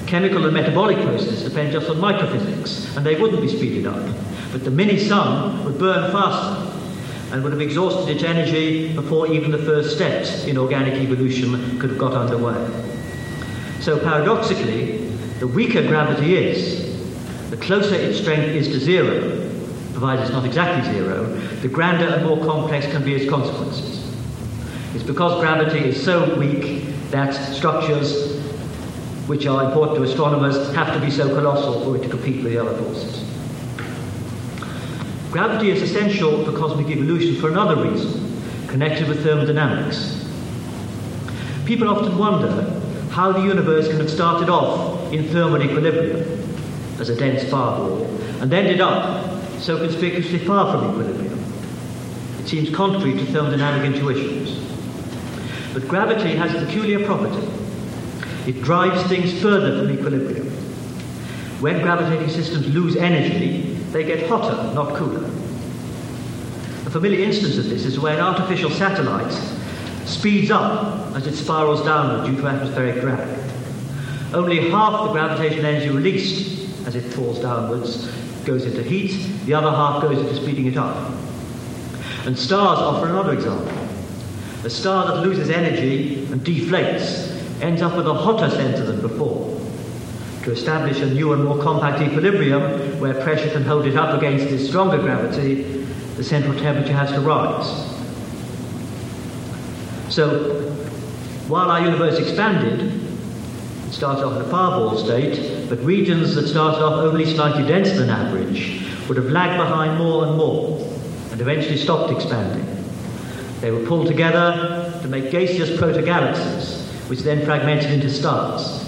Chemical 0.08 0.46
and 0.46 0.54
metabolic 0.56 0.98
processes 0.98 1.44
depend 1.44 1.72
just 1.72 1.88
on 1.88 1.98
microphysics, 1.98 2.98
and 2.98 3.06
they 3.06 3.16
wouldn't 3.16 3.44
be 3.44 3.48
speeded 3.48 3.86
up. 3.86 4.04
But 4.52 4.64
the 4.64 4.72
mini 4.72 4.98
sun 4.98 5.64
would 5.66 5.78
burn 5.78 6.12
faster 6.12 6.78
and 7.32 7.44
would 7.44 7.52
have 7.52 7.62
exhausted 7.62 8.10
its 8.10 8.24
energy 8.24 8.92
before 8.96 9.28
even 9.28 9.52
the 9.52 9.60
first 9.60 9.96
steps 9.96 10.46
in 10.46 10.58
organic 10.58 10.96
evolution 10.96 11.80
could 11.80 11.92
have 11.92 12.00
got 12.00 12.14
underway. 12.14 12.58
So 13.82 14.00
paradoxically, 14.00 14.98
the 15.38 15.48
weaker 15.48 15.84
gravity 15.88 16.36
is, 16.36 16.90
the 17.52 17.58
closer 17.58 17.94
its 17.94 18.20
strength 18.20 18.56
is 18.56 18.68
to 18.70 18.80
zero, 18.80 19.39
provided 20.00 20.24
it's 20.24 20.32
not 20.32 20.46
exactly 20.46 20.94
zero, 20.94 21.26
the 21.62 21.68
grander 21.68 22.06
and 22.06 22.26
more 22.26 22.38
complex 22.46 22.86
can 22.86 23.04
be 23.04 23.16
its 23.16 23.30
consequences. 23.30 24.16
It's 24.96 25.04
because 25.04 25.42
gravity 25.42 25.90
is 25.90 26.02
so 26.02 26.38
weak 26.38 26.86
that 27.12 27.34
structures 27.54 28.40
which 29.28 29.46
are 29.46 29.66
important 29.66 29.98
to 29.98 30.04
astronomers 30.04 30.74
have 30.74 30.94
to 30.94 31.02
be 31.02 31.12
so 31.12 31.28
colossal 31.28 31.84
for 31.84 31.98
it 31.98 32.04
to 32.04 32.10
compete 32.10 32.42
with 32.42 32.54
the 32.54 32.60
other 32.60 32.74
forces. 32.78 33.26
Gravity 35.32 35.70
is 35.70 35.82
essential 35.82 36.46
for 36.46 36.58
cosmic 36.58 36.88
evolution 36.88 37.36
for 37.36 37.50
another 37.50 37.84
reason, 37.84 38.42
connected 38.70 39.10
with 39.10 39.22
thermodynamics. 39.22 40.26
People 41.66 41.90
often 41.90 42.18
wonder 42.18 42.82
how 43.12 43.34
the 43.34 43.42
universe 43.42 43.90
can 43.90 43.98
have 43.98 44.10
started 44.10 44.48
off 44.50 45.12
in 45.12 45.26
thermal 45.26 45.62
equilibrium 45.62 46.22
as 47.02 47.10
a 47.10 47.18
dense 47.18 47.44
fireball 47.50 48.06
and 48.42 48.54
ended 48.54 48.80
up 48.80 49.19
so 49.60 49.78
conspicuously 49.78 50.40
far 50.40 50.72
from 50.72 50.92
equilibrium. 50.92 51.38
It 52.40 52.48
seems 52.48 52.74
contrary 52.74 53.14
to 53.14 53.26
thermodynamic 53.26 53.86
intuitions. 53.86 54.58
But 55.74 55.88
gravity 55.88 56.36
has 56.36 56.56
a 56.56 56.66
peculiar 56.66 57.06
property. 57.06 57.48
It 58.48 58.64
drives 58.64 59.04
things 59.10 59.40
further 59.42 59.80
from 59.80 59.98
equilibrium. 59.98 60.48
When 61.62 61.82
gravitating 61.82 62.30
systems 62.30 62.74
lose 62.74 62.96
energy, 62.96 63.74
they 63.92 64.04
get 64.04 64.30
hotter, 64.30 64.74
not 64.74 64.96
cooler. 64.96 65.26
A 66.86 66.90
familiar 66.90 67.20
instance 67.20 67.58
of 67.58 67.70
this 67.70 67.86
is 67.86 68.00
when 68.00 68.16
an 68.16 68.22
artificial 68.22 68.70
satellite 68.72 69.32
speeds 70.06 70.50
up 70.50 71.16
as 71.16 71.28
it 71.28 71.36
spirals 71.36 71.84
downward 71.84 72.26
due 72.26 72.42
to 72.42 72.48
atmospheric 72.48 73.02
drag. 73.02 73.28
Only 74.34 74.70
half 74.70 75.08
the 75.08 75.12
gravitational 75.12 75.66
energy 75.66 75.90
released 75.90 76.88
as 76.88 76.96
it 76.96 77.02
falls 77.02 77.40
downwards 77.40 78.08
goes 78.50 78.66
into 78.66 78.82
heat, 78.82 79.46
the 79.46 79.54
other 79.54 79.70
half 79.70 80.02
goes 80.02 80.18
into 80.18 80.36
speeding 80.36 80.66
it 80.66 80.76
up. 80.76 81.14
And 82.26 82.38
stars 82.38 82.80
offer 82.80 83.08
another 83.08 83.34
example. 83.34 83.72
A 84.64 84.70
star 84.70 85.06
that 85.08 85.22
loses 85.22 85.52
energy 85.52 86.26
and 86.32 86.42
deflates 86.42 87.30
ends 87.62 87.84
up 87.84 87.96
with 87.96 88.08
a 88.08 88.14
hotter 88.14 88.50
center 88.50 88.86
than 88.86 89.02
before. 89.02 89.56
To 90.46 90.52
establish 90.52 91.00
a 91.00 91.06
new 91.06 91.34
and 91.34 91.44
more 91.44 91.62
compact 91.62 92.02
equilibrium 92.02 93.00
where 93.00 93.14
pressure 93.22 93.52
can 93.52 93.62
hold 93.64 93.86
it 93.86 93.96
up 93.96 94.18
against 94.18 94.50
this 94.50 94.68
stronger 94.68 94.98
gravity, 94.98 95.86
the 96.16 96.24
central 96.24 96.58
temperature 96.60 96.94
has 96.94 97.12
to 97.12 97.22
rise. 97.22 97.68
So, 100.12 100.72
while 101.48 101.70
our 101.70 101.82
universe 101.82 102.18
expanded, 102.18 102.99
it 103.90 103.94
started 103.94 104.24
off 104.24 104.36
in 104.36 104.42
a 104.44 104.50
fireball 104.50 104.96
state, 104.98 105.68
but 105.68 105.80
regions 105.80 106.36
that 106.36 106.48
started 106.48 106.80
off 106.80 107.00
only 107.00 107.26
slightly 107.26 107.66
denser 107.68 107.96
than 107.96 108.10
average 108.12 108.84
would 109.08 109.18
have 109.18 109.32
lagged 109.32 109.58
behind 109.58 109.98
more 109.98 110.28
and 110.28 110.38
more 110.38 110.78
and 111.32 111.42
eventually 111.42 111.76
stopped 111.76 112.12
expanding. 112.12 112.68
They 113.62 113.72
were 113.72 113.84
pulled 113.88 114.06
together 114.06 115.00
to 115.02 115.08
make 115.08 115.32
gaseous 115.32 115.72
protogalaxies, 115.72 117.10
which 117.10 117.22
then 117.22 117.44
fragmented 117.46 117.90
into 117.92 118.12
stars. 118.12 118.86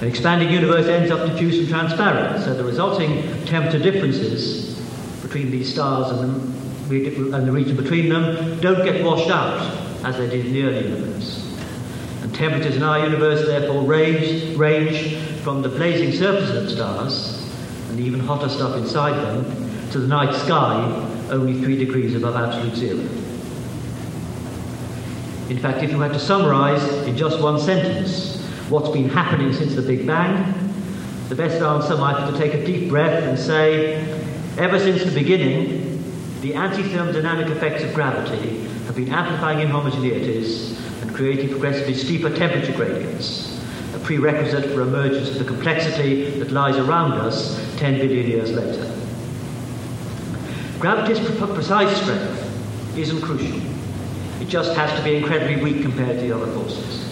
An 0.00 0.08
expanding 0.08 0.50
universe 0.50 0.86
ends 0.86 1.10
up 1.10 1.28
diffuse 1.28 1.58
and 1.58 1.68
transparent, 1.68 2.42
so 2.42 2.54
the 2.54 2.64
resulting 2.64 3.44
temperature 3.44 3.78
differences 3.78 4.80
between 5.20 5.50
these 5.50 5.70
stars 5.70 6.18
and 6.18 6.88
the, 6.88 7.36
and 7.36 7.46
the 7.46 7.52
region 7.52 7.76
between 7.76 8.08
them 8.08 8.58
don't 8.60 8.84
get 8.86 9.04
washed 9.04 9.30
out 9.30 9.60
as 10.02 10.16
they 10.16 10.30
did 10.30 10.46
in 10.46 10.52
the 10.54 10.62
early 10.62 10.88
universe. 10.88 11.41
And 12.22 12.34
temperatures 12.34 12.76
in 12.76 12.82
our 12.82 13.04
universe 13.04 13.46
therefore 13.46 13.82
range, 13.82 14.56
range 14.56 15.16
from 15.42 15.60
the 15.60 15.68
blazing 15.68 16.12
surfaces 16.12 16.64
of 16.64 16.70
stars 16.70 17.42
and 17.90 17.98
even 17.98 18.20
hotter 18.20 18.48
stuff 18.48 18.76
inside 18.76 19.14
them 19.14 19.44
to 19.90 19.98
the 19.98 20.06
night 20.06 20.34
sky 20.34 21.08
only 21.30 21.60
three 21.60 21.76
degrees 21.76 22.14
above 22.14 22.36
absolute 22.36 22.76
zero. 22.76 23.00
In 25.50 25.58
fact, 25.58 25.82
if 25.82 25.90
you 25.90 26.00
had 26.00 26.12
to 26.12 26.18
summarize 26.18 26.82
in 27.06 27.16
just 27.16 27.40
one 27.40 27.58
sentence 27.58 28.40
what's 28.68 28.90
been 28.90 29.08
happening 29.08 29.52
since 29.52 29.74
the 29.74 29.82
Big 29.82 30.06
Bang, 30.06 30.54
the 31.28 31.34
best 31.34 31.60
answer 31.60 31.96
might 31.96 32.24
be 32.24 32.32
to 32.32 32.38
take 32.38 32.54
a 32.54 32.64
deep 32.64 32.88
breath 32.88 33.24
and 33.24 33.38
say, 33.38 33.96
ever 34.58 34.78
since 34.78 35.04
the 35.04 35.10
beginning, 35.10 36.02
the 36.40 36.54
anti-thermodynamic 36.54 37.50
effects 37.50 37.82
of 37.82 37.92
gravity 37.94 38.60
have 38.86 38.96
been 38.96 39.08
amplifying 39.08 39.66
inhomogeneities 39.66 40.78
creating 41.12 41.50
progressively 41.50 41.94
steeper 41.94 42.34
temperature 42.34 42.72
gradients, 42.72 43.60
a 43.94 43.98
prerequisite 43.98 44.70
for 44.72 44.82
emergence 44.82 45.30
of 45.30 45.38
the 45.38 45.44
complexity 45.44 46.30
that 46.38 46.50
lies 46.50 46.76
around 46.76 47.12
us 47.12 47.58
10 47.76 47.98
billion 47.98 48.26
years 48.26 48.52
later. 48.52 48.88
Gravity's 50.78 51.20
precise 51.36 51.96
strength 52.00 52.98
isn't 52.98 53.20
crucial. 53.20 53.60
It 54.40 54.48
just 54.48 54.74
has 54.76 54.92
to 54.98 55.04
be 55.04 55.16
incredibly 55.16 55.62
weak 55.62 55.82
compared 55.82 56.18
to 56.18 56.26
the 56.26 56.34
other 56.34 56.50
forces. 56.52 57.08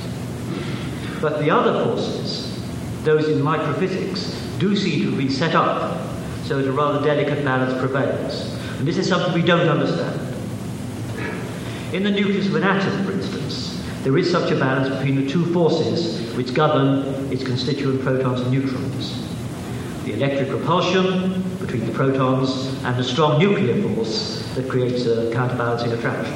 But 1.21 1.41
the 1.41 1.51
other 1.51 1.85
forces, 1.85 2.61
those 3.05 3.29
in 3.29 3.39
microphysics, 3.39 4.59
do 4.59 4.75
seem 4.75 5.03
to 5.03 5.11
have 5.11 5.19
been 5.19 5.31
set 5.31 5.55
up 5.55 6.01
so 6.45 6.61
that 6.61 6.69
a 6.69 6.73
rather 6.73 7.05
delicate 7.05 7.45
balance 7.45 7.79
prevails. 7.79 8.53
And 8.79 8.89
this 8.89 8.97
is 8.97 9.09
something 9.09 9.33
we 9.33 9.43
don't 9.43 9.69
understand. 9.69 10.19
In 11.95 12.03
the 12.03 12.11
nucleus 12.11 12.47
of 12.49 12.57
an 12.57 12.65
atom, 12.65 13.07
there 14.03 14.17
is 14.17 14.31
such 14.31 14.51
a 14.51 14.57
balance 14.57 14.89
between 14.89 15.17
the 15.17 15.31
two 15.31 15.45
forces 15.53 16.35
which 16.35 16.55
govern 16.55 17.31
its 17.31 17.45
constituent 17.45 18.03
protons 18.03 18.41
and 18.41 18.51
neutrons. 18.51 19.29
The 20.05 20.15
electric 20.15 20.51
repulsion 20.51 21.43
between 21.59 21.85
the 21.85 21.93
protons 21.93 22.83
and 22.85 22.97
the 22.97 23.05
strong 23.05 23.39
nuclear 23.39 23.83
force 23.83 24.43
that 24.55 24.71
creates 24.71 25.05
a 25.05 25.31
counterbalancing 25.33 25.93
attraction. 25.93 26.35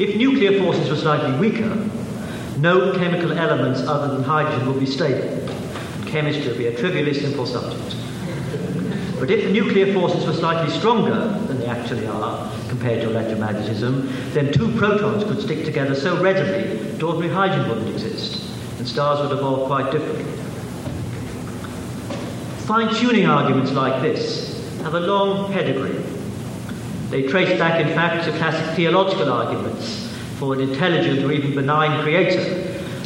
If 0.00 0.16
nuclear 0.16 0.58
forces 0.58 0.90
were 0.90 0.96
slightly 0.96 1.38
weaker, 1.38 1.88
no 2.58 2.92
chemical 2.98 3.32
elements 3.32 3.80
other 3.82 4.14
than 4.14 4.24
hydrogen 4.24 4.66
would 4.66 4.80
be 4.80 4.86
stable, 4.86 5.48
chemistry 6.06 6.48
would 6.48 6.58
be 6.58 6.66
a 6.66 6.76
trivially 6.76 7.14
simple 7.14 7.46
subject. 7.46 7.96
But 9.20 9.30
if 9.30 9.44
the 9.44 9.52
nuclear 9.52 9.94
forces 9.94 10.26
were 10.26 10.32
slightly 10.32 10.76
stronger 10.76 11.45
actually 11.76 12.06
are 12.06 12.50
compared 12.68 13.02
to 13.02 13.08
electromagnetism, 13.08 14.32
then 14.32 14.52
two 14.52 14.76
protons 14.76 15.24
could 15.24 15.40
stick 15.40 15.64
together 15.64 15.94
so 15.94 16.20
readily 16.22 16.76
that 16.76 17.02
ordinary 17.02 17.32
hydrogen 17.32 17.68
wouldn't 17.68 17.88
exist, 17.88 18.50
and 18.78 18.88
stars 18.88 19.20
would 19.20 19.36
evolve 19.36 19.66
quite 19.66 19.92
differently. 19.92 20.24
Fine-tuning 22.66 23.26
arguments 23.26 23.72
like 23.72 24.02
this 24.02 24.78
have 24.82 24.94
a 24.94 25.00
long 25.00 25.52
pedigree. 25.52 26.02
They 27.10 27.22
trace 27.28 27.56
back, 27.58 27.80
in 27.80 27.94
fact, 27.94 28.24
to 28.24 28.36
classic 28.38 28.74
theological 28.74 29.32
arguments 29.32 30.12
for 30.38 30.54
an 30.54 30.60
intelligent 30.60 31.24
or 31.24 31.32
even 31.32 31.54
benign 31.54 32.02
creator, 32.02 32.40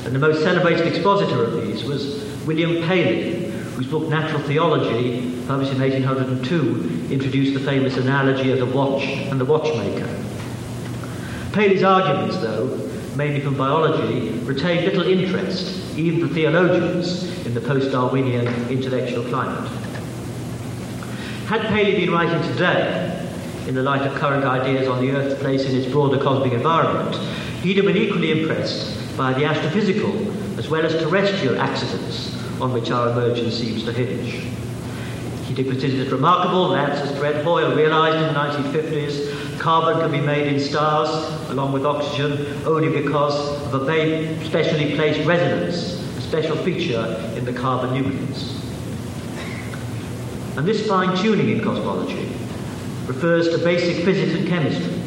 and 0.05 0.15
the 0.15 0.19
most 0.19 0.43
celebrated 0.43 0.87
expositor 0.87 1.45
of 1.45 1.53
these 1.61 1.85
was 1.85 2.25
William 2.47 2.83
Paley, 2.87 3.40
whose 3.81 3.91
book 3.91 4.11
Natural 4.11 4.43
Theology, 4.43 5.43
published 5.47 5.73
in 5.73 5.81
1802, 5.81 7.09
introduced 7.11 7.55
the 7.55 7.65
famous 7.65 7.97
analogy 7.97 8.53
of 8.53 8.59
the 8.59 8.67
watch 8.67 9.05
and 9.05 9.41
the 9.41 9.45
watchmaker. 9.47 10.07
Paley's 11.55 11.83
arguments, 11.83 12.37
though, 12.43 12.77
mainly 13.17 13.41
from 13.41 13.57
biology, 13.57 14.33
retained 14.41 14.85
little 14.85 15.05
interest, 15.05 15.97
even 15.97 16.29
for 16.29 16.35
theologians, 16.35 17.25
in 17.47 17.55
the 17.55 17.61
post-Darwinian 17.63 18.47
intellectual 18.69 19.25
climate. 19.25 19.71
Had 21.47 21.63
Paley 21.69 21.97
been 21.97 22.13
writing 22.13 22.53
today, 22.53 23.27
in 23.67 23.75
the 23.75 23.83
light 23.83 24.07
of 24.07 24.15
current 24.19 24.45
ideas 24.45 24.89
on 24.89 25.01
the 25.01 25.11
Earth's 25.13 25.41
place 25.41 25.65
in 25.65 25.75
its 25.75 25.91
broader 25.91 26.23
cosmic 26.23 26.53
environment, 26.53 27.17
he'd 27.63 27.79
have 27.79 27.87
been 27.87 27.97
equally 27.97 28.43
impressed 28.43 29.17
by 29.17 29.33
the 29.33 29.45
astrophysical 29.45 30.59
as 30.59 30.69
well 30.69 30.85
as 30.85 30.93
terrestrial 31.03 31.59
accidents 31.59 32.40
on 32.61 32.73
which 32.73 32.91
our 32.91 33.11
emergence 33.11 33.57
seems 33.57 33.85
to 33.85 33.93
hinge. 33.93 34.47
He 35.47 35.65
considered 35.65 36.07
it 36.07 36.13
remarkable 36.13 36.69
that, 36.71 36.91
as 36.91 37.19
Fred 37.19 37.45
Hoyle 37.45 37.75
realized 37.75 38.17
in 38.17 38.35
the 38.35 38.39
1950s, 38.73 39.59
carbon 39.59 40.01
can 40.01 40.13
be 40.13 40.21
made 40.21 40.47
in 40.47 40.61
stars 40.61 41.09
along 41.51 41.73
with 41.73 41.85
oxygen 41.85 42.47
only 42.65 42.89
because 42.89 43.35
of 43.67 43.75
a 43.75 43.85
very 43.85 44.43
specially 44.45 44.95
placed 44.95 45.27
resonance, 45.27 46.01
a 46.17 46.21
special 46.21 46.57
feature 46.57 47.33
in 47.37 47.45
the 47.45 47.53
carbon 47.53 47.93
nucleus. 47.93 48.57
And 50.57 50.67
this 50.67 50.87
fine 50.87 51.17
tuning 51.17 51.51
in 51.51 51.65
cosmology 51.65 52.29
refers 53.07 53.49
to 53.49 53.59
basic 53.59 54.05
physics 54.05 54.39
and 54.39 54.47
chemistry. 54.47 55.01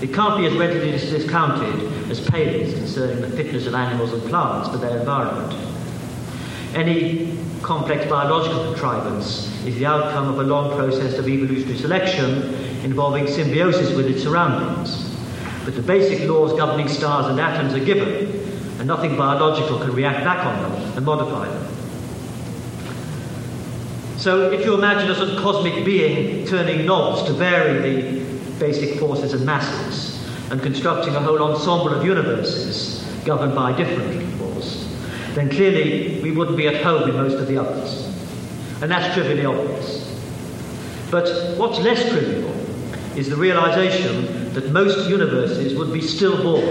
It 0.00 0.12
can't 0.12 0.38
be 0.38 0.46
as 0.46 0.54
readily 0.54 0.90
discounted 0.92 2.10
as 2.10 2.20
Paley's 2.28 2.74
concerning 2.74 3.20
the 3.20 3.30
fitness 3.30 3.66
of 3.66 3.74
animals 3.74 4.12
and 4.12 4.22
plants 4.24 4.68
for 4.68 4.76
their 4.76 4.98
environment. 4.98 5.71
Any 6.74 7.36
complex 7.60 8.08
biological 8.08 8.64
contrivance 8.64 9.46
is 9.66 9.76
the 9.76 9.86
outcome 9.86 10.28
of 10.28 10.38
a 10.38 10.42
long 10.42 10.74
process 10.74 11.18
of 11.18 11.28
evolutionary 11.28 11.78
selection 11.78 12.54
involving 12.82 13.26
symbiosis 13.26 13.94
with 13.94 14.06
its 14.06 14.22
surroundings. 14.22 15.14
But 15.64 15.74
the 15.76 15.82
basic 15.82 16.26
laws 16.28 16.52
governing 16.54 16.88
stars 16.88 17.26
and 17.26 17.38
atoms 17.38 17.74
are 17.74 17.84
given, 17.84 18.26
and 18.78 18.86
nothing 18.86 19.16
biological 19.16 19.78
can 19.78 19.92
react 19.92 20.24
back 20.24 20.46
on 20.46 20.62
them 20.62 20.96
and 20.96 21.04
modify 21.04 21.46
them. 21.48 21.68
So 24.16 24.50
if 24.50 24.64
you 24.64 24.74
imagine 24.74 25.10
a 25.10 25.14
sort 25.14 25.28
of 25.28 25.42
cosmic 25.42 25.84
being 25.84 26.46
turning 26.46 26.86
knobs 26.86 27.22
to 27.24 27.32
vary 27.32 27.78
the 27.80 28.24
basic 28.58 28.98
forces 28.98 29.34
and 29.34 29.44
masses, 29.44 30.26
and 30.50 30.62
constructing 30.62 31.14
a 31.16 31.20
whole 31.20 31.42
ensemble 31.42 31.92
of 31.94 32.04
universes 32.04 33.04
governed 33.24 33.54
by 33.54 33.76
different 33.76 34.31
then 35.34 35.48
clearly 35.48 36.20
we 36.22 36.30
wouldn't 36.30 36.56
be 36.56 36.68
at 36.68 36.82
home 36.82 37.08
in 37.08 37.16
most 37.16 37.36
of 37.36 37.46
the 37.46 37.58
others. 37.58 38.06
And 38.82 38.90
that's 38.90 39.14
trivially 39.14 39.44
obvious. 39.44 40.08
But 41.10 41.58
what's 41.58 41.78
less 41.78 42.08
trivial 42.10 42.50
is 43.16 43.28
the 43.28 43.36
realization 43.36 44.52
that 44.54 44.70
most 44.70 45.08
universes 45.08 45.74
would 45.78 45.92
be 45.92 46.00
stillborn, 46.00 46.64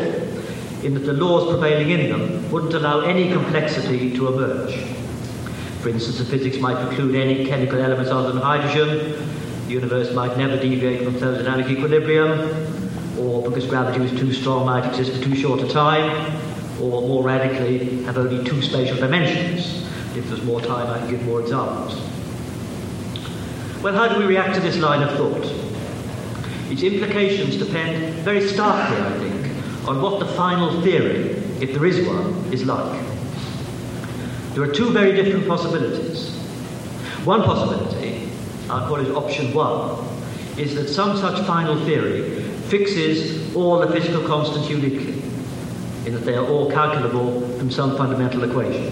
in 0.84 0.96
that 0.96 1.02
the 1.02 1.14
laws 1.14 1.48
prevailing 1.50 1.92
in 1.92 2.10
them 2.10 2.52
wouldn't 2.52 2.74
allow 2.74 3.02
any 3.02 3.32
complexity 3.32 4.12
to 4.16 4.28
emerge. 4.34 4.76
For 5.82 5.90
instance, 5.90 6.18
the 6.18 6.26
physics 6.26 6.58
might 6.58 6.84
preclude 6.88 7.16
any 7.16 7.46
chemical 7.46 7.80
elements 7.80 8.12
other 8.12 8.32
than 8.32 8.42
hydrogen, 8.42 9.16
the 9.68 9.74
universe 9.74 10.14
might 10.14 10.38
never 10.38 10.58
deviate 10.58 11.04
from 11.04 11.14
thermodynamic 11.16 11.70
equilibrium, 11.70 12.32
or 13.20 13.48
because 13.48 13.66
gravity 13.68 14.00
was 14.00 14.12
too 14.12 14.34
strong, 14.34 14.66
might 14.66 14.88
exist 14.88 15.14
for 15.14 15.24
too 15.24 15.36
short 15.36 15.62
a 15.62 15.68
time, 15.70 16.41
or 16.82 17.02
more 17.08 17.24
radically, 17.24 18.04
have 18.04 18.18
only 18.18 18.44
two 18.44 18.62
spatial 18.62 18.98
dimensions. 18.98 19.84
If 20.18 20.28
there's 20.28 20.44
more 20.44 20.62
time, 20.62 20.88
I 20.88 21.00
can 21.00 21.12
give 21.12 21.24
more 21.24 21.42
examples. 21.42 21.96
Well, 23.82 23.94
how 23.94 24.08
do 24.08 24.20
we 24.20 24.26
react 24.26 24.56
to 24.56 24.62
this 24.62 24.78
line 24.78 25.02
of 25.02 25.16
thought? 25.16 25.46
Its 26.72 26.84
implications 26.84 27.58
depend 27.58 28.16
very 28.24 28.48
starkly, 28.48 28.98
I 28.98 29.20
think, 29.20 29.88
on 29.88 30.02
what 30.02 30.20
the 30.20 30.26
final 30.26 30.82
theory, 30.82 31.32
if 31.62 31.74
there 31.74 31.86
is 31.86 32.06
one, 32.08 32.34
is 32.52 32.66
like. 32.66 33.06
There 34.54 34.64
are 34.64 34.72
two 34.72 34.92
very 34.92 35.14
different 35.14 35.48
possibilities. 35.48 36.36
One 37.24 37.44
possibility, 37.44 38.30
I'll 38.70 38.88
call 38.88 39.00
it 39.00 39.12
option 39.16 39.54
one, 39.54 40.08
is 40.58 40.76
that 40.76 40.90
some 40.90 41.18
such 41.18 41.46
final 41.46 41.80
theory 41.86 42.42
fixes 42.70 43.56
all 43.56 43.80
the 43.80 43.92
physical 43.92 44.26
constants 44.28 44.70
uniquely 44.70 45.21
in 46.06 46.14
that 46.14 46.26
they 46.26 46.36
are 46.36 46.46
all 46.46 46.72
calculable 46.72 47.42
from 47.58 47.70
some 47.70 47.96
fundamental 47.98 48.44
equation. 48.44 48.90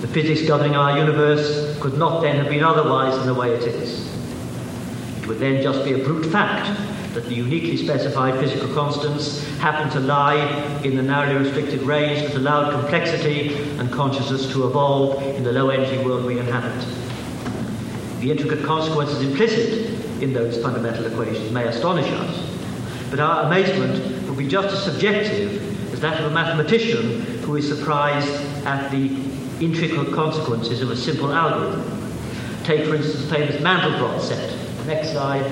The 0.00 0.08
physics 0.08 0.46
governing 0.46 0.76
our 0.76 0.98
universe 0.98 1.78
could 1.80 1.98
not 1.98 2.20
then 2.20 2.36
have 2.36 2.48
been 2.48 2.62
otherwise 2.62 3.16
than 3.16 3.26
the 3.26 3.34
way 3.34 3.54
it 3.54 3.62
is. 3.62 4.06
It 5.18 5.26
would 5.26 5.38
then 5.38 5.62
just 5.62 5.84
be 5.84 5.94
a 5.94 6.04
brute 6.04 6.26
fact 6.26 6.68
that 7.14 7.24
the 7.24 7.34
uniquely 7.34 7.78
specified 7.78 8.38
physical 8.38 8.72
constants 8.74 9.42
happen 9.56 9.90
to 9.90 10.00
lie 10.00 10.36
in 10.84 10.96
the 10.96 11.02
narrowly 11.02 11.36
restricted 11.44 11.80
range 11.82 12.20
that 12.20 12.36
allowed 12.36 12.72
complexity 12.72 13.56
and 13.78 13.90
consciousness 13.90 14.52
to 14.52 14.66
evolve 14.66 15.22
in 15.34 15.42
the 15.42 15.50
low 15.50 15.70
energy 15.70 15.96
world 16.04 16.26
we 16.26 16.38
inhabit. 16.38 16.86
The 18.20 18.30
intricate 18.30 18.64
consequences 18.64 19.22
implicit 19.22 20.22
in 20.22 20.34
those 20.34 20.62
fundamental 20.62 21.06
equations 21.06 21.50
may 21.52 21.64
astonish 21.64 22.06
us, 22.06 22.38
but 23.10 23.18
our 23.18 23.44
amazement 23.44 24.15
will 24.36 24.42
be 24.42 24.48
just 24.48 24.68
as 24.68 24.84
subjective 24.84 25.92
as 25.94 26.00
that 26.00 26.20
of 26.20 26.30
a 26.30 26.34
mathematician 26.34 27.20
who 27.42 27.56
is 27.56 27.66
surprised 27.66 28.28
at 28.66 28.90
the 28.90 29.06
intricate 29.64 30.12
consequences 30.12 30.82
of 30.82 30.90
a 30.90 30.96
simple 30.96 31.32
algorithm. 31.32 31.82
Take, 32.62 32.84
for 32.86 32.96
instance, 32.96 33.24
the 33.24 33.34
famous 33.34 33.56
Mandelbrot 33.62 34.20
set. 34.20 34.86
Next 34.86 35.12
slide. 35.12 35.42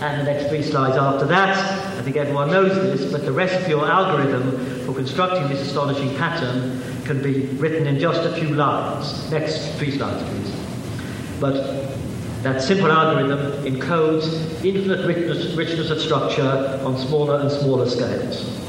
And 0.00 0.20
the 0.20 0.32
next 0.32 0.48
three 0.48 0.62
slides 0.62 0.96
after 0.96 1.26
that. 1.26 1.56
I 1.98 2.02
think 2.02 2.16
everyone 2.16 2.50
knows 2.50 2.74
this, 2.74 3.10
but 3.10 3.24
the 3.24 3.32
recipe 3.32 3.74
or 3.74 3.86
algorithm 3.86 4.86
for 4.86 4.94
constructing 4.94 5.48
this 5.48 5.66
astonishing 5.66 6.14
pattern 6.16 6.80
can 7.04 7.20
be 7.20 7.46
written 7.56 7.88
in 7.88 7.98
just 7.98 8.20
a 8.20 8.36
few 8.36 8.54
lines. 8.54 9.30
Next 9.32 9.72
three 9.78 9.90
slides, 9.90 10.22
please. 10.28 10.54
But 11.40 11.88
that 12.44 12.60
simple 12.60 12.92
algorithm 12.92 13.64
encodes 13.64 14.62
infinite 14.62 15.06
richness, 15.06 15.54
richness 15.54 15.88
of 15.88 15.98
structure 15.98 16.78
on 16.84 16.98
smaller 16.98 17.40
and 17.40 17.50
smaller 17.50 17.88
scales. 17.88 18.60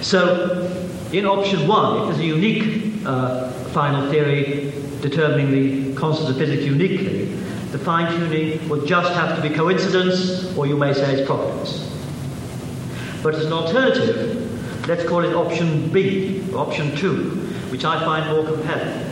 So, 0.00 0.72
in 1.12 1.26
option 1.26 1.66
one, 1.66 2.02
if 2.02 2.06
there's 2.06 2.20
a 2.20 2.24
unique 2.24 3.04
uh, 3.04 3.50
final 3.72 4.08
theory 4.10 4.72
determining 5.00 5.50
the 5.50 5.94
constants 6.00 6.30
of 6.30 6.38
physics 6.38 6.62
uniquely, 6.62 7.24
the 7.72 7.78
fine 7.80 8.12
tuning 8.12 8.68
would 8.68 8.86
just 8.86 9.12
have 9.12 9.34
to 9.34 9.42
be 9.42 9.52
coincidence, 9.52 10.56
or 10.56 10.68
you 10.68 10.76
may 10.76 10.94
say 10.94 11.14
it's 11.14 11.26
providence. 11.26 11.86
But 13.24 13.34
as 13.34 13.46
an 13.46 13.52
alternative, 13.52 14.86
let's 14.86 15.04
call 15.04 15.24
it 15.24 15.34
option 15.34 15.88
B, 15.90 16.44
option 16.54 16.94
two, 16.96 17.30
which 17.70 17.84
I 17.84 17.98
find 18.04 18.30
more 18.30 18.44
compelling. 18.44 19.09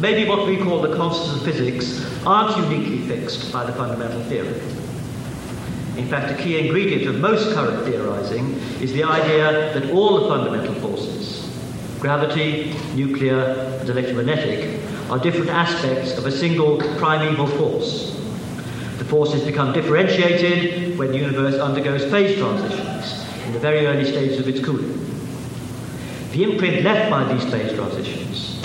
Maybe 0.00 0.26
what 0.26 0.46
we 0.46 0.56
call 0.56 0.80
the 0.80 0.96
constants 0.96 1.34
of 1.34 1.42
physics 1.42 2.02
aren't 2.24 2.56
uniquely 2.56 3.06
fixed 3.06 3.52
by 3.52 3.66
the 3.66 3.72
fundamental 3.72 4.22
theory. 4.24 4.58
In 5.98 6.08
fact, 6.08 6.32
a 6.32 6.42
key 6.42 6.58
ingredient 6.58 7.06
of 7.06 7.20
most 7.20 7.52
current 7.52 7.84
theorizing 7.84 8.54
is 8.80 8.94
the 8.94 9.04
idea 9.04 9.74
that 9.78 9.90
all 9.90 10.22
the 10.22 10.28
fundamental 10.28 10.74
forces, 10.76 11.46
gravity, 12.00 12.74
nuclear, 12.94 13.40
and 13.80 13.90
electromagnetic, 13.90 14.80
are 15.10 15.18
different 15.18 15.50
aspects 15.50 16.16
of 16.16 16.24
a 16.24 16.32
single 16.32 16.78
primeval 16.96 17.46
force. 17.46 18.16
The 18.96 19.04
forces 19.04 19.42
become 19.42 19.74
differentiated 19.74 20.98
when 20.98 21.12
the 21.12 21.18
universe 21.18 21.60
undergoes 21.60 22.10
phase 22.10 22.38
transitions 22.38 23.26
in 23.44 23.52
the 23.52 23.58
very 23.58 23.86
early 23.86 24.06
stages 24.06 24.38
of 24.38 24.48
its 24.48 24.64
cooling. 24.64 24.96
The 26.32 26.44
imprint 26.44 26.84
left 26.84 27.10
by 27.10 27.30
these 27.30 27.44
phase 27.52 27.74
transitions 27.74 28.59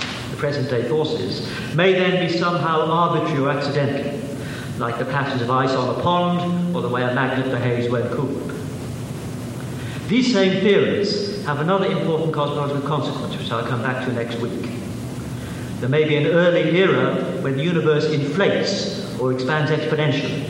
present 0.45 0.69
day 0.69 0.87
forces, 0.87 1.41
may 1.73 1.93
then 1.93 2.23
be 2.23 2.31
somehow 2.31 2.81
arbitrary 2.81 3.41
or 3.41 3.49
accidental, 3.49 4.13
like 4.77 4.99
the 4.99 5.05
patterns 5.05 5.41
of 5.41 5.49
ice 5.49 5.71
on 5.71 5.97
a 5.97 6.03
pond 6.03 6.75
or 6.75 6.83
the 6.83 6.87
way 6.87 7.01
a 7.01 7.11
magnet 7.15 7.49
behaves 7.49 7.89
when 7.89 8.07
cooled. 8.09 8.51
These 10.07 10.31
same 10.31 10.61
theories 10.61 11.43
have 11.45 11.61
another 11.61 11.87
important 11.87 12.31
cosmological 12.31 12.87
consequence, 12.87 13.35
which 13.35 13.51
I'll 13.51 13.65
come 13.65 13.81
back 13.81 14.05
to 14.05 14.13
next 14.13 14.35
week. 14.35 14.69
There 15.79 15.89
may 15.89 16.03
be 16.07 16.15
an 16.15 16.27
early 16.27 16.77
era 16.77 17.15
when 17.41 17.57
the 17.57 17.63
universe 17.63 18.05
inflates 18.05 19.19
or 19.19 19.33
expands 19.33 19.71
exponentially. 19.71 20.47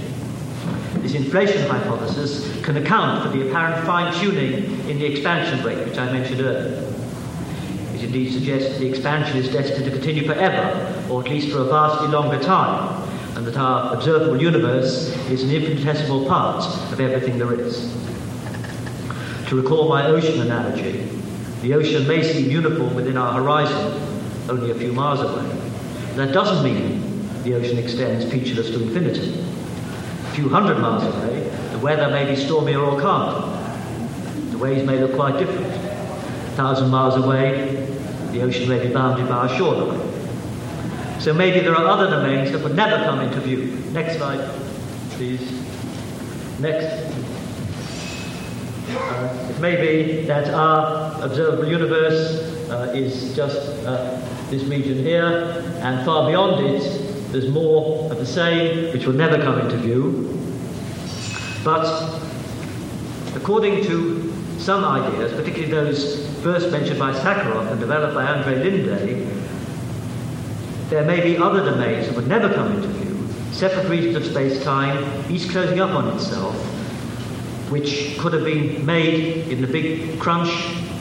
This 1.04 1.14
inflation 1.14 1.70
hypothesis 1.70 2.62
can 2.66 2.76
account 2.76 3.24
for 3.24 3.30
the 3.30 3.48
apparent 3.48 3.86
fine 3.86 4.14
tuning 4.20 4.90
in 4.90 5.00
the 5.00 5.06
expansion 5.06 5.66
rate, 5.66 5.88
which 5.88 5.98
I 5.98 6.12
mentioned 6.12 6.42
earlier. 6.42 6.95
Indeed 8.06 8.34
suggests 8.34 8.70
that 8.70 8.80
the 8.80 8.88
expansion 8.88 9.36
is 9.36 9.52
destined 9.52 9.86
to 9.86 9.92
continue 9.92 10.28
forever, 10.28 11.04
or 11.10 11.22
at 11.24 11.28
least 11.28 11.52
for 11.52 11.58
a 11.58 11.64
vastly 11.64 12.08
longer 12.08 12.40
time, 12.40 13.04
and 13.36 13.48
that 13.48 13.58
our 13.58 13.96
observable 13.96 14.40
universe 14.40 15.10
is 15.28 15.42
an 15.42 15.50
infinitesimal 15.50 16.28
part 16.28 16.64
of 16.94 17.00
everything 17.00 17.40
there 17.40 17.60
is. 17.60 17.92
To 19.48 19.56
recall 19.56 19.90
my 19.90 20.06
ocean 20.06 20.40
analogy, 20.40 21.10
the 21.64 21.74
ocean 21.74 22.08
may 22.08 22.22
seem 22.22 22.52
uniform 22.52 22.94
within 22.94 23.18
our 23.18 23.42
horizon, 23.42 24.00
only 24.50 24.70
a 24.70 24.76
few 24.76 24.94
miles 24.94 25.22
away. 25.22 25.50
That 26.14 26.32
doesn't 26.32 26.64
mean 26.64 27.28
the 27.42 27.56
ocean 27.56 27.80
extends 27.80 28.32
featureless 28.32 28.70
to 28.70 28.84
infinity. 28.84 29.34
A 29.34 30.36
few 30.36 30.48
hundred 30.48 30.78
miles 30.78 31.04
away, 31.04 31.50
the 31.72 31.80
weather 31.80 32.08
may 32.10 32.26
be 32.26 32.36
stormier 32.36 32.82
or 32.82 33.02
calmer. 33.02 33.52
The 34.52 34.60
waves 34.60 34.86
may 34.86 35.00
look 35.00 35.16
quite 35.16 35.40
different. 35.40 35.66
A 35.66 36.56
thousand 36.56 36.90
miles 36.90 37.16
away, 37.16 37.75
the 38.36 38.42
ocean 38.42 38.68
may 38.68 38.86
be 38.86 38.94
bounded 38.94 39.30
by 39.30 39.46
a 39.46 39.58
shoreline. 39.58 40.00
So 41.22 41.34
maybe 41.34 41.62
there 41.62 41.74
are 41.74 41.88
other 41.88 42.10
domains 42.10 42.52
that 42.52 42.62
would 42.62 42.76
never 42.76 43.04
come 43.06 43.22
into 43.22 43.40
view. 43.40 43.78
Next 43.94 44.18
slide, 44.18 44.48
please. 45.12 45.42
Next. 46.60 46.86
Uh, 48.90 49.48
it 49.50 49.60
may 49.60 49.76
be 49.78 50.26
that 50.26 50.54
our 50.54 51.24
observable 51.24 51.68
universe 51.68 52.70
uh, 52.70 52.92
is 52.94 53.36
just 53.36 53.58
uh, 53.86 54.20
this 54.50 54.64
region 54.64 54.98
here, 54.98 55.64
and 55.82 56.06
far 56.06 56.30
beyond 56.30 56.66
it, 56.66 57.32
there's 57.32 57.50
more 57.50 58.12
of 58.12 58.18
the 58.18 58.26
same 58.26 58.92
which 58.92 59.06
will 59.06 59.14
never 59.14 59.38
come 59.42 59.60
into 59.60 59.78
view. 59.78 60.38
But 61.64 62.20
according 63.36 63.84
to 63.86 64.34
some 64.60 64.84
ideas, 64.84 65.34
particularly 65.34 65.72
those 65.72 66.35
first 66.46 66.70
mentioned 66.70 67.00
by 67.00 67.12
Sakharov 67.12 67.72
and 67.72 67.80
developed 67.80 68.14
by 68.14 68.24
Andrei 68.24 68.64
Linde, 68.64 69.28
there 70.92 71.04
may 71.04 71.20
be 71.20 71.38
other 71.38 71.66
domains 71.66 72.06
that 72.06 72.16
would 72.16 72.28
never 72.28 72.54
come 72.54 72.72
into 72.76 72.88
view, 72.88 73.28
separate 73.52 73.90
regions 73.90 74.16
of 74.16 74.26
space-time, 74.28 75.32
each 75.32 75.50
closing 75.50 75.80
up 75.80 75.90
on 75.90 76.08
itself, 76.16 76.56
which 77.72 78.16
could 78.20 78.32
have 78.32 78.44
been 78.44 78.86
made 78.86 79.48
in 79.48 79.60
the 79.60 79.66
Big 79.66 80.20
Crunch 80.20 80.52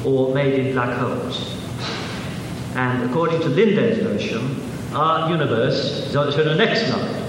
or 0.02 0.34
made 0.34 0.54
in 0.54 0.72
black 0.72 0.98
holes. 0.98 1.54
And 2.74 3.10
according 3.10 3.40
to 3.42 3.48
Linde's 3.48 3.98
version, 3.98 4.62
our 4.94 5.28
universe 5.30 6.06
is 6.06 6.16
on 6.16 6.30
the 6.30 6.54
next 6.54 6.86
slide. 6.86 7.20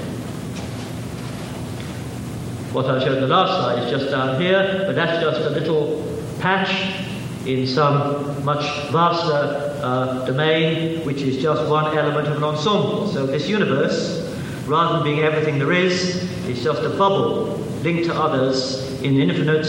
What 2.72 2.86
I 2.86 3.04
showed 3.04 3.22
the 3.22 3.28
last 3.28 3.60
slide 3.60 3.84
is 3.84 3.92
just 3.92 4.10
down 4.10 4.40
here, 4.40 4.84
but 4.88 4.96
that's 4.96 5.22
just 5.22 5.42
a 5.42 5.50
little 5.50 6.02
patch 6.40 7.05
in 7.46 7.68
some 7.68 8.44
much 8.44 8.66
vaster 8.92 9.80
uh, 9.84 10.26
domain, 10.26 11.06
which 11.06 11.22
is 11.22 11.42
just 11.42 11.70
one 11.70 11.98
element 11.98 12.28
of 12.28 12.38
an 12.38 12.44
ensemble. 12.44 13.08
So 13.08 13.26
this 13.26 13.48
universe, 13.48 14.22
rather 14.66 14.96
than 14.96 15.04
being 15.04 15.20
everything 15.20 15.60
there 15.60 15.72
is, 15.72 16.24
is 16.48 16.64
just 16.64 16.82
a 16.82 16.90
bubble 16.90 17.58
linked 17.84 18.06
to 18.06 18.16
others 18.16 19.00
in 19.04 19.20
infinite, 19.20 19.68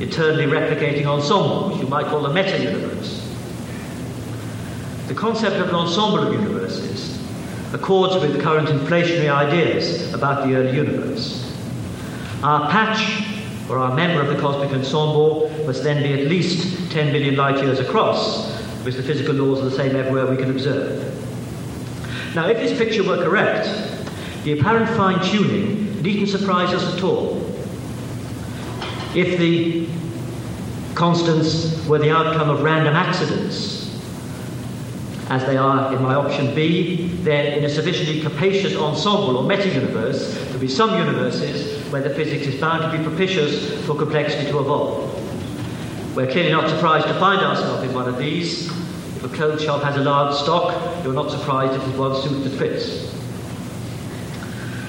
eternally 0.00 0.46
replicating 0.46 1.04
ensemble, 1.06 1.70
which 1.70 1.82
you 1.82 1.86
might 1.86 2.06
call 2.06 2.24
a 2.24 2.32
meta-universe. 2.32 3.20
The 5.08 5.14
concept 5.14 5.56
of 5.56 5.68
an 5.68 5.74
ensemble 5.74 6.20
of 6.20 6.32
universes 6.32 7.22
accords 7.74 8.14
with 8.16 8.40
current 8.40 8.68
inflationary 8.68 9.30
ideas 9.30 10.12
about 10.14 10.46
the 10.46 10.54
early 10.54 10.74
universe. 10.76 11.54
Our 12.42 12.70
patch, 12.70 13.31
or 13.72 13.78
our 13.78 13.94
member 13.94 14.20
of 14.20 14.28
the 14.28 14.40
cosmic 14.40 14.70
ensemble, 14.70 15.50
must 15.66 15.82
then 15.82 16.02
be 16.02 16.12
at 16.12 16.28
least 16.28 16.92
10 16.92 17.10
billion 17.10 17.36
light 17.36 17.62
years 17.62 17.80
across, 17.80 18.52
because 18.78 18.96
the 18.96 19.02
physical 19.02 19.34
laws 19.34 19.60
are 19.60 19.70
the 19.70 19.76
same 19.76 19.96
everywhere 19.96 20.26
we 20.26 20.36
can 20.36 20.50
observe. 20.50 21.08
Now, 22.34 22.48
if 22.48 22.58
this 22.58 22.76
picture 22.76 23.02
were 23.02 23.24
correct, 23.24 23.66
the 24.44 24.58
apparent 24.58 24.90
fine 24.90 25.24
tuning 25.24 26.02
needn't 26.02 26.28
surprise 26.28 26.74
us 26.74 26.94
at 26.94 27.02
all. 27.02 27.38
If 29.14 29.38
the 29.38 29.88
constants 30.94 31.86
were 31.86 31.98
the 31.98 32.10
outcome 32.10 32.50
of 32.50 32.62
random 32.62 32.94
accidents, 32.94 33.80
as 35.30 35.46
they 35.46 35.56
are 35.56 35.94
in 35.94 36.02
my 36.02 36.14
option 36.14 36.54
B, 36.54 37.08
then 37.22 37.58
in 37.58 37.64
a 37.64 37.68
sufficiently 37.68 38.20
capacious 38.20 38.76
ensemble 38.76 39.38
or 39.38 39.44
meta-universe, 39.44 40.34
there'll 40.44 40.58
be 40.58 40.68
some 40.68 40.98
universes 40.98 41.81
where 41.92 42.00
the 42.00 42.14
physics 42.14 42.46
is 42.46 42.58
bound 42.58 42.90
to 42.90 42.98
be 42.98 43.04
propitious 43.04 43.84
for 43.84 43.94
complexity 43.94 44.50
to 44.50 44.58
evolve. 44.60 45.12
We're 46.16 46.30
clearly 46.30 46.50
not 46.50 46.70
surprised 46.70 47.06
to 47.06 47.14
find 47.14 47.42
ourselves 47.42 47.84
in 47.86 47.94
one 47.94 48.08
of 48.08 48.16
these. 48.16 48.66
If 49.16 49.24
a 49.24 49.28
clothes 49.28 49.62
shop 49.62 49.82
has 49.82 49.96
a 49.98 50.00
large 50.00 50.34
stock, 50.34 51.04
you're 51.04 51.12
not 51.12 51.30
surprised 51.30 51.74
if 51.74 51.84
there's 51.84 51.98
one 51.98 52.22
suit 52.22 52.44
that 52.44 52.58
fits. 52.58 53.14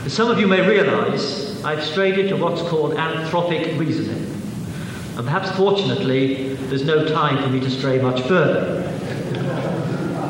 As 0.06 0.14
some 0.14 0.32
of 0.32 0.39
you 0.39 0.47
may 0.47 0.66
realize, 0.66 1.62
I've 1.66 1.84
strayed 1.84 2.18
into 2.18 2.38
what's 2.38 2.62
called 2.62 2.93
anthropic 2.93 3.78
reasoning. 3.78 4.24
And 5.18 5.26
perhaps 5.26 5.51
fortunately, 5.58 6.54
there's 6.56 6.86
no 6.86 7.06
time 7.06 7.43
for 7.43 7.49
me 7.49 7.60
to 7.60 7.70
stray 7.70 8.01
much 8.01 8.22
further. 8.22 8.82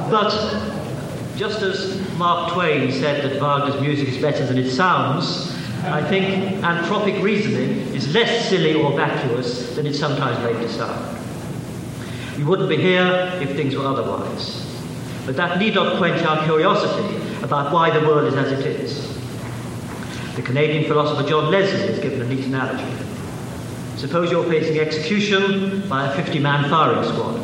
But 0.10 0.32
just 1.36 1.62
as 1.62 2.02
Mark 2.18 2.54
Twain 2.54 2.92
said 2.92 3.24
that 3.24 3.40
Wagner's 3.40 3.80
music 3.80 4.10
is 4.10 4.18
better 4.18 4.44
than 4.46 4.58
it 4.58 4.72
sounds, 4.72 5.53
I 5.86 6.02
think 6.02 6.64
anthropic 6.64 7.22
reasoning 7.22 7.94
is 7.94 8.14
less 8.14 8.50
silly 8.50 8.74
or 8.74 8.94
vacuous 8.94 9.76
than 9.76 9.86
it's 9.86 10.00
sometimes 10.00 10.42
made 10.44 10.62
to 10.66 10.70
sound. 10.72 11.18
We 12.38 12.46
wouldn't 12.46 12.70
be 12.70 12.78
here 12.78 13.32
if 13.42 13.56
things 13.56 13.76
were 13.76 13.86
otherwise. 13.86 14.66
But 15.26 15.36
that 15.36 15.60
need 15.60 15.76
not 15.76 15.98
quench 15.98 16.24
our 16.24 16.44
curiosity 16.46 17.18
about 17.44 17.74
why 17.74 17.98
the 17.98 18.06
world 18.08 18.32
is 18.32 18.36
as 18.36 18.52
it 18.52 18.66
is. 18.66 19.14
The 20.36 20.42
Canadian 20.42 20.86
philosopher 20.86 21.28
John 21.28 21.52
Leslie 21.52 21.88
has 21.88 22.00
given 22.00 22.22
a 22.22 22.26
neat 22.26 22.46
analogy. 22.46 22.92
Suppose 23.98 24.32
you're 24.32 24.46
facing 24.46 24.80
execution 24.80 25.88
by 25.88 26.08
a 26.08 26.16
50 26.16 26.40
man 26.40 26.70
firing 26.70 27.04
squad. 27.04 27.36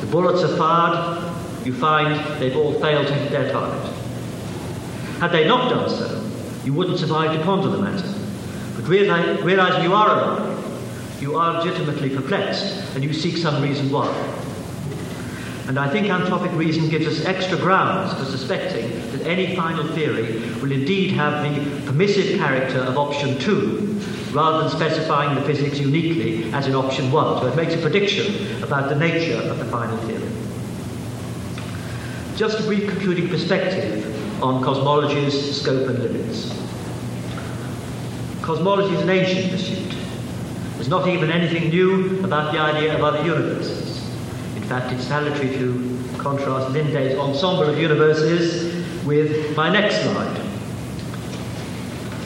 The 0.00 0.06
bullets 0.06 0.42
are 0.42 0.56
fired, 0.56 1.66
you 1.66 1.74
find 1.74 2.40
they've 2.40 2.56
all 2.56 2.72
failed 2.80 3.06
to 3.08 3.14
hit 3.14 3.30
their 3.30 3.52
target. 3.52 3.92
Had 5.18 5.32
they 5.32 5.46
not 5.46 5.68
done 5.68 5.90
so, 5.90 6.29
you 6.64 6.72
wouldn't 6.72 6.98
survive 6.98 7.36
to 7.36 7.44
ponder 7.44 7.68
the 7.68 7.78
matter. 7.78 8.14
But 8.76 8.86
realizing 8.88 9.84
you 9.84 9.94
are 9.94 10.08
alive, 10.08 11.22
you 11.22 11.36
are 11.36 11.62
legitimately 11.62 12.10
perplexed, 12.10 12.94
and 12.94 13.04
you 13.04 13.12
seek 13.12 13.36
some 13.36 13.62
reason 13.62 13.90
why. 13.90 14.08
And 15.68 15.78
I 15.78 15.88
think 15.88 16.08
anthropic 16.08 16.56
reason 16.56 16.88
gives 16.88 17.06
us 17.06 17.24
extra 17.26 17.56
grounds 17.56 18.12
for 18.14 18.24
suspecting 18.24 18.90
that 19.12 19.26
any 19.26 19.54
final 19.54 19.86
theory 19.88 20.40
will 20.60 20.72
indeed 20.72 21.12
have 21.12 21.44
the 21.44 21.86
permissive 21.86 22.38
character 22.38 22.78
of 22.78 22.98
option 22.98 23.38
two, 23.38 24.00
rather 24.32 24.62
than 24.62 24.70
specifying 24.70 25.34
the 25.36 25.42
physics 25.42 25.78
uniquely 25.78 26.52
as 26.52 26.66
in 26.66 26.74
option 26.74 27.12
one. 27.12 27.40
So 27.40 27.46
it 27.46 27.56
makes 27.56 27.74
a 27.74 27.78
prediction 27.78 28.62
about 28.62 28.88
the 28.88 28.96
nature 28.96 29.40
of 29.40 29.58
the 29.58 29.64
final 29.66 29.96
theory. 29.98 30.28
Just 32.36 32.58
a 32.58 32.62
brief 32.62 32.88
concluding 32.88 33.28
perspective 33.28 34.09
on 34.42 34.62
cosmology's 34.62 35.60
scope 35.60 35.88
and 35.88 35.98
limits. 35.98 36.50
Cosmology 38.42 38.94
is 38.94 39.02
an 39.02 39.10
ancient 39.10 39.52
pursuit. 39.52 39.94
There's 40.74 40.88
not 40.88 41.08
even 41.08 41.30
anything 41.30 41.68
new 41.68 42.24
about 42.24 42.52
the 42.52 42.58
idea 42.58 42.94
of 42.94 43.04
other 43.04 43.22
universes. 43.24 44.02
In 44.56 44.62
fact, 44.62 44.92
it's 44.92 45.04
salutary 45.04 45.50
to 45.58 45.98
contrast 46.18 46.72
Linde's 46.72 47.18
ensemble 47.18 47.68
of 47.68 47.78
universes 47.78 49.04
with 49.04 49.56
my 49.56 49.70
next 49.70 50.02
slide. 50.02 50.36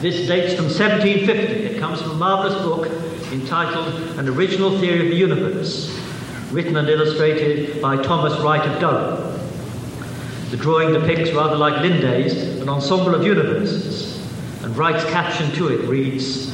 This 0.01 0.27
dates 0.27 0.53
from 0.55 0.65
1750. 0.65 1.31
It 1.31 1.79
comes 1.79 2.01
from 2.01 2.11
a 2.11 2.15
marvelous 2.15 2.61
book 2.61 2.87
entitled 3.31 3.87
An 4.19 4.29
Original 4.29 4.77
Theory 4.79 5.05
of 5.05 5.11
the 5.11 5.17
Universe, 5.17 5.97
written 6.51 6.77
and 6.77 6.87
illustrated 6.87 7.81
by 7.81 8.01
Thomas 8.01 8.39
Wright 8.41 8.65
of 8.69 8.79
Durham. 8.79 9.34
The 10.51 10.57
drawing 10.57 10.93
depicts, 10.93 11.31
rather 11.31 11.55
like 11.55 11.81
Linde's, 11.81 12.33
an 12.61 12.69
ensemble 12.69 13.15
of 13.15 13.23
universes, 13.25 14.17
and 14.63 14.77
Wright's 14.77 15.03
caption 15.05 15.51
to 15.53 15.69
it 15.69 15.87
reads 15.87 16.53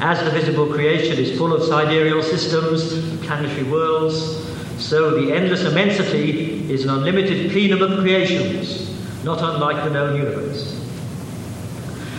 As 0.00 0.22
the 0.22 0.30
visible 0.30 0.66
creation 0.66 1.18
is 1.18 1.36
full 1.38 1.52
of 1.52 1.62
sidereal 1.62 2.22
systems 2.22 2.92
and 2.92 3.20
planetary 3.22 3.64
worlds, 3.64 4.46
so 4.78 5.18
the 5.18 5.32
endless 5.34 5.64
immensity 5.64 6.70
is 6.70 6.84
an 6.84 6.90
unlimited 6.90 7.50
plenum 7.50 7.80
of 7.80 8.00
creations, 8.00 8.92
not 9.24 9.40
unlike 9.42 9.82
the 9.84 9.90
known 9.90 10.16
universe. 10.16 10.74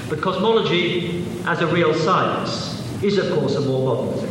But 0.10 0.22
cosmology, 0.22 1.26
as 1.46 1.62
a 1.62 1.68
real 1.68 1.94
science, 1.94 2.74
is 3.04 3.18
of 3.18 3.32
course 3.38 3.56
a 3.56 3.62
more 3.62 3.96
modern 3.96 4.20
thing. 4.20 4.27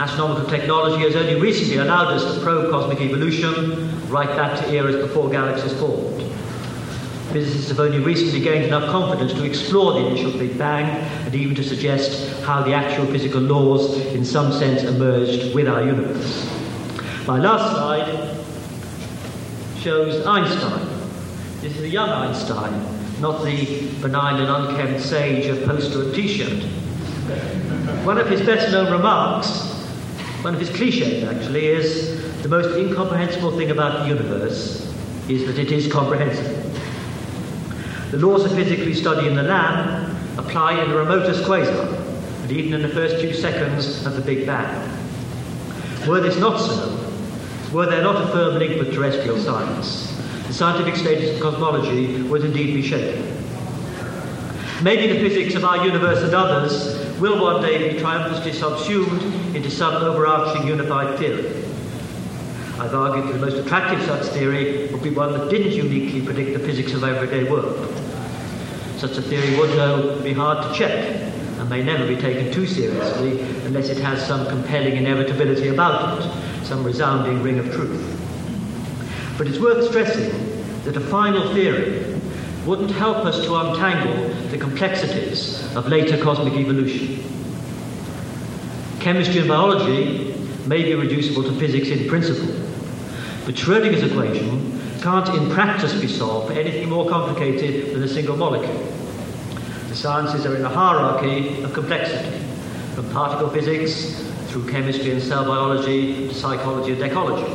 Astronomical 0.00 0.48
technology 0.48 1.02
has 1.02 1.14
only 1.14 1.38
recently 1.38 1.76
allowed 1.76 2.06
us 2.06 2.34
to 2.34 2.40
probe 2.40 2.70
cosmic 2.70 3.02
evolution 3.02 4.08
right 4.08 4.30
back 4.30 4.58
to 4.58 4.72
eras 4.72 4.96
before 4.96 5.28
galaxies 5.28 5.78
formed. 5.78 6.22
Physicists 7.34 7.68
have 7.68 7.80
only 7.80 7.98
recently 7.98 8.40
gained 8.40 8.64
enough 8.64 8.90
confidence 8.90 9.34
to 9.34 9.44
explore 9.44 9.92
the 9.92 10.06
initial 10.06 10.32
Big 10.32 10.56
Bang 10.56 10.86
and 11.26 11.34
even 11.34 11.54
to 11.54 11.62
suggest 11.62 12.40
how 12.44 12.62
the 12.62 12.72
actual 12.72 13.04
physical 13.08 13.42
laws, 13.42 13.94
in 14.14 14.24
some 14.24 14.50
sense, 14.52 14.84
emerged 14.84 15.54
with 15.54 15.68
our 15.68 15.84
universe. 15.84 16.48
My 17.26 17.38
last 17.38 17.74
slide 17.74 18.42
shows 19.82 20.24
Einstein. 20.24 20.88
This 21.60 21.76
is 21.76 21.82
a 21.82 21.88
young 21.90 22.08
Einstein, 22.08 22.72
not 23.20 23.44
the 23.44 23.90
benign 24.00 24.40
and 24.40 24.48
unkempt 24.48 25.02
sage 25.02 25.44
of 25.48 25.62
poster 25.66 26.04
and 26.04 26.14
t-shirt. 26.14 26.62
One 28.06 28.16
of 28.16 28.30
his 28.30 28.40
best 28.40 28.72
known 28.72 28.90
remarks 28.90 29.70
one 30.42 30.54
of 30.54 30.60
his 30.60 30.70
cliches, 30.70 31.24
actually, 31.24 31.66
is 31.66 32.42
the 32.42 32.48
most 32.48 32.74
incomprehensible 32.76 33.56
thing 33.58 33.70
about 33.70 34.00
the 34.00 34.08
universe 34.08 34.90
is 35.28 35.46
that 35.46 35.58
it 35.58 35.70
is 35.70 35.90
comprehensible. 35.92 36.70
The 38.10 38.16
laws 38.16 38.44
of 38.44 38.52
physics 38.52 38.84
we 38.84 38.94
study 38.94 39.28
in 39.28 39.36
the 39.36 39.42
lab 39.42 40.16
apply 40.38 40.82
in 40.82 40.90
the 40.90 40.96
remotest 40.96 41.44
quasar, 41.44 41.94
and 42.42 42.50
even 42.50 42.72
in 42.72 42.82
the 42.82 42.88
first 42.88 43.16
few 43.16 43.34
seconds 43.34 44.06
of 44.06 44.16
the 44.16 44.22
Big 44.22 44.46
Bang. 44.46 44.88
Were 46.08 46.20
this 46.20 46.38
not 46.38 46.58
so, 46.58 46.98
were 47.72 47.86
there 47.86 48.02
not 48.02 48.16
a 48.16 48.32
firm 48.32 48.58
link 48.58 48.80
with 48.80 48.94
terrestrial 48.94 49.38
science, 49.38 50.16
the 50.46 50.54
scientific 50.54 50.96
status 50.96 51.36
of 51.36 51.42
cosmology 51.42 52.22
would 52.22 52.44
indeed 52.44 52.74
be 52.74 52.82
shaken. 52.82 53.39
Maybe 54.82 55.12
the 55.12 55.20
physics 55.20 55.54
of 55.56 55.64
our 55.64 55.84
universe 55.84 56.22
and 56.22 56.34
others 56.34 56.98
will 57.20 57.38
one 57.38 57.60
day 57.60 57.92
be 57.92 58.00
triumphantly 58.00 58.52
subsumed 58.52 59.22
into 59.54 59.70
some 59.70 59.94
overarching 60.02 60.66
unified 60.66 61.18
theory. 61.18 61.48
I've 62.78 62.94
argued 62.94 63.28
that 63.28 63.32
the 63.34 63.46
most 63.46 63.58
attractive 63.58 64.02
such 64.06 64.32
theory 64.32 64.86
would 64.86 65.02
be 65.02 65.10
one 65.10 65.34
that 65.34 65.50
didn't 65.50 65.72
uniquely 65.72 66.22
predict 66.22 66.54
the 66.54 66.60
physics 66.60 66.94
of 66.94 67.04
everyday 67.04 67.44
work. 67.44 67.76
Such 68.96 69.18
a 69.18 69.22
theory 69.22 69.54
would, 69.58 69.68
though, 69.72 70.18
be 70.22 70.32
hard 70.32 70.66
to 70.66 70.78
check 70.78 71.30
and 71.58 71.68
may 71.68 71.82
never 71.82 72.06
be 72.06 72.16
taken 72.16 72.50
too 72.50 72.66
seriously 72.66 73.42
unless 73.66 73.90
it 73.90 73.98
has 73.98 74.26
some 74.26 74.46
compelling 74.46 74.96
inevitability 74.96 75.68
about 75.68 76.22
it, 76.22 76.64
some 76.64 76.82
resounding 76.84 77.42
ring 77.42 77.58
of 77.58 77.70
truth. 77.70 78.16
But 79.36 79.46
it's 79.46 79.58
worth 79.58 79.86
stressing 79.90 80.30
that 80.84 80.96
a 80.96 81.00
final 81.00 81.52
theory 81.52 82.09
wouldn't 82.66 82.90
help 82.90 83.24
us 83.24 83.42
to 83.44 83.54
untangle 83.56 84.28
the 84.50 84.58
complexities 84.58 85.64
of 85.74 85.88
later 85.88 86.22
cosmic 86.22 86.54
evolution. 86.54 87.24
Chemistry 89.00 89.40
and 89.40 89.48
biology 89.48 90.34
may 90.66 90.82
be 90.82 90.94
reducible 90.94 91.42
to 91.42 91.52
physics 91.58 91.88
in 91.88 92.06
principle, 92.08 92.54
but 93.46 93.54
Schrödinger's 93.54 94.02
equation 94.02 94.78
can't 95.00 95.28
in 95.30 95.50
practice 95.50 95.98
be 95.98 96.06
solved 96.06 96.48
for 96.48 96.52
anything 96.52 96.90
more 96.90 97.08
complicated 97.08 97.94
than 97.94 98.02
a 98.02 98.08
single 98.08 98.36
molecule. 98.36 98.86
The 99.88 99.96
sciences 99.96 100.44
are 100.44 100.54
in 100.54 100.64
a 100.64 100.68
hierarchy 100.68 101.62
of 101.62 101.72
complexity, 101.72 102.38
from 102.94 103.10
particle 103.10 103.48
physics 103.48 104.22
through 104.48 104.68
chemistry 104.68 105.12
and 105.12 105.22
cell 105.22 105.46
biology 105.46 106.28
to 106.28 106.34
psychology 106.34 106.92
and 106.92 107.02
ecology. 107.02 107.50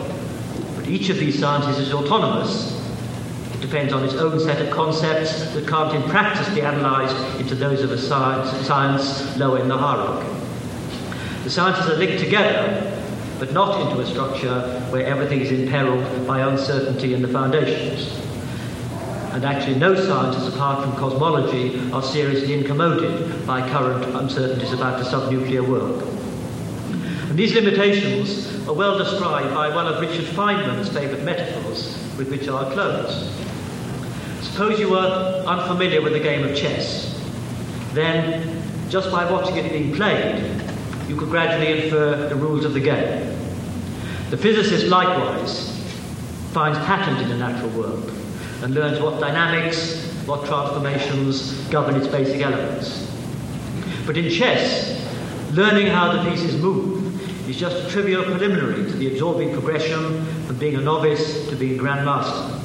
But 0.75 0.87
each 0.87 1.09
of 1.09 1.17
these 1.17 1.37
sciences 1.39 1.77
is 1.77 1.93
autonomous. 1.93 2.84
It 3.55 3.61
depends 3.61 3.93
on 3.93 4.03
its 4.03 4.15
own 4.15 4.37
set 4.37 4.61
of 4.61 4.69
concepts 4.69 5.53
that 5.53 5.65
can't 5.65 5.95
in 5.95 6.03
practice 6.09 6.53
be 6.53 6.59
analysed 6.59 7.39
into 7.39 7.55
those 7.55 7.81
of 7.83 7.91
a 7.91 7.97
science, 7.97 8.51
science 8.67 9.37
lower 9.37 9.59
in 9.59 9.69
the 9.69 9.77
hierarchy. 9.77 10.27
The 11.45 11.49
sciences 11.49 11.89
are 11.89 11.95
linked 11.95 12.21
together 12.21 12.91
but 13.39 13.53
not 13.53 13.81
into 13.81 14.01
a 14.01 14.05
structure 14.05 14.61
where 14.89 15.05
everything 15.05 15.39
is 15.39 15.51
imperiled 15.51 16.27
by 16.27 16.41
uncertainty 16.41 17.13
in 17.13 17.21
the 17.21 17.27
foundations. 17.29 18.19
And 19.33 19.45
actually, 19.45 19.75
no 19.75 19.95
sciences 19.95 20.53
apart 20.53 20.83
from 20.83 20.95
cosmology 20.97 21.91
are 21.91 22.03
seriously 22.03 22.53
incommoded 22.53 23.45
by 23.47 23.67
current 23.69 24.03
uncertainties 24.15 24.73
about 24.73 24.99
the 24.99 25.09
subnuclear 25.09 25.67
world. 25.67 26.01
And 27.29 27.37
these 27.37 27.53
limitations 27.53 28.67
are 28.67 28.73
well 28.73 28.97
described 28.97 29.53
by 29.53 29.73
one 29.73 29.87
of 29.87 30.01
Richard 30.01 30.25
Feynman's 30.25 30.89
favourite 30.89 31.23
metaphors, 31.23 31.97
with 32.17 32.29
which 32.29 32.47
I'll 32.47 32.71
close. 32.71 33.44
Suppose 34.55 34.79
you 34.79 34.89
were 34.89 35.43
unfamiliar 35.45 36.01
with 36.01 36.13
the 36.13 36.19
game 36.21 36.47
of 36.47 36.55
chess. 36.55 37.13
Then, 37.91 38.63
just 38.89 39.11
by 39.11 39.29
watching 39.29 39.57
it 39.57 39.69
being 39.69 39.93
played, 39.93 40.49
you 41.09 41.17
could 41.17 41.27
gradually 41.27 41.83
infer 41.83 42.29
the 42.29 42.35
rules 42.35 42.63
of 42.63 42.73
the 42.73 42.79
game. 42.79 43.37
The 44.29 44.37
physicist 44.37 44.87
likewise 44.87 45.77
finds 46.53 46.79
patterns 46.85 47.19
in 47.19 47.27
the 47.27 47.35
natural 47.35 47.69
world 47.71 48.09
and 48.61 48.73
learns 48.73 49.01
what 49.01 49.19
dynamics, 49.19 50.09
what 50.25 50.45
transformations 50.45 51.51
govern 51.67 51.97
its 51.97 52.07
basic 52.07 52.39
elements. 52.39 53.13
But 54.05 54.15
in 54.15 54.29
chess, 54.29 55.05
learning 55.51 55.87
how 55.87 56.13
the 56.13 56.29
pieces 56.29 56.55
move 56.55 57.49
is 57.49 57.57
just 57.57 57.75
a 57.85 57.89
trivial 57.89 58.23
preliminary 58.23 58.89
to 58.89 58.97
the 58.97 59.11
absorbing 59.11 59.51
progression 59.51 60.25
from 60.45 60.57
being 60.59 60.75
a 60.75 60.81
novice 60.81 61.45
to 61.49 61.57
being 61.57 61.77
a 61.77 61.83
grandmaster. 61.83 62.64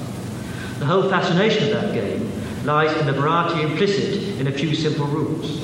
The 0.80 0.86
whole 0.86 1.10
fascination 1.10 1.64
of 1.64 1.70
that 1.82 1.92
game 1.92 2.32
lies 2.64 2.96
in 2.96 3.04
the 3.04 3.12
variety 3.12 3.60
implicit 3.60 4.40
in 4.40 4.46
a 4.46 4.50
few 4.50 4.74
simple 4.74 5.06
rules. 5.06 5.60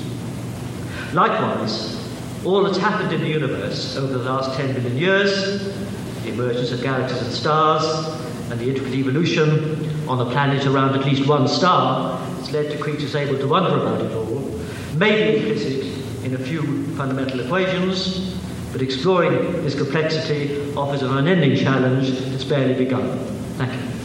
Likewise, 1.15 1.97
all 2.45 2.63
that's 2.63 2.77
happened 2.77 3.11
in 3.15 3.23
the 3.23 3.29
universe 3.29 3.97
over 3.97 4.13
the 4.13 4.31
last 4.31 4.59
10 4.59 4.75
billion 4.75 4.95
years, 4.99 5.73
the 6.23 6.29
emergence 6.29 6.71
of 6.71 6.83
galaxies 6.83 7.23
and 7.23 7.33
stars, 7.33 7.83
and 8.51 8.61
the 8.61 8.69
intricate 8.69 8.93
evolution 8.93 10.07
on 10.07 10.19
the 10.19 10.27
planet 10.27 10.67
around 10.67 10.95
at 10.95 11.07
least 11.07 11.27
one 11.27 11.49
star, 11.49 12.19
has 12.19 12.53
led 12.53 12.71
to 12.71 12.77
creatures 12.77 13.17
able 13.17 13.39
to 13.39 13.49
wonder 13.49 13.75
about 13.75 14.03
it 14.03 14.13
all, 14.13 14.41
may 14.97 15.33
be 15.33 15.39
implicit 15.39 16.25
in 16.27 16.35
a 16.35 16.39
few 16.39 16.87
fundamental 16.89 17.41
equations, 17.41 18.39
but 18.71 18.83
exploring 18.83 19.65
this 19.65 19.75
complexity 19.75 20.75
offers 20.75 21.01
an 21.01 21.17
unending 21.17 21.57
challenge 21.57 22.11
that's 22.11 22.45
barely 22.45 22.75
begun. 22.75 23.19
Thank 23.57 23.73
you. 23.73 23.97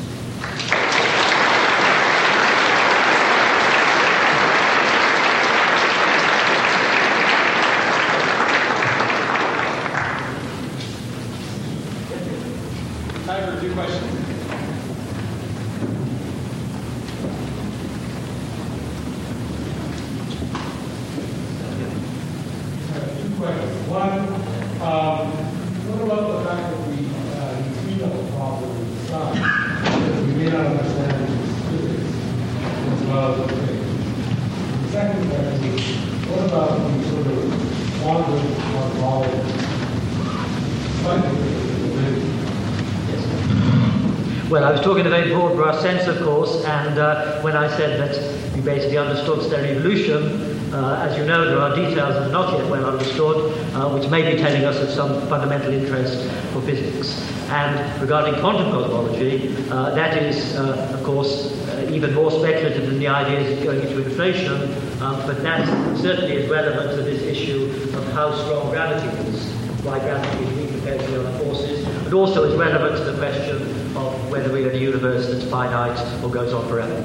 talking 44.83 45.05
in 45.05 45.07
a 45.07 45.09
very 45.09 45.31
broad 45.31 45.55
brush 45.55 45.79
sense, 45.81 46.07
of 46.07 46.21
course, 46.23 46.65
and 46.65 46.97
uh, 46.97 47.39
when 47.41 47.55
I 47.55 47.67
said 47.77 47.99
that 47.99 48.55
we 48.55 48.61
basically 48.61 48.97
understood 48.97 49.43
stellar 49.43 49.65
evolution, 49.65 50.70
uh, 50.83 51.07
as 51.07 51.17
you 51.17 51.25
know, 51.25 51.45
there 51.45 51.59
are 51.59 51.75
details 51.75 52.15
that 52.15 52.23
are 52.23 52.31
not 52.31 52.57
yet 52.57 52.69
well 52.69 52.85
understood, 52.85 53.51
uh, 53.75 53.89
which 53.89 54.09
may 54.09 54.21
be 54.21 54.37
telling 54.41 54.63
us 54.65 54.77
of 54.77 54.89
some 54.89 55.27
fundamental 55.27 55.71
interest 55.73 56.29
for 56.53 56.61
physics. 56.61 57.27
And 57.49 58.01
regarding 58.01 58.39
quantum 58.39 58.71
cosmology, 58.71 59.55
uh, 59.69 59.93
that 59.95 60.17
is, 60.23 60.55
uh, 60.55 60.95
of 60.97 61.03
course, 61.03 61.51
uh, 61.67 61.89
even 61.91 62.13
more 62.13 62.31
speculative 62.31 62.85
than 62.87 62.99
the 62.99 63.07
ideas 63.07 63.57
of 63.57 63.63
going 63.63 63.81
into 63.81 64.01
inflation, 64.03 64.55
um, 65.01 65.17
but 65.27 65.43
that 65.43 65.67
certainly 65.97 66.37
is 66.37 66.49
relevant 66.49 66.91
to 66.97 67.03
this 67.03 67.21
issue 67.23 67.65
of 67.97 68.13
how 68.13 68.33
strong 68.45 68.69
gravity 68.69 69.07
is, 69.29 69.51
why 69.83 69.99
gravity 69.99 70.45
is 70.45 70.57
weak 70.57 70.69
compared 70.69 70.99
to 71.01 71.07
the 71.07 71.27
other 71.27 71.39
forces, 71.39 71.85
but 72.03 72.13
also 72.13 72.43
is 72.45 72.55
relevant 72.57 72.97
to 72.97 73.11
the 73.11 73.17
question 73.17 73.57
of 73.97 74.31
whether 74.31 74.51
we're 74.51 74.69
in 74.69 74.75
a 74.75 74.79
universe 74.79 75.27
that's 75.27 75.43
finite 75.49 75.99
or 76.23 76.29
goes 76.29 76.53
on 76.53 76.65
forever. 76.69 76.95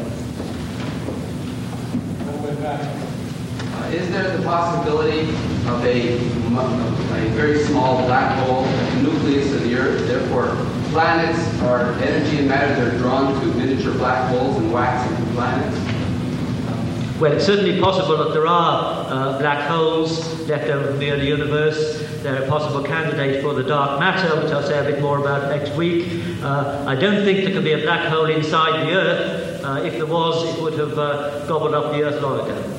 Uh, 2.66 3.75
is 3.92 4.10
there 4.10 4.36
the 4.36 4.42
possibility 4.44 5.20
of 5.68 5.84
a, 5.84 6.16
a 6.16 7.28
very 7.34 7.62
small 7.64 8.06
black 8.06 8.38
hole 8.44 8.66
nucleus 9.02 9.52
of 9.52 9.62
the 9.62 9.76
Earth? 9.76 10.06
Therefore, 10.06 10.56
planets 10.90 11.38
are 11.62 11.92
energy 11.94 12.38
and 12.38 12.48
matter, 12.48 12.74
they're 12.74 12.98
drawn 12.98 13.38
to 13.40 13.46
miniature 13.54 13.92
black 13.94 14.30
holes 14.30 14.56
and 14.56 14.72
wax 14.72 15.10
into 15.10 15.32
planets? 15.32 15.76
Well, 17.20 17.32
it's 17.32 17.46
certainly 17.46 17.80
possible 17.80 18.18
that 18.18 18.34
there 18.34 18.46
are 18.46 19.06
uh, 19.08 19.38
black 19.38 19.66
holes 19.68 20.46
left 20.48 20.68
over 20.68 20.88
from 20.88 20.98
the 20.98 21.12
early 21.12 21.26
universe. 21.26 22.02
They're 22.22 22.42
a 22.42 22.46
possible 22.48 22.82
candidate 22.82 23.42
for 23.42 23.54
the 23.54 23.62
dark 23.62 23.98
matter, 23.98 24.38
which 24.42 24.52
I'll 24.52 24.62
say 24.62 24.78
a 24.78 24.90
bit 24.90 25.00
more 25.00 25.18
about 25.18 25.48
next 25.48 25.74
week. 25.76 26.22
Uh, 26.42 26.84
I 26.86 26.94
don't 26.94 27.24
think 27.24 27.44
there 27.44 27.54
can 27.54 27.64
be 27.64 27.72
a 27.72 27.82
black 27.82 28.06
hole 28.10 28.26
inside 28.26 28.86
the 28.86 28.92
Earth. 28.92 29.64
Uh, 29.64 29.82
if 29.82 29.94
there 29.94 30.06
was, 30.06 30.54
it 30.54 30.62
would 30.62 30.74
have 30.74 30.98
uh, 30.98 31.46
gobbled 31.46 31.72
up 31.72 31.92
the 31.92 32.02
Earth 32.02 32.20
long 32.20 32.40
ago. 32.40 32.75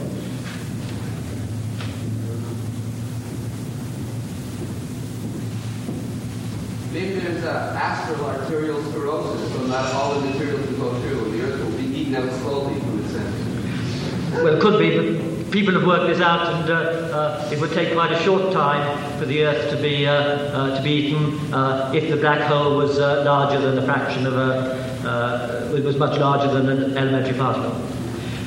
Maybe 6.97 7.19
there's 7.19 7.43
astral 7.43 8.25
arterial 8.25 8.81
sclerosis, 8.85 9.53
so 9.53 9.67
not 9.67 9.93
all 9.93 10.19
the 10.19 10.31
materials 10.31 10.67
will 10.67 10.89
go 10.89 10.99
through, 11.01 11.25
and 11.25 11.33
the 11.33 11.43
Earth 11.43 11.63
will 11.63 11.77
be 11.77 11.85
eaten 11.95 12.15
out 12.15 12.33
slowly 12.41 12.79
from 12.79 13.03
the 13.03 13.09
center. 13.09 14.43
Well, 14.43 14.55
it 14.55 14.59
could 14.59 14.79
be, 14.79 14.97
but 14.97 15.51
people 15.51 15.75
have 15.75 15.85
worked 15.85 16.07
this 16.07 16.21
out, 16.21 16.51
and 16.55 16.67
uh, 16.71 16.73
uh, 16.73 17.49
it 17.53 17.61
would 17.61 17.71
take 17.73 17.93
quite 17.93 18.11
a 18.13 18.19
short 18.23 18.51
time 18.51 19.19
for 19.19 19.25
the 19.25 19.43
Earth 19.43 19.69
to 19.69 19.79
be 19.79 20.07
uh, 20.07 20.11
uh 20.11 20.75
to 20.75 20.81
be 20.81 20.89
eaten 20.89 21.53
uh, 21.53 21.91
if 21.93 22.09
the 22.09 22.17
black 22.17 22.41
hole 22.49 22.75
was 22.77 22.97
uh, 22.97 23.21
larger 23.23 23.61
than 23.61 23.77
a 23.77 23.85
fraction 23.85 24.25
of 24.25 24.33
a. 24.35 25.75
it 25.77 25.83
was 25.83 25.97
much 25.97 26.17
larger 26.17 26.51
than 26.51 26.67
an 26.67 26.97
elementary 26.97 27.37
particle. 27.37 27.86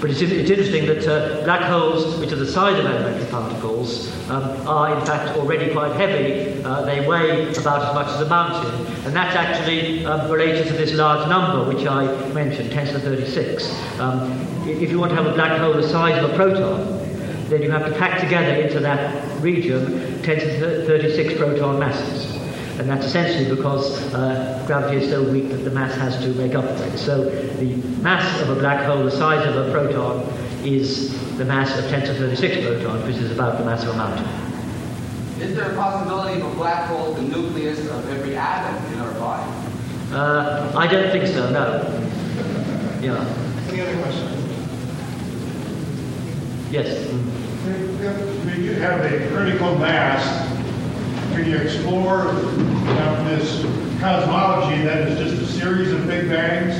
But 0.00 0.10
it's, 0.10 0.22
it's 0.22 0.48
interesting 0.48 0.86
that 0.86 1.06
uh, 1.06 1.44
black 1.44 1.60
holes, 1.60 2.18
which 2.18 2.32
are 2.32 2.36
the 2.36 2.50
size 2.50 2.78
of 2.78 2.86
elementary 2.86 3.30
particles, 3.30 4.10
um, 4.30 4.66
are 4.66 4.98
in 4.98 5.04
fact 5.04 5.36
already 5.36 5.70
quite 5.72 5.94
heavy. 5.94 6.64
Uh, 6.64 6.82
they 6.86 7.06
weigh 7.06 7.52
about 7.52 7.82
as 7.82 7.94
much 7.94 8.06
as 8.06 8.22
a 8.22 8.28
mountain. 8.28 8.86
And 9.04 9.14
that's 9.14 9.36
actually 9.36 10.06
um, 10.06 10.30
related 10.30 10.68
to 10.68 10.72
this 10.72 10.94
large 10.94 11.28
number 11.28 11.70
which 11.70 11.86
I 11.86 12.06
mentioned, 12.30 12.70
10 12.70 12.86
to 12.86 12.92
the 12.94 13.00
36. 13.00 14.00
Um, 14.00 14.32
if 14.66 14.90
you 14.90 14.98
want 14.98 15.10
to 15.10 15.16
have 15.16 15.26
a 15.26 15.34
black 15.34 15.60
hole 15.60 15.74
the 15.74 15.86
size 15.86 16.22
of 16.24 16.30
a 16.30 16.34
proton, 16.34 16.98
then 17.50 17.62
you 17.62 17.70
have 17.70 17.84
to 17.84 17.98
pack 17.98 18.20
together 18.20 18.54
into 18.54 18.80
that 18.80 19.42
region 19.42 20.22
10 20.22 20.38
to 20.38 20.66
the 20.66 20.84
36 20.86 21.34
proton 21.34 21.78
masses. 21.78 22.39
And 22.80 22.88
that's 22.88 23.04
essentially 23.04 23.54
because 23.54 23.92
uh, 24.14 24.64
gravity 24.66 25.04
is 25.04 25.10
so 25.10 25.22
weak 25.30 25.50
that 25.50 25.58
the 25.58 25.70
mass 25.70 25.94
has 25.96 26.18
to 26.22 26.28
make 26.28 26.54
up 26.54 26.64
for 26.78 26.84
it. 26.84 26.96
So 26.96 27.28
the 27.56 27.76
mass 28.00 28.40
of 28.40 28.48
a 28.48 28.54
black 28.54 28.86
hole, 28.86 29.04
the 29.04 29.10
size 29.10 29.46
of 29.46 29.54
a 29.54 29.70
proton, 29.70 30.22
is 30.64 31.12
the 31.36 31.44
mass 31.44 31.78
of 31.78 31.90
10 31.90 32.06
to 32.06 32.14
36 32.14 32.64
protons, 32.64 33.04
which 33.04 33.16
is 33.16 33.30
about 33.32 33.58
the 33.58 33.66
mass 33.66 33.82
of 33.82 33.90
a 33.90 33.96
mountain. 33.98 34.24
Is 35.42 35.54
there 35.54 35.70
a 35.70 35.74
possibility 35.74 36.40
of 36.40 36.50
a 36.50 36.54
black 36.54 36.88
hole, 36.88 37.12
the 37.12 37.20
nucleus 37.20 37.80
of 37.80 38.08
every 38.08 38.34
atom 38.34 38.94
in 38.94 39.00
our 39.00 39.12
body? 39.20 39.52
Uh, 40.12 40.72
I 40.74 40.86
don't 40.86 41.10
think 41.12 41.26
so, 41.26 41.50
no. 41.50 41.82
Yeah. 43.02 43.68
Any 43.68 43.82
other 43.82 44.00
questions? 44.00 44.36
Yes. 46.70 47.06
Mm. 47.08 47.40
If 47.66 48.46
we 48.46 48.68
have 48.80 49.04
a 49.04 49.28
critical 49.28 49.76
mass, 49.76 50.49
can 51.30 51.48
you 51.48 51.56
explore 51.56 52.28
um, 52.28 53.24
this 53.24 53.62
cosmology 54.00 54.82
that 54.82 55.08
is 55.08 55.18
just 55.18 55.42
a 55.42 55.46
series 55.60 55.92
of 55.92 56.06
big 56.06 56.28
bangs? 56.28 56.74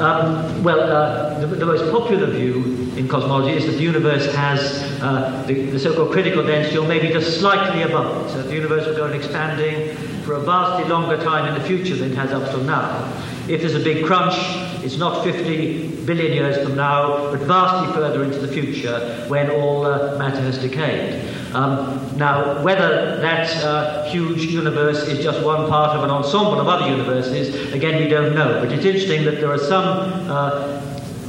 Um, 0.00 0.64
well, 0.64 0.80
uh, 0.80 1.40
the, 1.40 1.46
the, 1.46 1.66
most 1.66 1.92
popular 1.92 2.26
view 2.26 2.90
in 2.96 3.06
cosmology 3.06 3.54
is 3.54 3.66
that 3.66 3.72
the 3.72 3.82
universe 3.82 4.34
has 4.34 4.82
uh, 5.02 5.44
the, 5.46 5.66
the, 5.66 5.78
so-called 5.78 6.10
critical 6.10 6.42
density, 6.42 6.78
or 6.78 6.88
maybe 6.88 7.08
just 7.08 7.38
slightly 7.38 7.82
above 7.82 8.26
it. 8.26 8.30
So 8.30 8.42
the 8.42 8.54
universe 8.54 8.86
will 8.86 8.96
go 8.96 9.04
on 9.04 9.12
expanding 9.12 9.94
for 10.22 10.34
a 10.34 10.40
vastly 10.40 10.88
longer 10.88 11.22
time 11.22 11.46
in 11.46 11.60
the 11.60 11.68
future 11.68 11.94
than 11.96 12.12
it 12.12 12.16
has 12.16 12.32
up 12.32 12.50
till 12.50 12.62
now. 12.64 13.12
If 13.46 13.60
there's 13.60 13.74
a 13.74 13.80
big 13.80 14.06
crunch, 14.06 14.36
it's 14.82 14.96
not 14.96 15.22
50 15.22 16.06
billion 16.06 16.32
years 16.32 16.56
from 16.64 16.76
now, 16.76 17.30
but 17.30 17.40
vastly 17.40 17.92
further 17.92 18.24
into 18.24 18.38
the 18.38 18.48
future 18.48 19.26
when 19.28 19.50
all 19.50 19.84
uh, 19.84 20.16
matter 20.16 20.40
has 20.40 20.56
decayed. 20.56 21.22
Um, 21.54 22.16
now, 22.16 22.62
whether 22.62 23.20
that 23.20 23.50
uh, 23.64 24.04
huge 24.04 24.42
universe 24.44 25.08
is 25.08 25.22
just 25.22 25.44
one 25.44 25.68
part 25.68 25.96
of 25.96 26.04
an 26.04 26.10
ensemble 26.10 26.60
of 26.60 26.68
other 26.68 26.88
universes, 26.88 27.72
again, 27.72 28.00
we 28.02 28.08
don't 28.08 28.34
know. 28.34 28.60
But 28.60 28.72
it's 28.72 28.84
interesting 28.84 29.24
that 29.24 29.40
there 29.40 29.50
are 29.50 29.58
some 29.58 29.84
uh, 30.30 30.80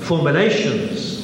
formulations 0.02 1.22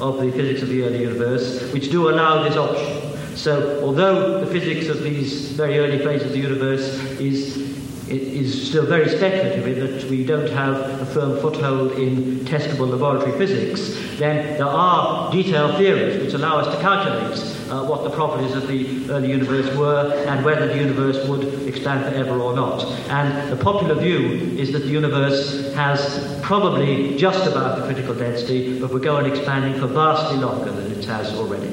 of 0.00 0.20
the 0.20 0.30
physics 0.30 0.62
of 0.62 0.68
the 0.68 0.84
early 0.84 1.00
universe 1.00 1.72
which 1.72 1.90
do 1.90 2.08
allow 2.08 2.44
this 2.44 2.56
option. 2.56 3.36
So, 3.36 3.82
although 3.84 4.44
the 4.44 4.46
physics 4.46 4.88
of 4.88 5.02
these 5.02 5.52
very 5.52 5.78
early 5.78 5.98
phases 5.98 6.26
of 6.28 6.32
the 6.32 6.38
universe 6.38 6.94
is 7.20 7.67
is 8.10 8.68
still 8.68 8.86
very 8.86 9.08
speculative 9.08 9.66
in 9.66 9.80
that 9.80 10.04
we 10.10 10.24
don't 10.24 10.50
have 10.50 10.74
a 11.00 11.06
firm 11.06 11.40
foothold 11.40 11.92
in 11.92 12.40
testable 12.46 12.88
laboratory 12.88 13.36
physics, 13.38 13.94
then 14.18 14.56
there 14.56 14.66
are 14.66 15.30
detailed 15.30 15.76
theories 15.76 16.22
which 16.22 16.34
allow 16.34 16.58
us 16.58 16.74
to 16.74 16.80
calculate 16.80 17.58
uh, 17.70 17.84
what 17.84 18.02
the 18.02 18.10
properties 18.10 18.54
of 18.54 18.66
the 18.66 19.10
early 19.10 19.30
universe 19.30 19.74
were 19.76 20.12
and 20.26 20.44
whether 20.44 20.66
the 20.66 20.76
universe 20.76 21.26
would 21.28 21.44
expand 21.68 22.04
forever 22.04 22.40
or 22.40 22.54
not. 22.54 22.84
And 23.10 23.52
the 23.52 23.62
popular 23.62 23.94
view 23.94 24.56
is 24.58 24.72
that 24.72 24.80
the 24.80 24.88
universe 24.88 25.74
has 25.74 26.40
probably 26.42 27.16
just 27.16 27.46
about 27.46 27.78
the 27.78 27.84
critical 27.84 28.14
density, 28.14 28.80
but 28.80 28.90
will 28.90 29.00
go 29.00 29.16
on 29.16 29.26
expanding 29.26 29.78
for 29.80 29.86
vastly 29.86 30.38
longer 30.38 30.70
than 30.70 30.90
it 30.92 31.04
has 31.04 31.34
already. 31.34 31.68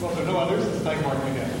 Well, 0.00 0.10
if 0.10 0.16
there 0.16 0.24
are 0.24 0.32
no 0.32 0.38
others, 0.38 0.66
it's 0.66 0.82
thank 0.82 1.02
Mark 1.02 1.18
again. 1.18 1.60